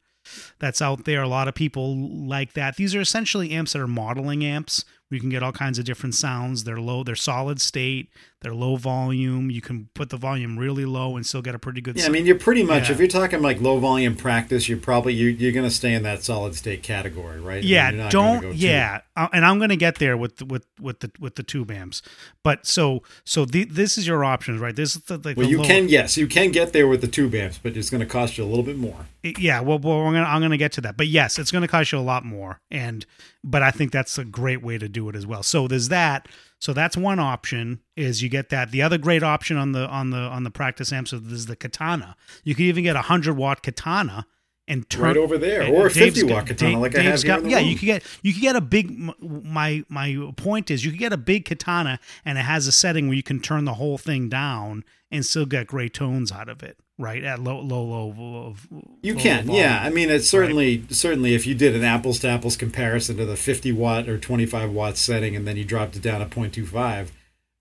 that's 0.59 0.81
out 0.81 1.05
there. 1.05 1.21
A 1.21 1.27
lot 1.27 1.47
of 1.47 1.55
people 1.55 1.97
like 2.27 2.53
that. 2.53 2.75
These 2.75 2.95
are 2.95 3.01
essentially 3.01 3.51
amps 3.51 3.73
that 3.73 3.81
are 3.81 3.87
modeling 3.87 4.43
amps 4.43 4.85
where 5.09 5.15
you 5.17 5.21
can 5.21 5.29
get 5.29 5.43
all 5.43 5.51
kinds 5.51 5.77
of 5.79 5.85
different 5.85 6.15
sounds 6.15 6.63
they're 6.63 6.79
low 6.79 7.03
they're 7.03 7.15
solid 7.15 7.59
state 7.61 8.09
they're 8.41 8.53
low 8.53 8.75
volume 8.75 9.49
you 9.51 9.61
can 9.61 9.87
put 9.93 10.09
the 10.09 10.17
volume 10.17 10.57
really 10.59 10.85
low 10.85 11.15
and 11.15 11.25
still 11.25 11.41
get 11.41 11.55
a 11.55 11.59
pretty 11.59 11.79
good 11.81 11.95
Yeah, 11.97 12.07
I 12.07 12.09
mean, 12.09 12.25
you're 12.25 12.37
pretty 12.37 12.63
much 12.63 12.87
Yeah. 12.89 12.93
if 12.93 12.99
you're 12.99 13.07
talking 13.07 13.41
like 13.41 13.61
low 13.61 13.79
volume 13.79 14.15
practice, 14.17 14.67
you're 14.67 14.77
probably 14.79 15.13
you're, 15.13 15.29
you're 15.29 15.53
going 15.53 15.65
to 15.65 15.71
stay 15.73 15.93
in 15.93 16.03
that 16.03 16.23
solid 16.23 16.55
state 16.55 16.83
category, 16.83 17.39
right? 17.39 17.57
I 17.57 17.61
mean, 17.61 17.69
yeah 17.69 17.89
not 17.91 18.11
gonna 18.11 18.11
don't 18.11 18.41
go 18.41 18.51
yeah 18.51 19.01
uh, 19.15 19.27
and 19.31 19.45
i'm 19.45 19.59
gonna 19.59 19.75
get 19.75 19.95
there 19.99 20.17
with 20.17 20.41
with 20.41 20.65
with 20.81 20.99
the 21.01 21.11
with 21.19 21.35
the 21.35 21.43
tube 21.43 21.69
amps 21.71 22.01
but 22.43 22.65
so 22.65 23.01
so 23.23 23.45
the, 23.45 23.63
this 23.65 23.97
is 23.97 24.07
your 24.07 24.23
options 24.25 24.59
right 24.59 24.75
this 24.75 24.95
is 24.95 25.03
the, 25.03 25.17
like 25.23 25.37
Well, 25.37 25.45
the 25.45 25.51
you 25.51 25.57
low- 25.59 25.63
can 25.65 25.87
yes, 25.87 26.17
you 26.17 26.27
can 26.27 26.51
get 26.51 26.73
there 26.73 26.87
with 26.87 27.01
the 27.01 27.07
tube 27.07 27.35
amps, 27.35 27.59
but 27.61 27.77
it's 27.77 27.89
going 27.89 28.01
to 28.01 28.07
cost 28.07 28.37
you 28.37 28.43
a 28.43 28.47
little 28.47 28.63
bit 28.65 28.77
more. 28.77 29.05
yeah 29.23 29.61
well, 29.61 29.79
well 29.79 29.99
we're 29.99 30.11
gonna 30.13 30.23
i'm 30.25 30.41
gonna 30.41 30.57
get 30.57 30.71
to 30.73 30.81
that 30.81 30.97
but 30.97 31.07
yes 31.07 31.39
it's 31.39 31.51
gonna 31.51 31.67
cost 31.67 31.91
you 31.93 31.97
a 31.99 32.01
lot 32.01 32.25
more 32.25 32.59
and 32.71 33.05
but 33.43 33.61
i 33.61 33.71
think 33.71 33.91
that's 33.91 34.17
a 34.17 34.25
great 34.25 34.61
way 34.63 34.77
to 34.77 34.87
do 34.87 35.09
it 35.09 35.15
as 35.15 35.25
well. 35.27 35.43
So 35.43 35.67
there's 35.67 35.89
that. 35.89 36.27
So 36.59 36.71
that's 36.71 36.95
one 36.95 37.19
option 37.19 37.81
is 37.97 38.23
you 38.23 38.29
get 38.29 38.49
that. 38.49 38.71
The 38.71 38.81
other 38.81 38.97
great 38.97 39.21
option 39.23 39.57
on 39.57 39.73
the 39.73 39.85
on 39.87 40.11
the 40.11 40.17
on 40.17 40.43
the 40.43 40.51
practice 40.51 40.93
amps 40.93 41.11
is 41.13 41.45
the 41.47 41.55
katana. 41.57 42.15
You 42.45 42.55
can 42.55 42.65
even 42.65 42.83
get 42.83 42.95
a 42.95 42.99
100 42.99 43.33
watt 43.35 43.61
katana 43.61 44.25
and 44.65 44.89
turn 44.89 45.03
Right 45.03 45.17
over 45.17 45.37
there, 45.37 45.63
or 45.67 45.87
a 45.87 45.93
Dave's 45.93 46.15
50 46.15 46.21
got- 46.21 46.31
watt 46.31 46.47
katana 46.47 46.71
Dave- 46.71 46.79
like 46.81 46.95
I 46.97 47.01
have 47.01 47.11
Dave's 47.11 47.21
here 47.23 47.27
got- 47.33 47.37
in 47.39 47.43
the 47.45 47.49
yeah 47.51 47.57
room. 47.57 47.67
you 47.67 47.75
could 47.75 47.85
get 47.85 48.03
you 48.21 48.31
could 48.33 48.41
get 48.41 48.55
a 48.55 48.61
big 48.61 48.97
my 49.21 49.83
my 49.89 50.31
point 50.37 50.71
is 50.71 50.85
you 50.85 50.91
could 50.91 50.99
get 51.01 51.11
a 51.11 51.17
big 51.17 51.43
katana 51.43 51.99
and 52.23 52.37
it 52.37 52.43
has 52.45 52.65
a 52.65 52.71
setting 52.71 53.07
where 53.07 53.17
you 53.17 53.23
can 53.23 53.41
turn 53.41 53.65
the 53.65 53.73
whole 53.73 53.97
thing 53.97 54.29
down 54.29 54.85
and 55.11 55.25
still 55.25 55.45
get 55.45 55.67
great 55.67 55.93
tones 55.93 56.31
out 56.31 56.47
of 56.47 56.63
it 56.63 56.77
right 56.99 57.23
at 57.23 57.39
low 57.39 57.59
low 57.59 57.83
low, 57.83 58.07
low 58.17 58.55
You 59.01 59.15
low 59.15 59.19
can, 59.21 59.45
volume. 59.45 59.63
yeah. 59.63 59.81
I 59.83 59.89
mean, 59.89 60.09
it's 60.09 60.27
certainly 60.29 60.83
certainly 60.89 61.33
if 61.35 61.47
you 61.47 61.55
did 61.55 61.75
an 61.75 61.83
apples 61.83 62.19
to 62.19 62.29
apples 62.29 62.55
comparison 62.55 63.17
to 63.17 63.25
the 63.25 63.35
50 63.35 63.71
watt 63.71 64.07
or 64.07 64.17
25 64.17 64.71
watt 64.71 64.97
setting, 64.97 65.35
and 65.35 65.47
then 65.47 65.57
you 65.57 65.63
dropped 65.65 65.95
it 65.95 66.01
down 66.01 66.19
to 66.19 66.25
0.25. 66.35 67.09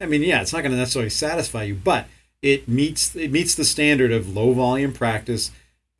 I 0.01 0.07
mean, 0.07 0.23
yeah, 0.23 0.41
it's 0.43 0.53
not 0.53 0.61
going 0.61 0.73
to 0.73 0.79
necessarily 0.79 1.11
satisfy 1.11 1.63
you, 1.65 1.75
but 1.75 2.07
it 2.43 2.69
meets 2.69 3.15
it 3.17 3.31
meets 3.31 3.55
the 3.55 3.65
standard 3.65 4.13
of 4.13 4.35
low 4.35 4.53
volume 4.53 4.93
practice, 4.93 5.51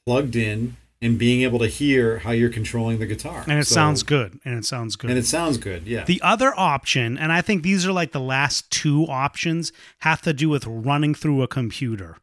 plugged 0.05 0.35
in, 0.37 0.77
and 1.01 1.19
being 1.19 1.43
able 1.43 1.59
to 1.61 1.69
hear 1.69 2.19
how 2.19 2.33
you're 2.33 2.51
controlling 2.51 2.99
the 2.99 3.07
guitar. 3.07 3.45
and 3.49 3.59
it 3.61 3.67
So- 3.67 3.75
sounds 3.75 4.03
good 4.03 4.39
and 4.45 4.57
it 4.59 4.65
sounds 4.65 4.95
good 4.97 5.11
and 5.11 5.19
it 5.19 5.27
sounds 5.27 5.57
good. 5.59 5.87
Yeah. 5.87 6.05
The 6.05 6.21
other 6.23 6.53
option, 6.57 7.17
and 7.17 7.33
I 7.33 7.41
think 7.43 7.63
these 7.63 7.87
are 7.87 7.93
like 7.93 8.13
the 8.13 8.21
last 8.21 8.71
two 8.71 9.05
options, 9.09 9.73
have 10.01 10.21
to 10.23 10.33
do 10.33 10.49
with 10.49 10.65
running 10.67 11.15
through 11.15 11.43
a 11.43 11.49
computer, 11.49 12.17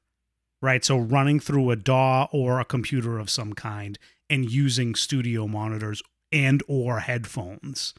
right? 0.61 0.83
So 0.83 0.97
running 0.97 1.39
through 1.39 1.71
a 1.71 1.75
DAW 1.75 2.27
or 2.31 2.59
a 2.59 2.65
computer 2.65 3.17
of 3.19 3.29
some 3.29 3.53
kind 3.53 3.97
and 4.29 4.49
using 4.51 4.95
studio 4.95 5.47
monitors 5.47 6.01
and 6.31 6.61
or 6.67 6.99
headphones. 6.99 7.93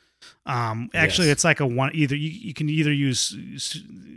Um, 0.45 0.91
actually, 0.93 1.29
Yes. 1.29 1.37
it's 1.37 1.45
like 1.45 1.61
a 1.61 1.67
one. 1.67 1.91
Either 1.95 2.15
you, 2.15 2.29
you 2.29 2.53
can 2.53 2.69
either 2.69 2.93
use 2.93 3.33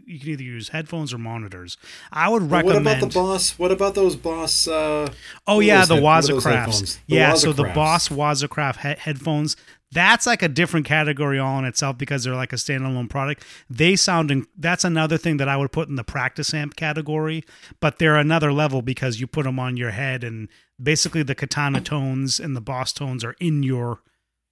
you 0.05 0.19
can 0.19 0.29
either 0.29 0.43
use 0.43 0.67
headphones 0.69 1.13
or 1.13 1.17
monitors. 1.17 1.77
I 2.11 2.27
would 2.27 2.49
But 2.49 2.65
what 2.65 2.75
about 2.75 2.99
the 2.99 3.07
Boss? 3.07 3.57
What 3.57 3.71
about 3.71 3.95
those 3.95 4.17
Boss? 4.17 4.67
Uh, 4.67 5.07
Oh 5.47 5.61
yeah, 5.61 5.85
the 5.85 5.95
head- 5.95 6.03
what 6.03 6.23
are 6.25 6.27
those 6.33 6.43
Wazacrafts. 6.43 6.97
yeah, 7.07 7.33
so 7.35 7.53
the 7.53 7.63
Boss 7.73 8.09
Wazacraft 8.09 8.81
he- 8.81 8.99
headphones. 8.99 9.55
That's 9.93 10.25
like 10.25 10.41
a 10.41 10.47
different 10.47 10.85
category 10.85 11.39
all 11.39 11.59
in 11.59 11.65
itself 11.65 11.97
because 11.97 12.23
they're 12.23 12.35
like 12.35 12.53
a 12.53 12.57
standalone 12.57 13.09
product. 13.09 13.43
They 13.69 13.95
sound. 13.95 14.31
In, 14.31 14.47
that's 14.57 14.83
another 14.83 15.17
thing 15.17 15.37
that 15.37 15.47
I 15.47 15.57
would 15.57 15.71
put 15.71 15.89
in 15.89 15.95
the 15.95 16.03
practice 16.03 16.53
amp 16.53 16.75
category, 16.75 17.43
but 17.79 17.99
they're 17.99 18.15
another 18.15 18.51
level 18.51 18.81
because 18.81 19.19
you 19.19 19.27
put 19.27 19.43
them 19.43 19.59
on 19.59 19.77
your 19.77 19.91
head 19.91 20.23
and 20.23 20.49
basically 20.81 21.23
the 21.23 21.35
katana 21.35 21.81
tones 21.81 22.39
and 22.39 22.55
the 22.55 22.61
Boss 22.61 22.93
tones 22.93 23.23
are 23.23 23.35
in 23.39 23.63
your 23.63 24.01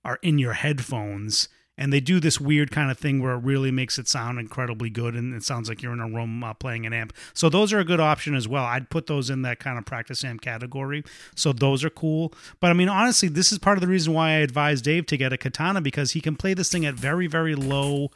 are 0.04 0.20
in 0.22 0.38
your 0.38 0.54
headphones 0.54 1.48
and 1.78 1.92
they 1.92 2.00
do 2.00 2.20
this 2.20 2.40
weird 2.40 2.72
kind 2.72 2.92
of 2.92 2.98
thing 2.98 3.22
where 3.22 3.34
it 3.34 3.44
really 3.44 3.72
makes 3.72 3.98
it 3.98 4.08
sound 4.08 4.40
incredibly 4.40 4.90
good 4.90 5.16
and 5.16 5.34
it 5.34 5.44
sounds 5.44 5.70
like 5.70 5.82
you're 5.82 5.94
in 5.94 6.00
a 6.00 6.08
room 6.08 6.44
uh, 6.44 6.54
playing 6.54 6.86
an 6.86 6.94
amp. 6.94 7.14
So 7.34 7.50
those 7.50 7.74
are 7.74 7.80
a 7.80 7.86
good 7.86 8.00
option 8.00 8.36
as 8.36 8.48
well. 8.48 8.66
I'd 8.66 8.90
put 8.90 9.08
those 9.08 9.30
in 9.30 9.42
that 9.44 9.60
kind 9.60 9.78
of 9.78 9.86
practice 9.86 10.24
amp 10.24 10.42
category. 10.42 11.04
So 11.36 11.54
those 11.54 11.84
are 11.84 11.90
cool. 11.90 12.34
But 12.60 12.72
i 12.72 12.74
mean 12.74 12.90
honestly 12.90 13.30
this 13.30 13.52
is 13.52 13.58
part 13.58 13.78
of 13.78 13.82
the 13.82 13.88
reason 13.88 14.14
why 14.14 14.30
i 14.30 14.34
advise 14.36 14.82
dave 14.82 15.06
to 15.08 15.18
get 15.18 15.34
a 15.34 15.38
katana 15.38 15.82
because 15.82 16.12
he 16.12 16.22
can 16.22 16.36
play 16.36 16.54
this 16.54 16.70
thing 16.70 16.86
at 16.86 16.96
very 16.96 17.28
very 17.28 17.56
low 17.56 18.10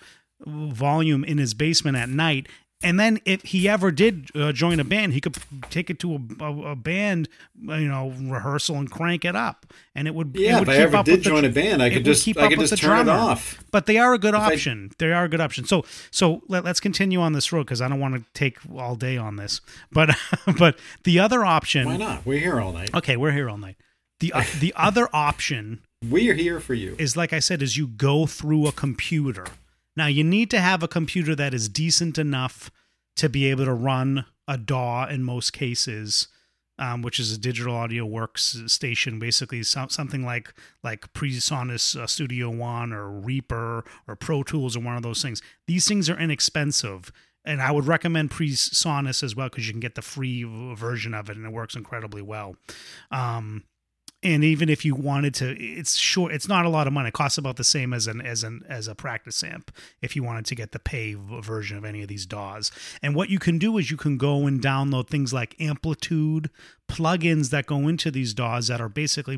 volume 0.45 1.23
in 1.23 1.37
his 1.37 1.53
basement 1.53 1.97
at 1.97 2.09
night 2.09 2.47
and 2.83 2.99
then 2.99 3.19
if 3.25 3.43
he 3.43 3.69
ever 3.69 3.89
did 3.89 4.29
uh, 4.35 4.51
join 4.51 4.79
a 4.79 4.83
band, 4.83 5.13
he 5.13 5.21
could 5.21 5.38
take 5.69 5.89
it 5.89 5.97
to 5.99 6.15
a, 6.15 6.43
a, 6.43 6.71
a, 6.71 6.75
band, 6.75 7.29
you 7.59 7.88
know, 7.88 8.13
rehearsal 8.21 8.75
and 8.75 8.91
crank 8.91 9.23
it 9.23 9.35
up, 9.35 9.73
and 9.95 10.07
it 10.07 10.13
would. 10.13 10.35
Yeah, 10.35 10.57
it 10.57 10.59
would 10.59 10.69
if 10.69 10.75
I 10.75 10.77
ever 10.77 11.03
did 11.03 11.21
join 11.21 11.43
the, 11.43 11.49
a 11.49 11.51
band, 11.51 11.81
I 11.81 11.89
could 11.89 12.03
just 12.03 12.27
I 12.38 12.49
could 12.49 12.59
just 12.59 12.77
turn 12.77 13.05
drummer. 13.05 13.11
it 13.11 13.15
off. 13.15 13.63
But 13.71 13.85
they 13.85 13.97
are 13.97 14.13
a 14.13 14.19
good 14.19 14.35
option. 14.35 14.89
I, 14.91 14.95
they 14.99 15.13
are 15.13 15.23
a 15.23 15.29
good 15.29 15.41
option. 15.41 15.65
So 15.65 15.85
so 16.11 16.43
let, 16.47 16.65
us 16.65 16.79
continue 16.79 17.21
on 17.21 17.33
this 17.33 17.51
road 17.51 17.63
because 17.63 17.81
I 17.81 17.88
don't 17.88 17.99
want 17.99 18.15
to 18.15 18.23
take 18.33 18.57
all 18.75 18.95
day 18.95 19.17
on 19.17 19.38
this. 19.38 19.61
But 19.91 20.15
but 20.57 20.77
the 21.05 21.19
other 21.19 21.45
option. 21.45 21.88
Why 21.88 21.97
not? 21.97 22.25
We're 22.25 22.39
here 22.39 22.59
all 22.59 22.73
night. 22.73 22.93
Okay, 22.93 23.15
we're 23.15 23.31
here 23.31 23.49
all 23.49 23.57
night. 23.57 23.77
The 24.19 24.33
uh, 24.33 24.43
the 24.59 24.73
other 24.77 25.07
option. 25.13 25.81
We 26.07 26.29
are 26.29 26.35
here 26.35 26.59
for 26.59 26.73
you. 26.73 26.95
Is 26.99 27.15
like 27.15 27.31
I 27.31 27.39
said, 27.39 27.61
is 27.61 27.77
you 27.77 27.88
go 27.88 28.25
through 28.25 28.67
a 28.67 28.71
computer 28.71 29.45
now, 29.95 30.08
you 30.08 30.23
need 30.23 30.49
to 30.51 30.60
have 30.60 30.84
a 30.84 30.88
computer 30.88 31.36
that 31.36 31.53
is 31.53 31.69
decent 31.69 32.17
enough 32.17 32.69
to 33.15 33.29
be 33.29 33.49
able 33.49 33.65
to 33.65 33.73
run 33.73 34.25
a 34.47 34.58
DAW 34.58 35.08
in 35.08 35.23
most 35.23 35.53
cases, 35.53 36.27
um, 36.77 37.01
which 37.01 37.19
is 37.19 37.31
a 37.31 37.38
digital 37.38 37.75
audio 37.75 38.05
works 38.05 38.62
station, 38.67 39.19
basically 39.19 39.63
so, 39.63 39.88
something 39.89 40.25
like 40.25 40.53
like 40.84 41.13
PreSonus 41.13 41.95
uh, 41.95 42.08
Studio 42.08 42.49
One 42.49 42.91
or 42.91 43.10
Reaper 43.10 43.86
or 44.08 44.15
Pro 44.15 44.43
Tools 44.43 44.75
or 44.75 44.81
one 44.81 44.97
of 44.97 45.03
those 45.03 45.21
things. 45.21 45.41
These 45.67 45.88
things 45.88 46.10
are 46.10 46.19
inexpensive. 46.19 47.12
And 47.47 47.62
I 47.62 47.71
would 47.71 47.86
recommend 47.86 48.31
PreSonus 48.31 49.21
as 49.21 49.36
well 49.36 49.49
because 49.49 49.67
you 49.67 49.73
can 49.73 49.79
get 49.79 49.93
the 49.93 50.01
free 50.01 50.43
version 50.43 51.13
of 51.13 51.29
it 51.29 51.38
and 51.38 51.45
it 51.45 51.51
works 51.51 51.75
incredibly 51.75 52.23
well. 52.23 52.55
Um, 53.12 53.65
and 54.25 54.43
even 54.43 54.69
if 54.69 54.83
you 54.83 54.95
wanted 54.95 55.33
to 55.35 55.55
it's 55.57 55.95
short 55.95 56.33
it's 56.33 56.47
not 56.47 56.65
a 56.65 56.69
lot 56.69 56.88
of 56.88 56.93
money. 56.93 57.09
It 57.09 57.13
costs 57.13 57.38
about 57.38 57.55
the 57.55 57.63
same 57.63 57.93
as 57.93 58.07
an 58.07 58.19
as 58.21 58.43
an 58.43 58.65
as 58.67 58.88
a 58.88 58.95
practice 58.95 59.43
amp 59.43 59.71
if 60.01 60.15
you 60.15 60.23
wanted 60.23 60.45
to 60.47 60.55
get 60.55 60.71
the 60.71 60.79
pay 60.79 61.13
version 61.13 61.77
of 61.77 61.85
any 61.85 62.01
of 62.01 62.07
these 62.07 62.25
DAWs 62.25 62.71
and 63.01 63.15
what 63.15 63.29
you 63.29 63.39
can 63.39 63.57
do 63.57 63.77
is 63.77 63.91
you 63.91 63.97
can 63.97 64.17
go 64.17 64.47
and 64.47 64.61
download 64.61 65.07
things 65.07 65.31
like 65.31 65.55
AmpliTube 65.57 66.49
plugins 66.89 67.51
that 67.51 67.67
go 67.67 67.88
into 67.88 68.11
these 68.11 68.33
DAWs 68.33 68.67
that 68.67 68.81
are 68.81 68.89
basically 68.89 69.38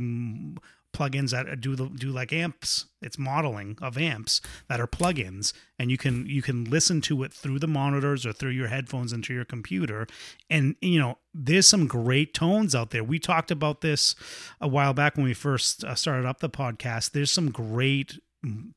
plugins 0.98 1.32
that 1.32 1.62
do 1.62 1.76
the, 1.76 1.88
do 1.88 2.10
like 2.10 2.34
amps. 2.34 2.86
It's 3.02 3.20
modeling 3.20 3.78
of 3.82 3.98
amps 3.98 4.42
that 4.68 4.80
are 4.80 4.88
plugins, 4.88 5.54
and 5.78 5.92
you 5.92 5.98
can 5.98 6.26
you 6.26 6.42
can 6.42 6.66
listen 6.66 7.02
to 7.02 7.24
it 7.24 7.32
through 7.32 7.60
the 7.60 7.68
monitors 7.68 8.26
or 8.26 8.34
through 8.34 8.52
your 8.52 8.68
headphones 8.68 9.14
into 9.14 9.34
your 9.34 9.46
computer. 9.46 10.08
And 10.50 10.76
you 10.82 11.00
know, 11.00 11.20
there's 11.34 11.68
some 11.68 11.88
great 11.88 12.34
tones 12.34 12.74
out 12.74 12.90
there. 12.90 13.04
We 13.04 13.20
talked 13.20 13.52
about 13.52 13.82
this 13.82 14.16
a 14.60 14.68
while 14.68 14.94
back 14.94 15.16
when 15.16 15.26
we 15.26 15.34
first 15.34 15.84
uh, 15.84 15.96
started 15.96 16.28
up 16.28 16.40
the 16.40 16.50
podcast. 16.50 17.12
There's 17.12 17.32
some 17.32 17.52
great 17.52 18.20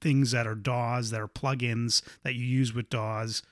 things 0.00 0.33
that 0.33 0.46
are 0.46 0.54
DAWs 0.54 1.11
that 1.11 1.20
are 1.20 1.28
plugins 1.28 2.02
that 2.22 2.35
you 2.35 2.44
use 2.44 2.74
with 2.74 2.90
DAWs, 2.90 3.42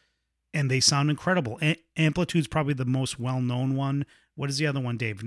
and 0.53 0.71
they 0.71 0.81
sound 0.81 1.11
incredible. 1.11 1.59
A- 1.63 1.83
AmpliTube's 1.97 2.49
probably 2.49 2.75
the 2.75 2.85
most 2.85 3.19
well 3.19 3.41
known 3.41 3.75
one. 3.75 4.05
What 4.35 4.51
is 4.51 4.59
the 4.59 4.67
other 4.67 4.81
one, 4.81 4.97
Dave? 4.97 5.23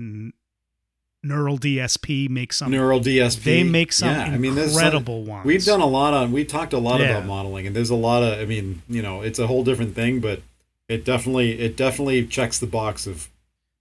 Neural 1.22 1.58
DSP 1.58 2.28
makes 2.28 2.56
some 2.56 2.70
Neural 2.70 3.00
DSP. 3.00 3.44
They 3.44 3.62
make 3.62 3.92
some 3.92 4.08
yeah, 4.08 4.24
I 4.24 4.38
mean, 4.38 4.58
incredible 4.58 5.22
ones. 5.22 5.46
We've 5.46 5.64
done 5.64 5.80
a 5.80 5.86
lot 5.86 6.14
on. 6.14 6.32
We 6.32 6.44
talked 6.44 6.72
a 6.72 6.78
lot 6.78 7.00
yeah. 7.00 7.10
about 7.10 7.26
modeling, 7.26 7.66
and 7.66 7.76
there's 7.76 7.90
a 7.90 7.94
lot 7.96 8.22
of. 8.22 8.40
I 8.40 8.44
mean, 8.44 8.82
you 8.88 9.02
know, 9.02 9.22
it's 9.22 9.38
a 9.38 9.46
whole 9.46 9.62
different 9.62 9.94
thing, 9.94 10.20
but 10.20 10.42
it 10.88 11.04
definitely 11.04 11.60
it 11.60 11.76
definitely 11.76 12.26
checks 12.26 12.58
the 12.58 12.66
box 12.66 13.06
of 13.06 13.28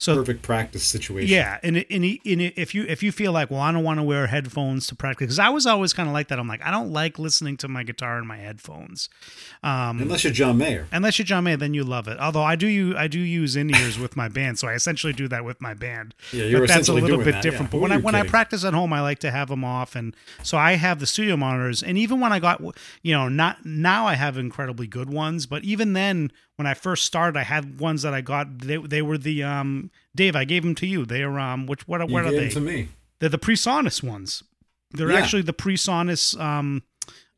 so 0.02 0.16
perfect 0.16 0.42
practice 0.42 0.84
situation. 0.84 1.32
Yeah, 1.32 1.60
and 1.62 1.78
and, 1.78 2.04
and 2.04 2.42
if 2.42 2.74
you 2.74 2.86
if 2.88 3.04
you 3.04 3.12
feel 3.12 3.32
like, 3.32 3.52
well, 3.52 3.60
I 3.60 3.72
don't 3.72 3.84
want 3.84 4.00
to 4.00 4.04
wear 4.04 4.26
headphones 4.26 4.88
to 4.88 4.96
practice, 4.96 5.26
because 5.26 5.38
I 5.38 5.50
was 5.50 5.68
always 5.68 5.94
kind 5.94 6.10
of 6.10 6.14
like 6.14 6.28
that. 6.30 6.40
I'm 6.40 6.48
like, 6.48 6.66
I 6.66 6.72
don't 6.72 6.92
like 6.92 7.20
listening 7.20 7.56
to 7.58 7.68
my 7.68 7.84
guitar 7.84 8.18
in 8.18 8.26
my 8.26 8.38
headphones. 8.38 9.10
Um, 9.62 10.02
unless 10.02 10.24
you're 10.24 10.34
John 10.34 10.58
Mayer. 10.58 10.88
Unless 10.92 11.20
you're 11.20 11.26
John 11.28 11.44
Mayer, 11.44 11.56
then 11.56 11.76
you 11.76 11.84
love 11.84 12.08
it. 12.08 12.20
Although 12.20 12.42
I 12.42 12.56
do 12.56 12.66
you 12.66 12.98
I 12.98 13.08
do 13.08 13.20
use 13.20 13.56
in 13.56 13.70
ears 13.70 14.00
with 14.00 14.18
my 14.18 14.28
band, 14.28 14.58
so 14.58 14.68
I 14.68 14.74
essentially 14.74 15.14
do 15.14 15.28
that 15.28 15.46
with 15.46 15.62
my 15.62 15.76
band. 15.76 16.16
Yeah, 16.34 16.46
you're 16.46 16.62
but 16.62 16.70
that's 16.70 16.88
a 16.88 16.94
little 16.94 17.20
bit 17.20 17.34
that, 17.34 17.44
different. 17.44 17.72
Yeah. 17.72 17.80
But 17.80 17.82
when 17.82 17.92
I 17.92 17.98
when 17.98 18.16
kidding? 18.16 18.28
I 18.28 18.30
practice 18.30 18.66
at 18.66 18.74
home, 18.74 18.94
I 18.94 19.02
like 19.02 19.20
to 19.20 19.30
have 19.30 19.50
them 19.50 19.64
off, 19.64 19.96
and 19.96 20.16
so 20.42 20.58
I 20.58 20.78
have 20.78 21.00
the 21.00 21.06
studio 21.06 21.38
monitors. 21.38 21.84
And 21.84 22.00
even 22.00 22.20
when 22.20 22.34
I 22.34 22.40
got, 22.40 22.60
you 23.04 23.14
know, 23.14 23.30
not 23.30 23.66
now 23.68 24.08
I 24.08 24.16
have 24.16 24.36
incredibly 24.36 24.88
good 24.88 25.12
ones, 25.12 25.46
but 25.46 25.64
even 25.64 25.94
then 25.94 26.32
when 26.56 26.66
I 26.66 26.74
first 26.74 27.06
started, 27.06 27.38
I 27.38 27.44
had 27.44 27.80
ones 27.80 28.02
that 28.02 28.16
I 28.16 28.22
got. 28.22 28.60
They 28.60 28.78
they 28.78 29.04
were 29.04 29.20
the 29.20 29.44
um 29.44 29.91
Dave. 30.16 30.36
I 30.36 30.44
gave 30.44 30.64
them 30.64 30.76
to 30.76 30.88
you. 30.88 31.06
They 31.06 31.24
are 31.24 31.40
um 31.40 31.68
which 31.68 31.88
what 31.88 32.08
what 32.10 32.26
are 32.26 32.32
they? 32.32 32.50
to 32.50 32.60
me. 32.60 32.90
They're 33.20 33.30
the 33.30 33.38
PreSonus 33.38 34.04
ones. 34.04 34.44
They're 34.92 35.12
yeah. 35.12 35.20
actually 35.20 35.44
the 35.44 35.54
PreSonus 35.54 36.40
um 36.40 36.84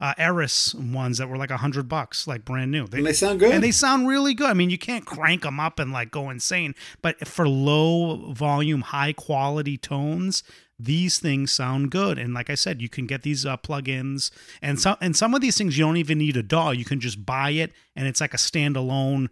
uh, 0.04 0.14
Eris 0.18 0.76
ones 0.76 1.18
that 1.18 1.30
were 1.30 1.38
like 1.38 1.50
a 1.50 1.58
hundred 1.58 1.88
bucks, 1.88 2.28
like 2.28 2.44
brand 2.44 2.72
new. 2.72 2.86
They, 2.88 2.98
and 2.98 3.08
they 3.08 3.14
sound 3.14 3.40
good. 3.40 3.54
And 3.54 3.64
they 3.64 3.72
sound 3.72 4.06
really 4.06 4.34
good. 4.34 4.50
I 4.50 4.54
mean, 4.54 4.70
you 4.70 4.78
can't 4.78 5.06
crank 5.06 5.44
them 5.44 5.62
up 5.62 5.80
and 5.80 5.94
like 5.94 6.12
go 6.12 6.30
insane, 6.30 6.76
but 7.02 7.26
for 7.26 7.48
low 7.48 8.34
volume, 8.34 8.82
high 8.82 9.14
quality 9.14 9.78
tones, 9.78 10.44
these 10.78 11.20
things 11.20 11.54
sound 11.54 11.90
good. 11.90 12.18
And 12.18 12.34
like 12.34 12.50
I 12.50 12.56
said, 12.56 12.82
you 12.82 12.90
can 12.90 13.08
get 13.08 13.22
these 13.22 13.46
uh, 13.46 13.56
plugins, 13.56 14.30
and 14.62 14.78
some 14.78 14.98
and 15.00 15.16
some 15.16 15.34
of 15.34 15.40
these 15.40 15.58
things 15.58 15.78
you 15.78 15.86
don't 15.86 15.96
even 15.96 16.18
need 16.18 16.36
a 16.36 16.44
DAW. 16.44 16.72
You 16.72 16.84
can 16.86 17.00
just 17.00 17.26
buy 17.26 17.52
it, 17.52 17.72
and 17.96 18.06
it's 18.06 18.20
like 18.20 18.34
a 18.34 18.38
standalone 18.38 19.30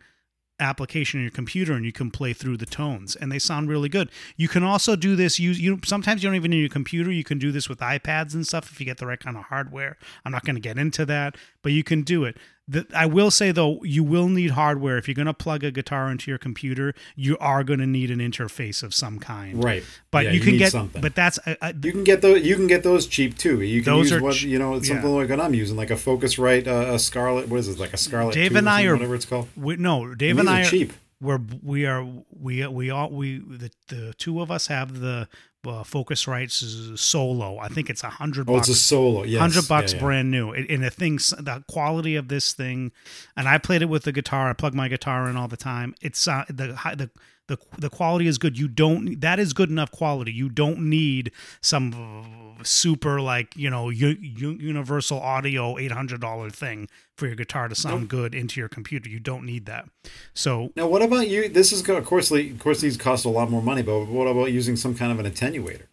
application 0.62 1.20
on 1.20 1.24
your 1.24 1.32
computer 1.32 1.74
and 1.74 1.86
you 1.86 1.92
can 1.92 2.12
play 2.12 2.34
through 2.34 2.58
the 2.58 2.66
tones 2.66 3.16
and 3.16 3.32
they 3.32 3.40
sound 3.40 3.70
really 3.70 3.90
good. 3.90 4.10
You 4.38 4.48
can 4.48 4.64
also 4.64 4.96
do 4.96 5.16
this 5.16 5.40
use 5.40 5.60
you 5.60 5.80
sometimes 5.84 6.24
you 6.24 6.30
don't 6.30 6.36
even 6.36 6.52
need 6.52 6.60
your 6.60 6.70
computer. 6.70 7.12
You 7.12 7.24
can 7.24 7.40
do 7.40 7.52
this 7.52 7.68
with 7.68 7.80
iPads 7.80 8.34
and 8.34 8.46
stuff 8.46 8.72
if 8.72 8.80
you 8.80 8.86
get 8.86 8.98
the 8.98 9.08
right 9.08 9.20
kind 9.20 9.38
of 9.38 9.44
hardware. 9.46 9.98
I'm 10.24 10.32
not 10.32 10.46
going 10.46 10.56
to 10.56 10.62
get 10.62 10.78
into 10.78 11.06
that, 11.08 11.36
but 11.62 11.72
you 11.72 11.84
can 11.84 12.04
do 12.04 12.24
it. 12.24 12.38
The, 12.72 12.88
I 12.96 13.06
will 13.06 13.32
say 13.32 13.52
though, 13.52 13.84
you 13.84 14.02
will 14.02 14.30
need 14.30 14.52
hardware 14.52 14.98
if 14.98 15.06
you're 15.06 15.16
going 15.16 15.26
to 15.26 15.34
plug 15.34 15.66
a 15.66 15.72
guitar 15.72 16.10
into 16.10 16.32
your 16.32 16.38
computer. 16.38 16.96
You 17.18 17.38
are 17.40 17.66
going 17.66 17.80
to 17.80 17.86
need 17.86 18.10
an 18.12 18.20
interface 18.20 18.82
of 18.82 18.94
some 18.94 19.20
kind, 19.20 19.62
right? 19.62 19.84
But 20.10 20.24
yeah, 20.24 20.32
you, 20.32 20.40
you 20.40 20.46
can 20.46 20.58
get, 20.58 20.72
something. 20.72 21.02
but 21.02 21.14
that's 21.14 21.38
you 21.84 21.92
can 21.92 22.06
get 22.06 22.22
those. 22.22 22.42
You 22.44 22.56
can 22.56 22.68
get 22.68 22.84
those 22.84 23.08
cheap 23.08 23.38
too. 23.38 23.62
You 23.62 23.82
can 23.84 23.92
those 23.92 24.10
use 24.10 24.22
what 24.22 24.42
you 24.42 24.58
know 24.58 24.82
something 24.82 25.10
yeah. 25.10 25.18
like 25.18 25.30
what 25.30 25.42
I'm 25.42 25.54
using, 25.54 25.76
like 25.76 25.92
a 25.92 25.96
Focusrite, 25.96 26.68
uh, 26.68 26.94
a 26.94 26.98
Scarlett. 27.00 27.50
What 27.50 27.60
is 27.60 27.68
it? 27.68 27.78
Like 27.78 27.94
a 27.94 27.98
Scarlett. 27.98 28.36
Dave 28.36 28.56
and 28.56 28.70
I 28.70 28.84
are 28.84 28.94
whatever 28.94 29.16
it's 29.16 29.26
called. 29.26 29.50
We, 29.58 29.76
no, 29.76 30.16
Dave 30.16 30.40
and, 30.40 30.48
and 30.48 30.50
I 30.50 30.62
are 30.62 30.66
cheap 30.66 30.94
we're 31.22 31.40
we 31.62 31.86
are 31.86 32.06
we 32.32 32.66
we 32.68 32.90
all 32.90 33.10
we 33.12 33.40
the 33.40 33.72
the 33.88 34.14
two 34.18 34.42
of 34.42 34.52
us 34.52 34.68
have 34.68 35.00
the 35.00 35.28
uh, 35.64 35.84
Focusrite 35.84 36.98
solo. 36.98 37.60
I 37.60 37.68
think 37.68 37.90
it's 37.90 38.04
a 38.04 38.10
hundred. 38.10 38.50
Oh, 38.50 38.58
it's 38.58 38.68
a 38.68 38.76
solo. 38.76 39.24
Yes, 39.24 39.40
hundred 39.40 39.68
bucks, 39.68 39.94
yeah, 39.94 39.98
yeah. 40.00 40.04
brand 40.04 40.32
new. 40.32 40.52
And 40.52 40.84
the 40.84 40.90
things, 40.90 41.34
the 41.38 41.64
quality 41.70 42.16
of 42.16 42.28
this 42.28 42.54
thing, 42.54 42.92
and 43.38 43.48
I 43.48 43.60
played 43.60 43.82
it 43.84 43.86
with 43.86 44.04
the 44.04 44.12
guitar. 44.12 44.50
I 44.50 44.54
plug 44.54 44.74
my 44.74 44.88
guitar 44.88 45.30
in 45.30 45.38
all 45.38 45.48
the 45.48 45.58
time. 45.58 45.94
It's 46.02 46.28
uh, 46.28 46.46
the 46.48 46.68
the 46.98 47.12
the 47.52 47.58
the 47.78 47.90
quality 47.90 48.28
is 48.28 48.38
good. 48.38 48.58
You 48.58 48.70
don't 48.70 49.20
that 49.20 49.38
is 49.38 49.52
good 49.52 49.70
enough 49.70 49.92
quality. 49.92 50.32
You 50.32 50.48
don't 50.48 50.90
need 50.90 51.32
some 51.60 52.58
super 52.64 53.20
like 53.20 53.56
you 53.58 53.70
know 53.70 53.90
u- 53.90 54.18
universal 54.22 55.20
audio 55.20 55.78
eight 55.78 55.92
hundred 55.92 56.22
dollar 56.22 56.50
thing 56.50 56.88
for 57.18 57.28
your 57.28 57.36
guitar 57.36 57.68
to 57.68 57.76
sound 57.76 58.04
nope. 58.04 58.10
good 58.10 58.36
into 58.36 58.60
your 58.60 58.70
computer. 58.70 59.10
You 59.10 59.20
don't 59.20 59.46
need 59.46 59.66
that. 59.66 59.90
So 60.34 60.72
now, 60.78 60.88
what 60.88 61.02
about 61.02 61.28
you? 61.28 61.50
This 61.50 61.74
is 61.74 61.88
of 61.88 62.06
course, 62.06 62.32
of 62.32 62.60
course, 62.60 62.80
these 62.80 62.96
cost 62.96 63.26
a 63.26 63.30
lot 63.30 63.52
more 63.52 63.62
money. 63.62 63.82
But 63.82 64.06
what 64.06 64.28
about 64.28 64.54
using 64.54 64.78
some 64.78 64.96
kind 64.96 65.12
of 65.12 65.20
an 65.24 65.30
attenuator? 65.30 65.88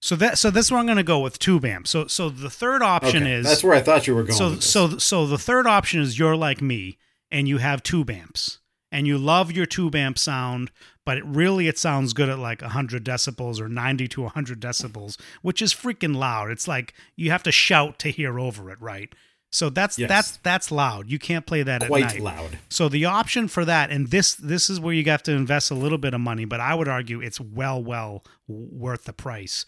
So 0.00 0.16
that 0.16 0.36
so 0.36 0.50
this 0.50 0.66
is 0.66 0.70
where 0.70 0.80
I'm 0.80 0.86
going 0.86 0.98
to 0.98 1.02
go 1.02 1.20
with 1.20 1.38
tube 1.38 1.64
amp. 1.64 1.88
So 1.88 2.06
so 2.08 2.28
the 2.28 2.50
third 2.50 2.82
option 2.82 3.22
okay, 3.22 3.32
is 3.32 3.46
that's 3.46 3.64
where 3.64 3.74
I 3.74 3.80
thought 3.80 4.06
you 4.06 4.14
were 4.14 4.24
going. 4.24 4.36
So 4.36 4.58
so 4.58 4.98
so 4.98 5.26
the 5.26 5.38
third 5.38 5.66
option 5.66 6.02
is 6.02 6.18
you're 6.18 6.36
like 6.36 6.60
me 6.60 6.98
and 7.30 7.48
you 7.48 7.56
have 7.56 7.82
tube 7.82 8.10
amps 8.10 8.58
and 8.94 9.08
you 9.08 9.18
love 9.18 9.50
your 9.50 9.66
tube 9.66 9.96
amp 9.96 10.16
sound, 10.16 10.70
but 11.04 11.18
it 11.18 11.24
really 11.26 11.66
it 11.66 11.76
sounds 11.76 12.12
good 12.12 12.28
at 12.28 12.38
like 12.38 12.62
100 12.62 13.04
decibels 13.04 13.60
or 13.60 13.68
90 13.68 14.06
to 14.06 14.22
100 14.22 14.60
decibels, 14.60 15.18
which 15.42 15.60
is 15.60 15.74
freaking 15.74 16.14
loud. 16.14 16.52
It's 16.52 16.68
like 16.68 16.94
you 17.16 17.32
have 17.32 17.42
to 17.42 17.50
shout 17.50 17.98
to 17.98 18.08
hear 18.10 18.38
over 18.38 18.70
it, 18.70 18.80
right? 18.80 19.12
So 19.50 19.68
that's 19.68 19.98
yes. 19.98 20.08
that's 20.08 20.36
that's 20.38 20.70
loud. 20.70 21.10
You 21.10 21.18
can't 21.18 21.44
play 21.44 21.64
that 21.64 21.86
Quite 21.86 22.04
at 22.04 22.14
night. 22.14 22.22
loud. 22.22 22.58
So 22.68 22.88
the 22.88 23.04
option 23.04 23.48
for 23.48 23.64
that, 23.64 23.90
and 23.90 24.10
this 24.12 24.36
this 24.36 24.70
is 24.70 24.78
where 24.78 24.94
you 24.94 25.04
have 25.06 25.24
to 25.24 25.32
invest 25.32 25.72
a 25.72 25.74
little 25.74 25.98
bit 25.98 26.14
of 26.14 26.20
money, 26.20 26.44
but 26.44 26.60
I 26.60 26.76
would 26.76 26.88
argue 26.88 27.20
it's 27.20 27.40
well 27.40 27.82
well 27.82 28.24
worth 28.46 29.04
the 29.04 29.12
price. 29.12 29.66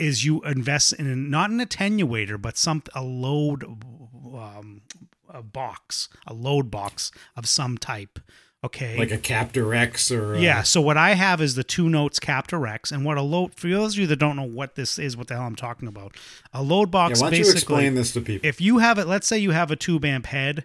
Is 0.00 0.24
you 0.24 0.40
invest 0.42 0.94
in 0.94 1.30
not 1.30 1.50
an 1.50 1.60
attenuator, 1.60 2.42
but 2.42 2.58
some 2.58 2.82
a 2.92 3.04
load 3.04 3.64
um, 3.64 4.82
a 5.28 5.42
box, 5.42 6.08
a 6.26 6.34
load 6.34 6.72
box 6.72 7.12
of 7.36 7.46
some 7.46 7.78
type 7.78 8.18
Okay. 8.64 8.96
Like 8.98 9.10
a 9.10 9.18
Captor 9.18 9.74
X 9.74 10.10
or. 10.10 10.36
yeah. 10.36 10.62
So 10.62 10.80
what 10.80 10.96
I 10.96 11.10
have 11.14 11.40
is 11.42 11.54
the 11.54 11.62
two 11.64 11.90
notes 11.90 12.18
Captor 12.18 12.66
X, 12.66 12.90
and 12.90 13.04
what 13.04 13.18
a 13.18 13.22
load 13.22 13.54
for 13.54 13.68
those 13.68 13.94
of 13.94 13.98
you 14.00 14.06
that 14.06 14.16
don't 14.16 14.36
know 14.36 14.42
what 14.42 14.74
this 14.74 14.98
is, 14.98 15.16
what 15.16 15.28
the 15.28 15.34
hell 15.34 15.44
I'm 15.44 15.54
talking 15.56 15.86
about. 15.86 16.16
A 16.52 16.62
load 16.62 16.88
Yeah, 16.88 16.92
box 16.92 17.20
why 17.20 17.30
don't 17.30 17.38
you 17.40 17.50
explain 17.50 17.94
this 17.94 18.12
to 18.14 18.20
people? 18.22 18.48
if 18.48 18.60
you 18.60 18.78
have 18.78 18.98
it, 18.98 19.06
let's 19.06 19.26
say 19.26 19.38
you 19.38 19.50
have 19.50 19.70
a 19.70 19.76
tube 19.76 20.04
amp 20.04 20.26
head, 20.26 20.64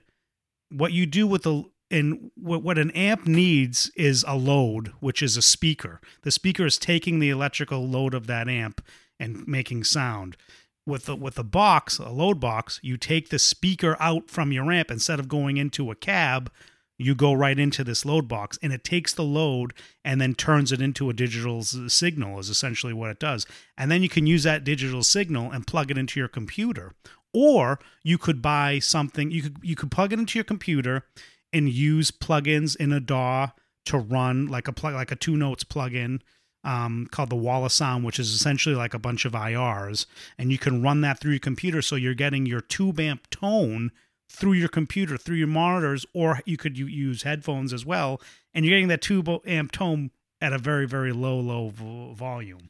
what 0.71 0.93
you 0.93 1.05
do 1.05 1.27
with 1.27 1.43
the 1.43 1.65
and 1.91 2.29
what, 2.35 2.61
what 2.63 2.77
an 2.77 2.91
amp 2.91 3.25
needs 3.27 3.91
is 3.95 4.23
a 4.27 4.35
load, 4.37 4.93
which 4.99 5.21
is 5.23 5.35
a 5.35 5.41
speaker. 5.41 5.99
The 6.21 6.29
speaker 6.31 6.65
is 6.65 6.77
taking 6.77 7.17
the 7.19 7.31
electrical 7.31 7.87
load 7.87 8.13
of 8.13 8.27
that 8.27 8.47
amp 8.47 8.79
and 9.19 9.47
making 9.47 9.83
sound. 9.83 10.37
With 10.85 11.05
the 11.05 11.15
with 11.15 11.37
a 11.37 11.43
box, 11.43 11.97
a 11.99 12.09
load 12.09 12.39
box, 12.39 12.79
you 12.81 12.95
take 12.95 13.29
the 13.29 13.39
speaker 13.39 13.97
out 13.99 14.29
from 14.29 14.51
your 14.51 14.71
amp 14.71 14.89
instead 14.89 15.19
of 15.19 15.27
going 15.27 15.57
into 15.57 15.91
a 15.91 15.95
cab. 15.95 16.51
You 16.99 17.15
go 17.15 17.33
right 17.33 17.57
into 17.57 17.83
this 17.83 18.05
load 18.05 18.27
box, 18.27 18.59
and 18.61 18.71
it 18.71 18.83
takes 18.83 19.13
the 19.13 19.23
load 19.23 19.73
and 20.05 20.21
then 20.21 20.35
turns 20.35 20.71
it 20.71 20.81
into 20.81 21.09
a 21.09 21.13
digital 21.13 21.63
signal. 21.63 22.37
Is 22.39 22.49
essentially 22.49 22.93
what 22.93 23.09
it 23.09 23.19
does, 23.19 23.47
and 23.77 23.89
then 23.89 24.03
you 24.03 24.09
can 24.09 24.27
use 24.27 24.43
that 24.43 24.63
digital 24.63 25.01
signal 25.01 25.51
and 25.51 25.65
plug 25.65 25.89
it 25.89 25.97
into 25.97 26.19
your 26.19 26.29
computer 26.29 26.93
or 27.31 27.79
you 28.03 28.17
could 28.17 28.41
buy 28.41 28.79
something 28.79 29.29
you 29.29 29.43
could 29.43 29.57
you 29.61 29.75
could 29.75 29.91
plug 29.91 30.11
it 30.11 30.17
into 30.17 30.39
your 30.39 30.43
computer 30.43 31.05
and 31.53 31.69
use 31.69 32.11
plugins 32.11 32.75
in 32.75 32.91
a 32.91 32.99
DAW 32.99 33.49
to 33.85 33.97
run 33.97 34.47
like 34.47 34.67
a 34.67 34.73
plug 34.73 34.93
like 34.93 35.11
a 35.11 35.15
two 35.15 35.35
notes 35.35 35.63
plugin 35.63 36.19
um, 36.63 37.07
called 37.09 37.29
the 37.29 37.37
Wall 37.37 37.65
of 37.65 37.71
Sound, 37.71 38.03
which 38.03 38.19
is 38.19 38.33
essentially 38.33 38.75
like 38.75 38.93
a 38.93 38.99
bunch 38.99 39.23
of 39.23 39.31
IRs, 39.31 40.05
and 40.37 40.51
you 40.51 40.57
can 40.57 40.83
run 40.83 41.01
that 41.01 41.19
through 41.19 41.31
your 41.31 41.39
computer, 41.39 41.81
so 41.81 41.95
you're 41.95 42.13
getting 42.13 42.45
your 42.45 42.59
tube 42.61 42.99
amp 42.99 43.29
tone 43.29 43.91
through 44.29 44.53
your 44.53 44.69
computer, 44.69 45.17
through 45.17 45.37
your 45.37 45.47
monitors, 45.47 46.05
or 46.13 46.39
you 46.45 46.55
could 46.55 46.77
use 46.77 47.23
headphones 47.23 47.73
as 47.73 47.85
well, 47.85 48.21
and 48.53 48.63
you're 48.63 48.71
getting 48.73 48.87
that 48.89 49.01
tube 49.01 49.27
amp 49.45 49.71
tone 49.71 50.11
at 50.41 50.53
a 50.53 50.57
very 50.57 50.87
very 50.87 51.11
low 51.11 51.37
low 51.39 51.69
vo- 51.69 52.13
volume, 52.13 52.69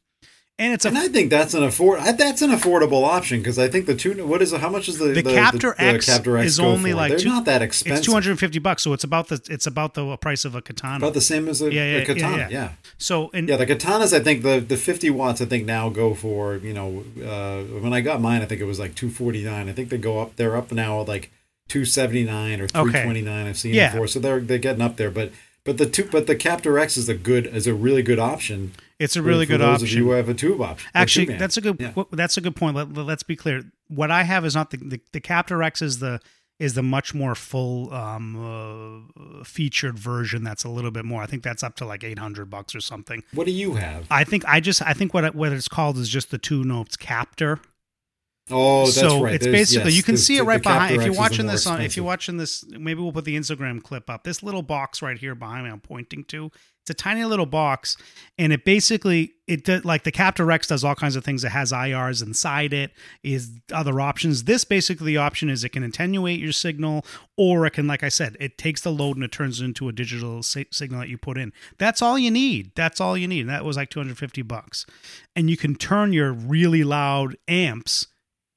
and 0.57 0.73
it's 0.73 0.85
a 0.85 0.87
and 0.87 0.97
I 0.97 1.07
think 1.09 1.29
that's 1.29 1.53
an 1.53 1.61
afford. 1.63 1.99
That's 2.17 2.41
an 2.41 2.49
affordable 2.51 3.03
option 3.05 3.39
because 3.39 3.59
I 3.59 3.67
think 3.67 3.85
the 3.85 3.93
two. 3.95 4.25
What 4.25 4.41
is 4.41 4.51
it? 4.53 4.59
how 4.61 4.69
much 4.69 4.87
is 4.89 4.97
the 4.97 5.09
The 5.09 5.21
Captor 5.21 5.75
the, 5.77 5.83
X 5.83 6.05
Captor 6.07 6.37
X 6.37 6.47
is 6.47 6.59
only 6.59 6.91
for? 6.91 6.97
like 6.97 7.09
They're 7.11 7.19
two- 7.19 7.29
not 7.29 7.45
that 7.45 7.61
expensive. 7.61 7.97
it's 7.99 8.05
250 8.07 8.57
bucks, 8.59 8.81
so 8.83 8.93
it's 8.93 9.03
about 9.03 9.27
the 9.27 9.39
it's 9.49 9.67
about 9.67 9.93
the 9.93 10.17
price 10.17 10.45
of 10.45 10.55
a 10.55 10.61
katana. 10.61 10.97
about 10.97 11.13
the 11.13 11.21
same 11.21 11.47
as 11.47 11.61
a, 11.61 11.71
Yeah, 11.71 11.83
yeah, 11.85 11.97
a 11.99 12.05
katana. 12.05 12.37
yeah, 12.37 12.49
Yeah, 12.49 12.49
yeah. 12.49 12.71
so 12.97 13.29
and 13.33 13.47
yeah. 13.47 13.57
The 13.57 13.67
katanas, 13.67 14.11
I 14.13 14.19
think 14.21 14.41
the 14.43 14.59
the 14.59 14.77
50 14.77 15.09
watts, 15.11 15.41
I 15.41 15.45
think 15.45 15.65
now 15.65 15.89
go 15.89 16.15
for 16.15 16.55
you 16.57 16.73
know 16.73 17.03
uh, 17.23 17.63
when 17.79 17.93
I 17.93 18.01
got 18.01 18.19
mine, 18.21 18.41
I 18.41 18.45
think 18.45 18.61
it 18.61 18.65
was 18.65 18.79
like 18.79 18.95
249. 18.95 19.69
I 19.69 19.71
think 19.73 19.89
they 19.89 19.97
go 19.99 20.19
up. 20.19 20.35
They're 20.37 20.55
up 20.57 20.71
now 20.71 21.01
like 21.03 21.31
279 21.69 22.61
or 22.61 22.67
329. 22.67 23.47
I've 23.47 23.57
seen 23.57 23.73
Yeah. 23.73 23.91
before, 23.91 24.07
so 24.07 24.19
they're 24.19 24.39
they're 24.41 24.57
getting 24.57 24.81
up 24.81 24.97
there. 24.97 25.11
But 25.11 25.31
but 25.63 25.77
the 25.77 25.85
two 25.85 26.05
but 26.11 26.27
the 26.27 26.35
Captor 26.35 26.77
X 26.79 26.97
is 26.97 27.07
a 27.09 27.15
good 27.15 27.45
is 27.47 27.67
a 27.67 27.73
really 27.73 28.03
good 28.03 28.19
option. 28.19 28.71
it's 28.99 29.15
a 29.15 29.21
really 29.21 29.45
for 29.45 29.53
good 29.53 29.61
option. 29.61 29.87
Of 29.87 29.93
you 29.93 30.05
who 30.05 30.11
have 30.11 30.27
a 30.29 30.33
tube 30.33 30.59
option. 30.61 30.89
Actually, 30.93 31.27
tube 31.27 31.37
that's 31.39 31.57
a 31.57 31.61
good 31.61 31.77
Yeah. 31.79 31.93
that's 32.11 32.37
a 32.37 32.41
good 32.41 32.55
point. 32.55 32.75
Let, 32.75 32.93
let's 32.93 33.23
be 33.23 33.35
clear. 33.35 33.63
What 33.87 34.11
I 34.11 34.23
have 34.23 34.45
is 34.45 34.55
not 34.55 34.71
the 34.71 34.77
the, 34.77 34.99
the 35.13 35.21
Captor 35.21 35.63
X 35.63 35.81
is 35.81 35.99
the 35.99 36.19
is 36.59 36.73
the 36.73 36.83
much 36.83 37.13
more 37.13 37.35
full 37.35 37.93
um, 37.93 39.05
uh, 39.39 39.43
featured 39.45 39.97
version. 39.97 40.43
That's 40.43 40.65
a 40.65 40.69
little 40.69 40.91
bit 40.91 41.05
more. 41.05 41.21
I 41.23 41.25
think 41.25 41.41
that's 41.41 41.63
up 41.63 41.75
to 41.77 41.85
like 41.85 42.03
800 42.03 42.49
bucks 42.49 42.75
or 42.75 42.81
something. 42.81 43.23
What 43.33 43.45
do 43.45 43.53
you 43.53 43.75
have? 43.75 44.05
I 44.11 44.25
think 44.25 44.43
I 44.45 44.59
just 44.59 44.81
I 44.81 44.93
think 44.93 45.13
what 45.13 45.33
what 45.35 45.53
it's 45.53 45.69
called 45.69 45.97
is 45.97 46.09
just 46.09 46.31
the 46.31 46.37
two 46.37 46.63
notes 46.65 46.97
Captor. 46.97 47.59
Oh, 48.51 48.85
that's 48.85 48.95
so 48.99 49.21
right. 49.23 49.35
it's 49.35 49.45
There's- 49.45 49.59
basically 49.59 49.91
yes, 49.91 49.97
you 49.97 50.03
can 50.03 50.17
see 50.17 50.37
it 50.37 50.43
right 50.43 50.61
behind. 50.61 50.95
If 50.95 51.05
you're 51.05 51.13
watching 51.13 51.45
this 51.47 51.67
on, 51.67 51.81
if 51.81 51.95
you're 51.95 52.05
watching 52.05 52.37
this, 52.37 52.65
maybe 52.67 53.01
we'll 53.01 53.11
put 53.11 53.25
the 53.25 53.37
Instagram 53.37 53.81
clip 53.83 54.09
up. 54.09 54.23
This 54.23 54.41
little 54.43 54.63
box 54.63 55.01
right 55.01 55.17
here 55.17 55.35
behind 55.35 55.65
me, 55.65 55.71
I'm 55.71 55.79
pointing 55.79 56.23
to. 56.25 56.51
It's 56.81 56.89
a 56.99 57.03
tiny 57.03 57.23
little 57.23 57.45
box, 57.45 57.97
and 58.39 58.51
it 58.51 58.65
basically 58.65 59.33
it 59.45 59.63
does 59.65 59.85
like 59.85 60.05
the 60.05 60.11
Captor 60.11 60.49
X 60.51 60.65
does 60.65 60.83
all 60.83 60.95
kinds 60.95 61.15
of 61.15 61.23
things. 61.23 61.43
It 61.43 61.49
has 61.49 61.71
IRs 61.71 62.25
inside 62.25 62.73
it. 62.73 62.93
Is 63.21 63.51
other 63.71 63.99
options. 63.99 64.45
This 64.45 64.63
basically 64.63 65.07
the 65.13 65.17
option 65.17 65.49
is 65.49 65.63
it 65.63 65.69
can 65.69 65.83
attenuate 65.83 66.39
your 66.39 66.51
signal, 66.53 67.05
or 67.37 67.67
it 67.67 67.71
can, 67.71 67.85
like 67.85 68.01
I 68.01 68.09
said, 68.09 68.37
it 68.39 68.57
takes 68.57 68.81
the 68.81 68.91
load 68.91 69.17
and 69.17 69.23
it 69.23 69.31
turns 69.31 69.61
it 69.61 69.65
into 69.65 69.87
a 69.87 69.91
digital 69.91 70.41
si- 70.41 70.65
signal 70.71 71.01
that 71.01 71.09
you 71.09 71.17
put 71.19 71.37
in. 71.37 71.53
That's 71.77 72.01
all 72.01 72.17
you 72.17 72.31
need. 72.31 72.71
That's 72.75 72.99
all 72.99 73.15
you 73.15 73.27
need. 73.27 73.41
And 73.41 73.49
that 73.49 73.65
was 73.65 73.77
like 73.77 73.89
250 73.91 74.41
bucks, 74.41 74.87
and 75.35 75.47
you 75.47 75.57
can 75.57 75.75
turn 75.75 76.11
your 76.11 76.31
really 76.33 76.83
loud 76.83 77.35
amps 77.47 78.07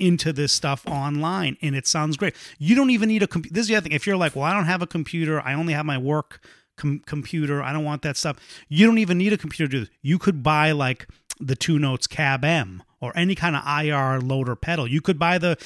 into 0.03 0.33
this 0.33 0.53
stuff 0.53 0.87
online 0.87 1.57
and 1.63 1.77
it 1.77 1.87
sounds 1.87 2.17
great. 2.17 2.35
You 2.59 2.75
don't 2.75 2.91
even 2.91 3.09
need 3.09 3.23
a 3.23 3.27
computer. 3.27 3.55
This 3.55 3.63
is 3.63 3.69
the 3.69 3.77
other 3.77 3.85
thing. 3.85 3.93
If 3.93 4.07
you're 4.07 4.17
like, 4.17 4.35
well, 4.35 4.45
I 4.45 4.53
don't 4.53 4.67
have 4.67 4.83
a 4.83 4.87
computer, 4.87 5.41
I 5.41 5.55
only 5.55 5.73
have 5.73 5.87
my 5.87 5.97
work 5.97 6.45
com- 6.77 7.03
computer, 7.07 7.63
I 7.63 7.73
don't 7.73 7.85
want 7.85 8.03
that 8.03 8.17
stuff. 8.17 8.37
You 8.69 8.85
don't 8.87 8.99
even 8.99 9.17
need 9.17 9.33
a 9.33 9.39
computer 9.39 9.71
to 9.71 9.79
do 9.79 9.81
this. 9.87 9.95
You 10.03 10.19
could 10.19 10.43
buy 10.43 10.73
like 10.73 11.07
the 11.39 11.55
Two 11.55 11.79
Notes 11.79 12.07
Cab 12.07 12.45
M 12.45 12.83
or 13.01 13.17
any 13.17 13.35
kind 13.35 13.55
of 13.57 13.63
IR 13.65 14.21
loader 14.21 14.57
pedal. 14.57 14.89
You 14.89 15.01
could 15.01 15.19
buy 15.19 15.39
the 15.39 15.57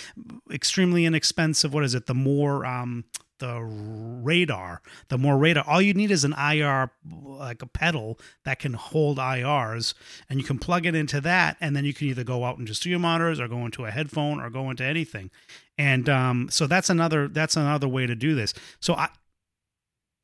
extremely 0.52 1.06
inexpensive, 1.06 1.72
what 1.72 1.84
is 1.84 1.94
it, 1.94 2.06
the 2.06 2.14
Mooer 2.14 2.66
um 2.66 3.04
the 3.38 3.60
radar. 3.62 4.82
The 5.08 5.18
Mooer 5.18 5.38
radar. 5.38 5.64
All 5.66 5.82
you 5.82 5.94
need 5.94 6.10
is 6.10 6.24
an 6.24 6.34
ir 6.34 6.90
like 7.24 7.62
a 7.62 7.66
pedal 7.66 8.18
that 8.44 8.58
can 8.58 8.74
hold 8.74 9.18
irs 9.18 9.94
and 10.28 10.40
you 10.40 10.44
can 10.44 10.58
plug 10.58 10.86
it 10.86 10.94
into 10.94 11.20
that 11.20 11.56
and 11.60 11.76
then 11.76 11.84
you 11.84 11.94
can 11.94 12.08
either 12.08 12.24
go 12.24 12.44
out 12.44 12.58
and 12.58 12.66
just 12.66 12.82
do 12.82 12.90
your 12.90 12.98
monitors 12.98 13.40
or 13.40 13.48
go 13.48 13.64
into 13.64 13.84
a 13.84 13.90
headphone 13.90 14.40
or 14.40 14.50
go 14.50 14.70
into 14.70 14.84
anything. 14.84 15.30
And 15.78 16.08
um, 16.08 16.48
so 16.50 16.66
that's 16.66 16.90
another 16.90 17.28
that's 17.28 17.56
another 17.56 17.88
way 17.88 18.06
to 18.06 18.14
do 18.14 18.34
this. 18.34 18.54
So 18.80 18.94
i 18.94 19.08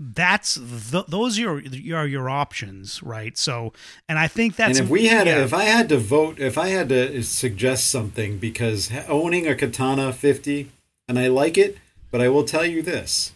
that's 0.05 0.59
th- 0.91 1.07
those 1.07 1.39
are 1.39 1.61
your, 1.61 1.99
are 1.99 2.07
your 2.07 2.29
options 2.29 3.03
right? 3.03 3.39
So 3.39 3.73
and 4.09 4.19
i 4.19 4.27
think 4.27 4.57
that's 4.57 4.79
and 4.79 4.87
if 4.87 4.91
we 4.91 5.07
had, 5.07 5.27
yeah. 5.27 5.45
if 5.45 5.55
I 5.55 5.65
had 5.65 5.89
to 5.91 5.99
vote, 5.99 6.41
if 6.41 6.59
I 6.59 6.69
had 6.69 6.89
to 6.89 7.23
suggest 7.23 7.89
something, 7.89 8.39
because 8.39 8.91
owning 9.09 9.47
a 9.47 9.55
Katana 9.55 10.13
50, 10.13 10.71
and 11.07 11.19
I 11.19 11.29
like 11.29 11.57
it, 11.57 11.77
but 12.13 12.21
I 12.21 12.29
will 12.29 12.45
tell 12.45 12.65
you 12.65 12.81
this, 12.83 13.33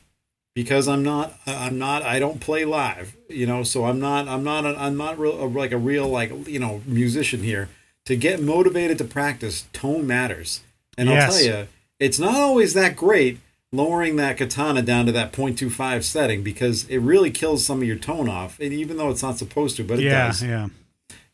because 0.54 0.86
I'm 0.86 1.02
not, 1.02 1.34
I'm 1.44 1.78
not, 1.78 2.04
I 2.04 2.20
don't 2.20 2.40
play 2.40 2.64
live, 2.64 3.16
you 3.28 3.46
know, 3.46 3.64
so 3.64 3.86
I'm 3.86 3.98
not, 3.98 4.28
I'm 4.28 4.44
not, 4.44 4.64
a, 4.64 4.80
I'm 4.80 4.96
not 4.96 5.18
real, 5.18 5.48
like 5.48 5.72
a 5.72 5.78
real, 5.78 6.06
like 6.06 6.46
you 6.46 6.60
know, 6.60 6.82
musician 6.86 7.42
here. 7.42 7.68
To 8.04 8.14
get 8.14 8.40
motivated 8.40 8.98
to 8.98 9.04
practice, 9.04 9.66
tone 9.72 10.06
matters, 10.06 10.60
and 10.96 11.10
I'll 11.10 11.28
tell 11.28 11.42
you, 11.42 11.66
it's 11.98 12.20
not 12.20 12.36
always 12.36 12.74
that 12.74 12.94
great 12.94 13.40
lowering 13.72 14.14
that 14.16 14.36
katana 14.36 14.80
down 14.80 15.06
to 15.06 15.12
that 15.12 15.32
0.25 15.32 16.04
setting 16.04 16.42
because 16.42 16.84
it 16.84 16.98
really 16.98 17.30
kills 17.32 17.66
some 17.66 17.82
of 17.82 17.88
your 17.88 17.96
tone 17.96 18.28
off 18.28 18.58
and 18.60 18.72
even 18.72 18.96
though 18.96 19.10
it's 19.10 19.24
not 19.24 19.36
supposed 19.36 19.76
to 19.76 19.82
but 19.82 19.98
it 19.98 20.04
yeah 20.04 20.28
does. 20.28 20.42
yeah. 20.42 20.68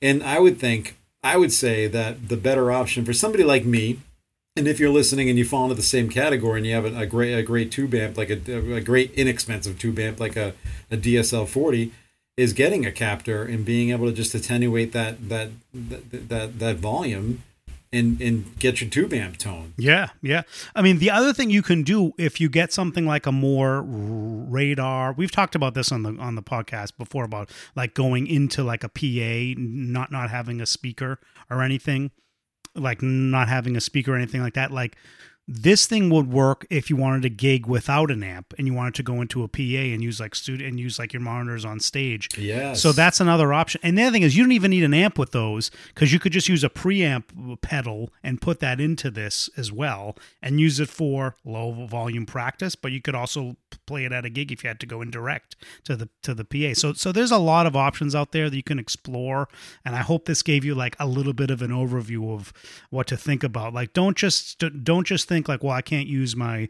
And 0.00 0.22
I 0.22 0.40
would 0.40 0.58
think, 0.58 0.96
I 1.22 1.36
would 1.36 1.52
say 1.52 1.86
that 1.86 2.28
the 2.28 2.36
better 2.36 2.72
option 2.72 3.04
for 3.04 3.12
somebody 3.12 3.44
like 3.44 3.64
me, 3.64 4.00
and 4.56 4.68
if 4.68 4.78
you're 4.78 4.90
listening 4.90 5.28
and 5.28 5.38
you 5.38 5.44
fall 5.44 5.64
into 5.64 5.74
the 5.74 5.82
same 5.82 6.08
category 6.08 6.58
and 6.58 6.66
you 6.66 6.74
have 6.74 6.84
a, 6.84 7.00
a 7.00 7.06
great 7.06 7.32
a 7.32 7.42
great 7.42 7.70
tube 7.70 7.94
amp, 7.94 8.16
like 8.16 8.30
a, 8.30 8.74
a 8.74 8.80
great 8.80 9.12
inexpensive 9.12 9.78
tube 9.78 9.98
amp, 9.98 10.20
like 10.20 10.36
a, 10.36 10.54
a 10.90 10.96
DSL 10.96 11.48
40, 11.48 11.92
is 12.36 12.52
getting 12.52 12.84
a 12.84 12.92
captor 12.92 13.44
and 13.44 13.64
being 13.64 13.90
able 13.90 14.06
to 14.06 14.12
just 14.12 14.34
attenuate 14.34 14.92
that 14.92 15.28
that 15.28 15.50
that 15.72 16.28
that, 16.28 16.58
that 16.58 16.76
volume 16.76 17.42
and 17.92 18.20
and 18.20 18.58
get 18.58 18.80
your 18.80 18.90
tube 18.90 19.12
amp 19.14 19.38
tone. 19.38 19.72
Yeah, 19.76 20.08
yeah. 20.20 20.42
I 20.74 20.82
mean, 20.82 20.98
the 20.98 21.10
other 21.10 21.32
thing 21.32 21.50
you 21.50 21.62
can 21.62 21.82
do 21.82 22.12
if 22.18 22.40
you 22.40 22.48
get 22.48 22.72
something 22.72 23.06
like 23.06 23.26
a 23.26 23.32
Mooer 23.32 23.82
radar, 23.82 25.12
we've 25.12 25.30
talked 25.30 25.54
about 25.54 25.74
this 25.74 25.92
on 25.92 26.02
the 26.02 26.16
on 26.18 26.34
the 26.34 26.42
podcast 26.42 26.96
before 26.98 27.24
about 27.24 27.50
like 27.74 27.94
going 27.94 28.26
into 28.26 28.62
like 28.62 28.84
a 28.84 28.88
PA, 28.88 29.54
not 29.58 30.10
not 30.10 30.30
having 30.30 30.60
a 30.60 30.66
speaker 30.66 31.18
or 31.50 31.62
anything, 31.62 32.10
like 32.74 33.02
not 33.02 33.48
having 33.48 33.76
a 33.76 33.80
speaker 33.80 34.12
or 34.12 34.16
anything 34.16 34.42
like 34.42 34.54
that. 34.54 34.70
Like 34.70 34.96
this 35.48 35.86
thing 35.86 36.08
would 36.08 36.32
work 36.32 36.64
if 36.70 36.88
you 36.88 36.96
wanted 36.96 37.22
to 37.22 37.30
gig 37.30 37.66
without 37.66 38.12
an 38.12 38.22
amp 38.22 38.54
and 38.56 38.66
you 38.66 38.72
wanted 38.72 38.94
to 38.94 39.02
go 39.02 39.20
into 39.20 39.42
a 39.42 39.48
PA 39.48 39.60
and 39.60 40.02
use 40.02 40.20
like 40.20 40.36
studio 40.36 40.68
and 40.68 40.78
use 40.78 41.00
like 41.00 41.12
your 41.12 41.20
monitors 41.20 41.64
on 41.64 41.80
stage. 41.80 42.38
Yeah. 42.38 42.74
So 42.74 42.92
that's 42.92 43.20
another 43.20 43.52
option. 43.52 43.80
And 43.82 43.98
the 43.98 44.02
other 44.02 44.12
thing 44.12 44.22
is, 44.22 44.36
you 44.36 44.44
don't 44.44 44.52
even 44.52 44.70
need 44.70 44.84
an 44.84 44.94
amp 44.94 45.18
with 45.18 45.32
those 45.32 45.72
because 45.88 46.12
you 46.12 46.20
could 46.20 46.32
just 46.32 46.48
use 46.48 46.62
a 46.62 46.70
preamp 46.70 47.60
pedal 47.60 48.12
and 48.22 48.40
put 48.40 48.60
that 48.60 48.80
into 48.80 49.10
this 49.10 49.50
as 49.56 49.72
well 49.72 50.16
and 50.40 50.60
use 50.60 50.78
it 50.78 50.88
for 50.88 51.34
low 51.44 51.86
volume 51.86 52.24
practice. 52.24 52.76
But 52.76 52.92
you 52.92 53.02
could 53.02 53.16
also 53.16 53.56
play 53.86 54.04
it 54.04 54.12
at 54.12 54.24
a 54.24 54.30
gig 54.30 54.52
if 54.52 54.62
you 54.62 54.68
had 54.68 54.80
to 54.80 54.86
go 54.86 55.02
in 55.02 55.10
direct 55.10 55.56
to 55.84 55.96
the 55.96 56.08
to 56.22 56.34
the 56.34 56.44
PA. 56.44 56.74
So 56.74 56.92
so 56.92 57.10
there's 57.10 57.32
a 57.32 57.38
lot 57.38 57.66
of 57.66 57.74
options 57.74 58.14
out 58.14 58.30
there 58.30 58.48
that 58.48 58.56
you 58.56 58.62
can 58.62 58.78
explore. 58.78 59.48
And 59.84 59.96
I 59.96 60.02
hope 60.02 60.26
this 60.26 60.42
gave 60.42 60.64
you 60.64 60.76
like 60.76 60.94
a 61.00 61.06
little 61.06 61.32
bit 61.32 61.50
of 61.50 61.62
an 61.62 61.70
overview 61.70 62.32
of 62.32 62.52
what 62.90 63.08
to 63.08 63.16
think 63.16 63.42
about. 63.42 63.74
Like 63.74 63.92
don't 63.92 64.16
just 64.16 64.62
don't 64.84 65.06
just 65.06 65.31
think 65.32 65.48
like, 65.48 65.62
well, 65.62 65.72
I 65.72 65.82
can't 65.82 66.06
use 66.08 66.36
my 66.36 66.68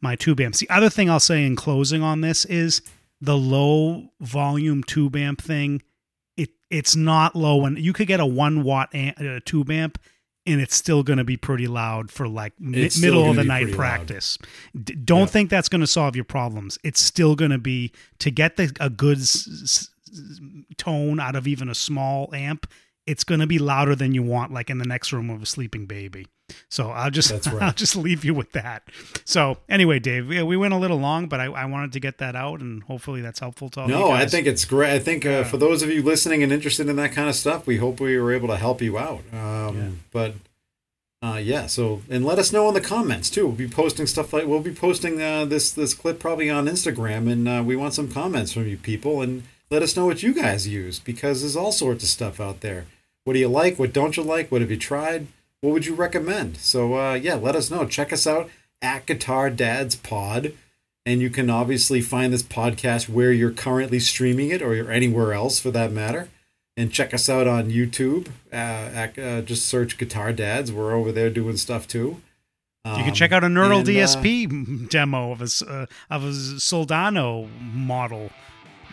my 0.00 0.16
tube 0.16 0.40
amps. 0.40 0.58
The 0.60 0.68
other 0.70 0.90
thing 0.90 1.08
I'll 1.08 1.20
say 1.20 1.44
in 1.46 1.56
closing 1.56 2.02
on 2.02 2.20
this 2.20 2.44
is 2.44 2.82
the 3.20 3.36
low 3.36 4.08
volume 4.20 4.82
tube 4.82 5.16
amp 5.16 5.40
thing. 5.42 5.82
It 6.36 6.50
it's 6.70 6.96
not 6.96 7.34
low, 7.36 7.64
and 7.64 7.78
you 7.78 7.92
could 7.92 8.06
get 8.08 8.20
a 8.20 8.26
one 8.26 8.62
watt 8.62 8.94
amp, 8.94 9.20
uh, 9.20 9.40
tube 9.44 9.70
amp 9.70 9.98
and 10.44 10.60
it's 10.60 10.74
still 10.74 11.04
going 11.04 11.18
to 11.18 11.24
be 11.24 11.36
pretty 11.36 11.68
loud 11.68 12.10
for 12.10 12.26
like 12.26 12.52
mi- 12.58 12.90
middle 13.00 13.30
of 13.30 13.36
the 13.36 13.44
night 13.44 13.70
practice. 13.70 14.38
D- 14.74 14.92
don't 14.94 15.20
Yeah. 15.20 15.26
think 15.26 15.50
that's 15.50 15.68
going 15.68 15.82
to 15.82 15.86
solve 15.86 16.16
your 16.16 16.24
problems. 16.24 16.80
It's 16.82 17.00
still 17.00 17.36
going 17.36 17.52
to 17.52 17.58
be 17.58 17.92
to 18.18 18.28
get 18.32 18.56
the, 18.56 18.72
a 18.80 18.90
good 18.90 19.18
s- 19.18 19.48
s- 19.62 19.88
tone 20.78 21.20
out 21.20 21.36
of 21.36 21.46
even 21.46 21.68
a 21.68 21.76
small 21.76 22.34
amp. 22.34 22.66
It's 23.06 23.24
going 23.24 23.40
to 23.40 23.46
be 23.46 23.58
louder 23.58 23.96
than 23.96 24.14
you 24.14 24.22
want, 24.22 24.52
like 24.52 24.70
in 24.70 24.78
the 24.78 24.84
next 24.84 25.12
room 25.12 25.28
of 25.30 25.42
a 25.42 25.46
sleeping 25.46 25.86
baby. 25.86 26.26
So 26.68 26.90
I'll 26.90 27.10
just 27.10 27.30
That's 27.30 27.48
right. 27.52 27.62
I'll 27.62 27.72
just 27.72 27.96
leave 27.96 28.24
you 28.24 28.34
with 28.34 28.52
that. 28.52 28.88
So 29.24 29.58
anyway, 29.68 29.98
Dave, 29.98 30.28
we, 30.28 30.42
we 30.42 30.56
went 30.56 30.74
a 30.74 30.76
little 30.76 30.98
long, 30.98 31.26
but 31.26 31.40
I, 31.40 31.46
I 31.46 31.64
wanted 31.64 31.92
to 31.92 32.00
get 32.00 32.18
that 32.18 32.36
out, 32.36 32.60
and 32.60 32.82
hopefully 32.84 33.20
that's 33.20 33.40
helpful 33.40 33.68
to 33.70 33.80
all 33.80 33.86
you 33.88 33.94
No, 33.94 34.10
I 34.10 34.26
think 34.26 34.46
it's 34.46 34.64
great. 34.64 34.92
I 34.92 34.98
think 34.98 35.26
uh, 35.26 35.44
for 35.44 35.56
those 35.56 35.82
of 35.82 35.90
you 35.90 36.02
listening 36.02 36.42
and 36.42 36.52
interested 36.52 36.88
in 36.88 36.96
that 36.96 37.12
kind 37.12 37.28
of 37.28 37.34
stuff, 37.34 37.66
we 37.66 37.78
hope 37.78 38.00
we 38.00 38.18
were 38.18 38.32
able 38.32 38.48
to 38.48 38.56
help 38.56 38.80
you 38.80 38.98
out. 38.98 39.22
Um, 39.32 39.76
Yeah. 39.76 39.90
But 40.12 40.34
uh, 41.22 41.36
yeah, 41.36 41.66
so 41.66 42.02
and 42.10 42.24
let 42.24 42.40
us 42.40 42.52
know 42.52 42.66
in 42.66 42.74
the 42.74 42.80
comments 42.80 43.30
too. 43.30 43.46
We'll 43.46 43.56
be 43.56 43.68
posting 43.68 44.06
stuff 44.06 44.32
like 44.32 44.46
we'll 44.46 44.60
be 44.60 44.74
posting 44.74 45.22
uh, 45.22 45.44
this 45.44 45.70
this 45.70 45.94
clip 45.94 46.18
probably 46.18 46.50
on 46.50 46.66
Instagram, 46.66 47.30
and 47.30 47.48
uh, 47.48 47.62
we 47.64 47.76
want 47.76 47.94
some 47.94 48.10
comments 48.10 48.52
from 48.52 48.66
you 48.66 48.76
people, 48.76 49.22
and 49.22 49.44
let 49.72 49.82
us 49.82 49.96
know 49.96 50.04
what 50.04 50.22
you 50.22 50.34
guys 50.34 50.68
use 50.68 50.98
because 50.98 51.40
there's 51.40 51.56
all 51.56 51.72
sorts 51.72 52.04
of 52.04 52.10
stuff 52.10 52.38
out 52.38 52.60
there. 52.60 52.84
What 53.24 53.32
do 53.32 53.38
you 53.38 53.48
like? 53.48 53.78
What 53.78 53.94
don't 53.94 54.16
you 54.18 54.22
like? 54.22 54.52
What 54.52 54.60
have 54.60 54.70
you 54.70 54.76
tried? 54.76 55.28
What 55.62 55.72
would 55.72 55.86
you 55.86 55.94
recommend? 55.94 56.58
So 56.58 56.94
uh, 56.98 57.14
yeah, 57.14 57.36
let 57.36 57.56
us 57.56 57.70
know. 57.70 57.86
Check 57.86 58.12
us 58.12 58.26
out 58.26 58.50
at 58.82 59.06
Guitar 59.06 59.48
Dads 59.48 59.96
Pod. 59.96 60.52
And 61.06 61.20
you 61.20 61.30
can 61.30 61.48
obviously 61.48 62.00
find 62.00 62.32
this 62.32 62.42
podcast 62.42 63.08
where 63.08 63.32
you're 63.32 63.50
currently 63.50 63.98
streaming 63.98 64.50
it 64.50 64.60
or 64.62 64.90
anywhere 64.90 65.32
else 65.32 65.58
for 65.58 65.70
that 65.70 65.90
matter. 65.90 66.28
And 66.76 66.92
check 66.92 67.12
us 67.14 67.28
out 67.28 67.46
on 67.48 67.70
YouTube. 67.70 68.28
Uh, 68.52 68.56
at, 68.56 69.18
uh, 69.18 69.40
just 69.40 69.66
search 69.66 69.98
Guitar 69.98 70.32
Dads. 70.32 70.70
We're 70.70 70.92
over 70.92 71.10
there 71.12 71.30
doing 71.30 71.56
stuff 71.56 71.88
too. 71.88 72.20
You 72.84 73.04
can 73.04 73.14
check 73.14 73.30
out 73.30 73.44
a 73.44 73.48
Neural 73.48 73.78
and, 73.78 73.88
uh, 73.88 73.92
DSP 73.92 74.88
demo 74.88 75.30
of 75.30 75.40
a 75.40 75.70
uh, 75.70 75.86
of 76.10 76.24
a 76.24 76.30
Soldano 76.30 77.48
model 77.60 78.32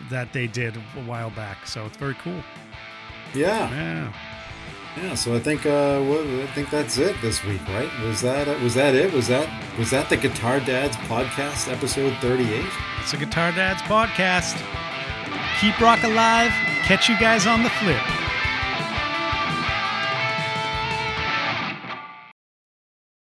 that 0.08 0.32
they 0.32 0.46
did 0.46 0.76
a 0.76 1.00
while 1.06 1.30
back. 1.30 1.66
So 1.66 1.86
it's 1.86 1.96
very 1.96 2.14
cool. 2.14 2.42
yeah, 3.34 3.70
Yeah, 3.70 4.12
yeah. 5.02 5.14
So 5.14 5.34
I 5.34 5.38
think 5.40 5.66
uh, 5.66 6.00
I 6.00 6.46
think 6.54 6.70
that's 6.70 6.98
it 6.98 7.14
this 7.20 7.44
week, 7.44 7.60
right? 7.68 7.90
Was 8.04 8.20
that 8.22 8.48
uh, 8.48 8.58
was 8.62 8.74
that 8.74 8.94
it? 8.94 9.12
Was 9.12 9.28
that 9.28 9.48
was 9.78 9.90
that 9.90 10.08
the 10.08 10.16
Guitar 10.16 10.60
Dads 10.60 10.96
podcast 11.08 11.70
episode 11.70 12.16
thirty 12.20 12.52
eight? 12.52 12.70
it's 13.00 13.12
a 13.12 13.16
Guitar 13.16 13.52
Dads 13.52 13.82
podcast. 13.82 14.56
Keep 15.60 15.80
rock 15.80 16.02
alive. 16.02 16.50
Catch 16.84 17.08
you 17.08 17.18
guys 17.18 17.46
on 17.46 17.62
the 17.62 17.70
flip. 17.70 18.29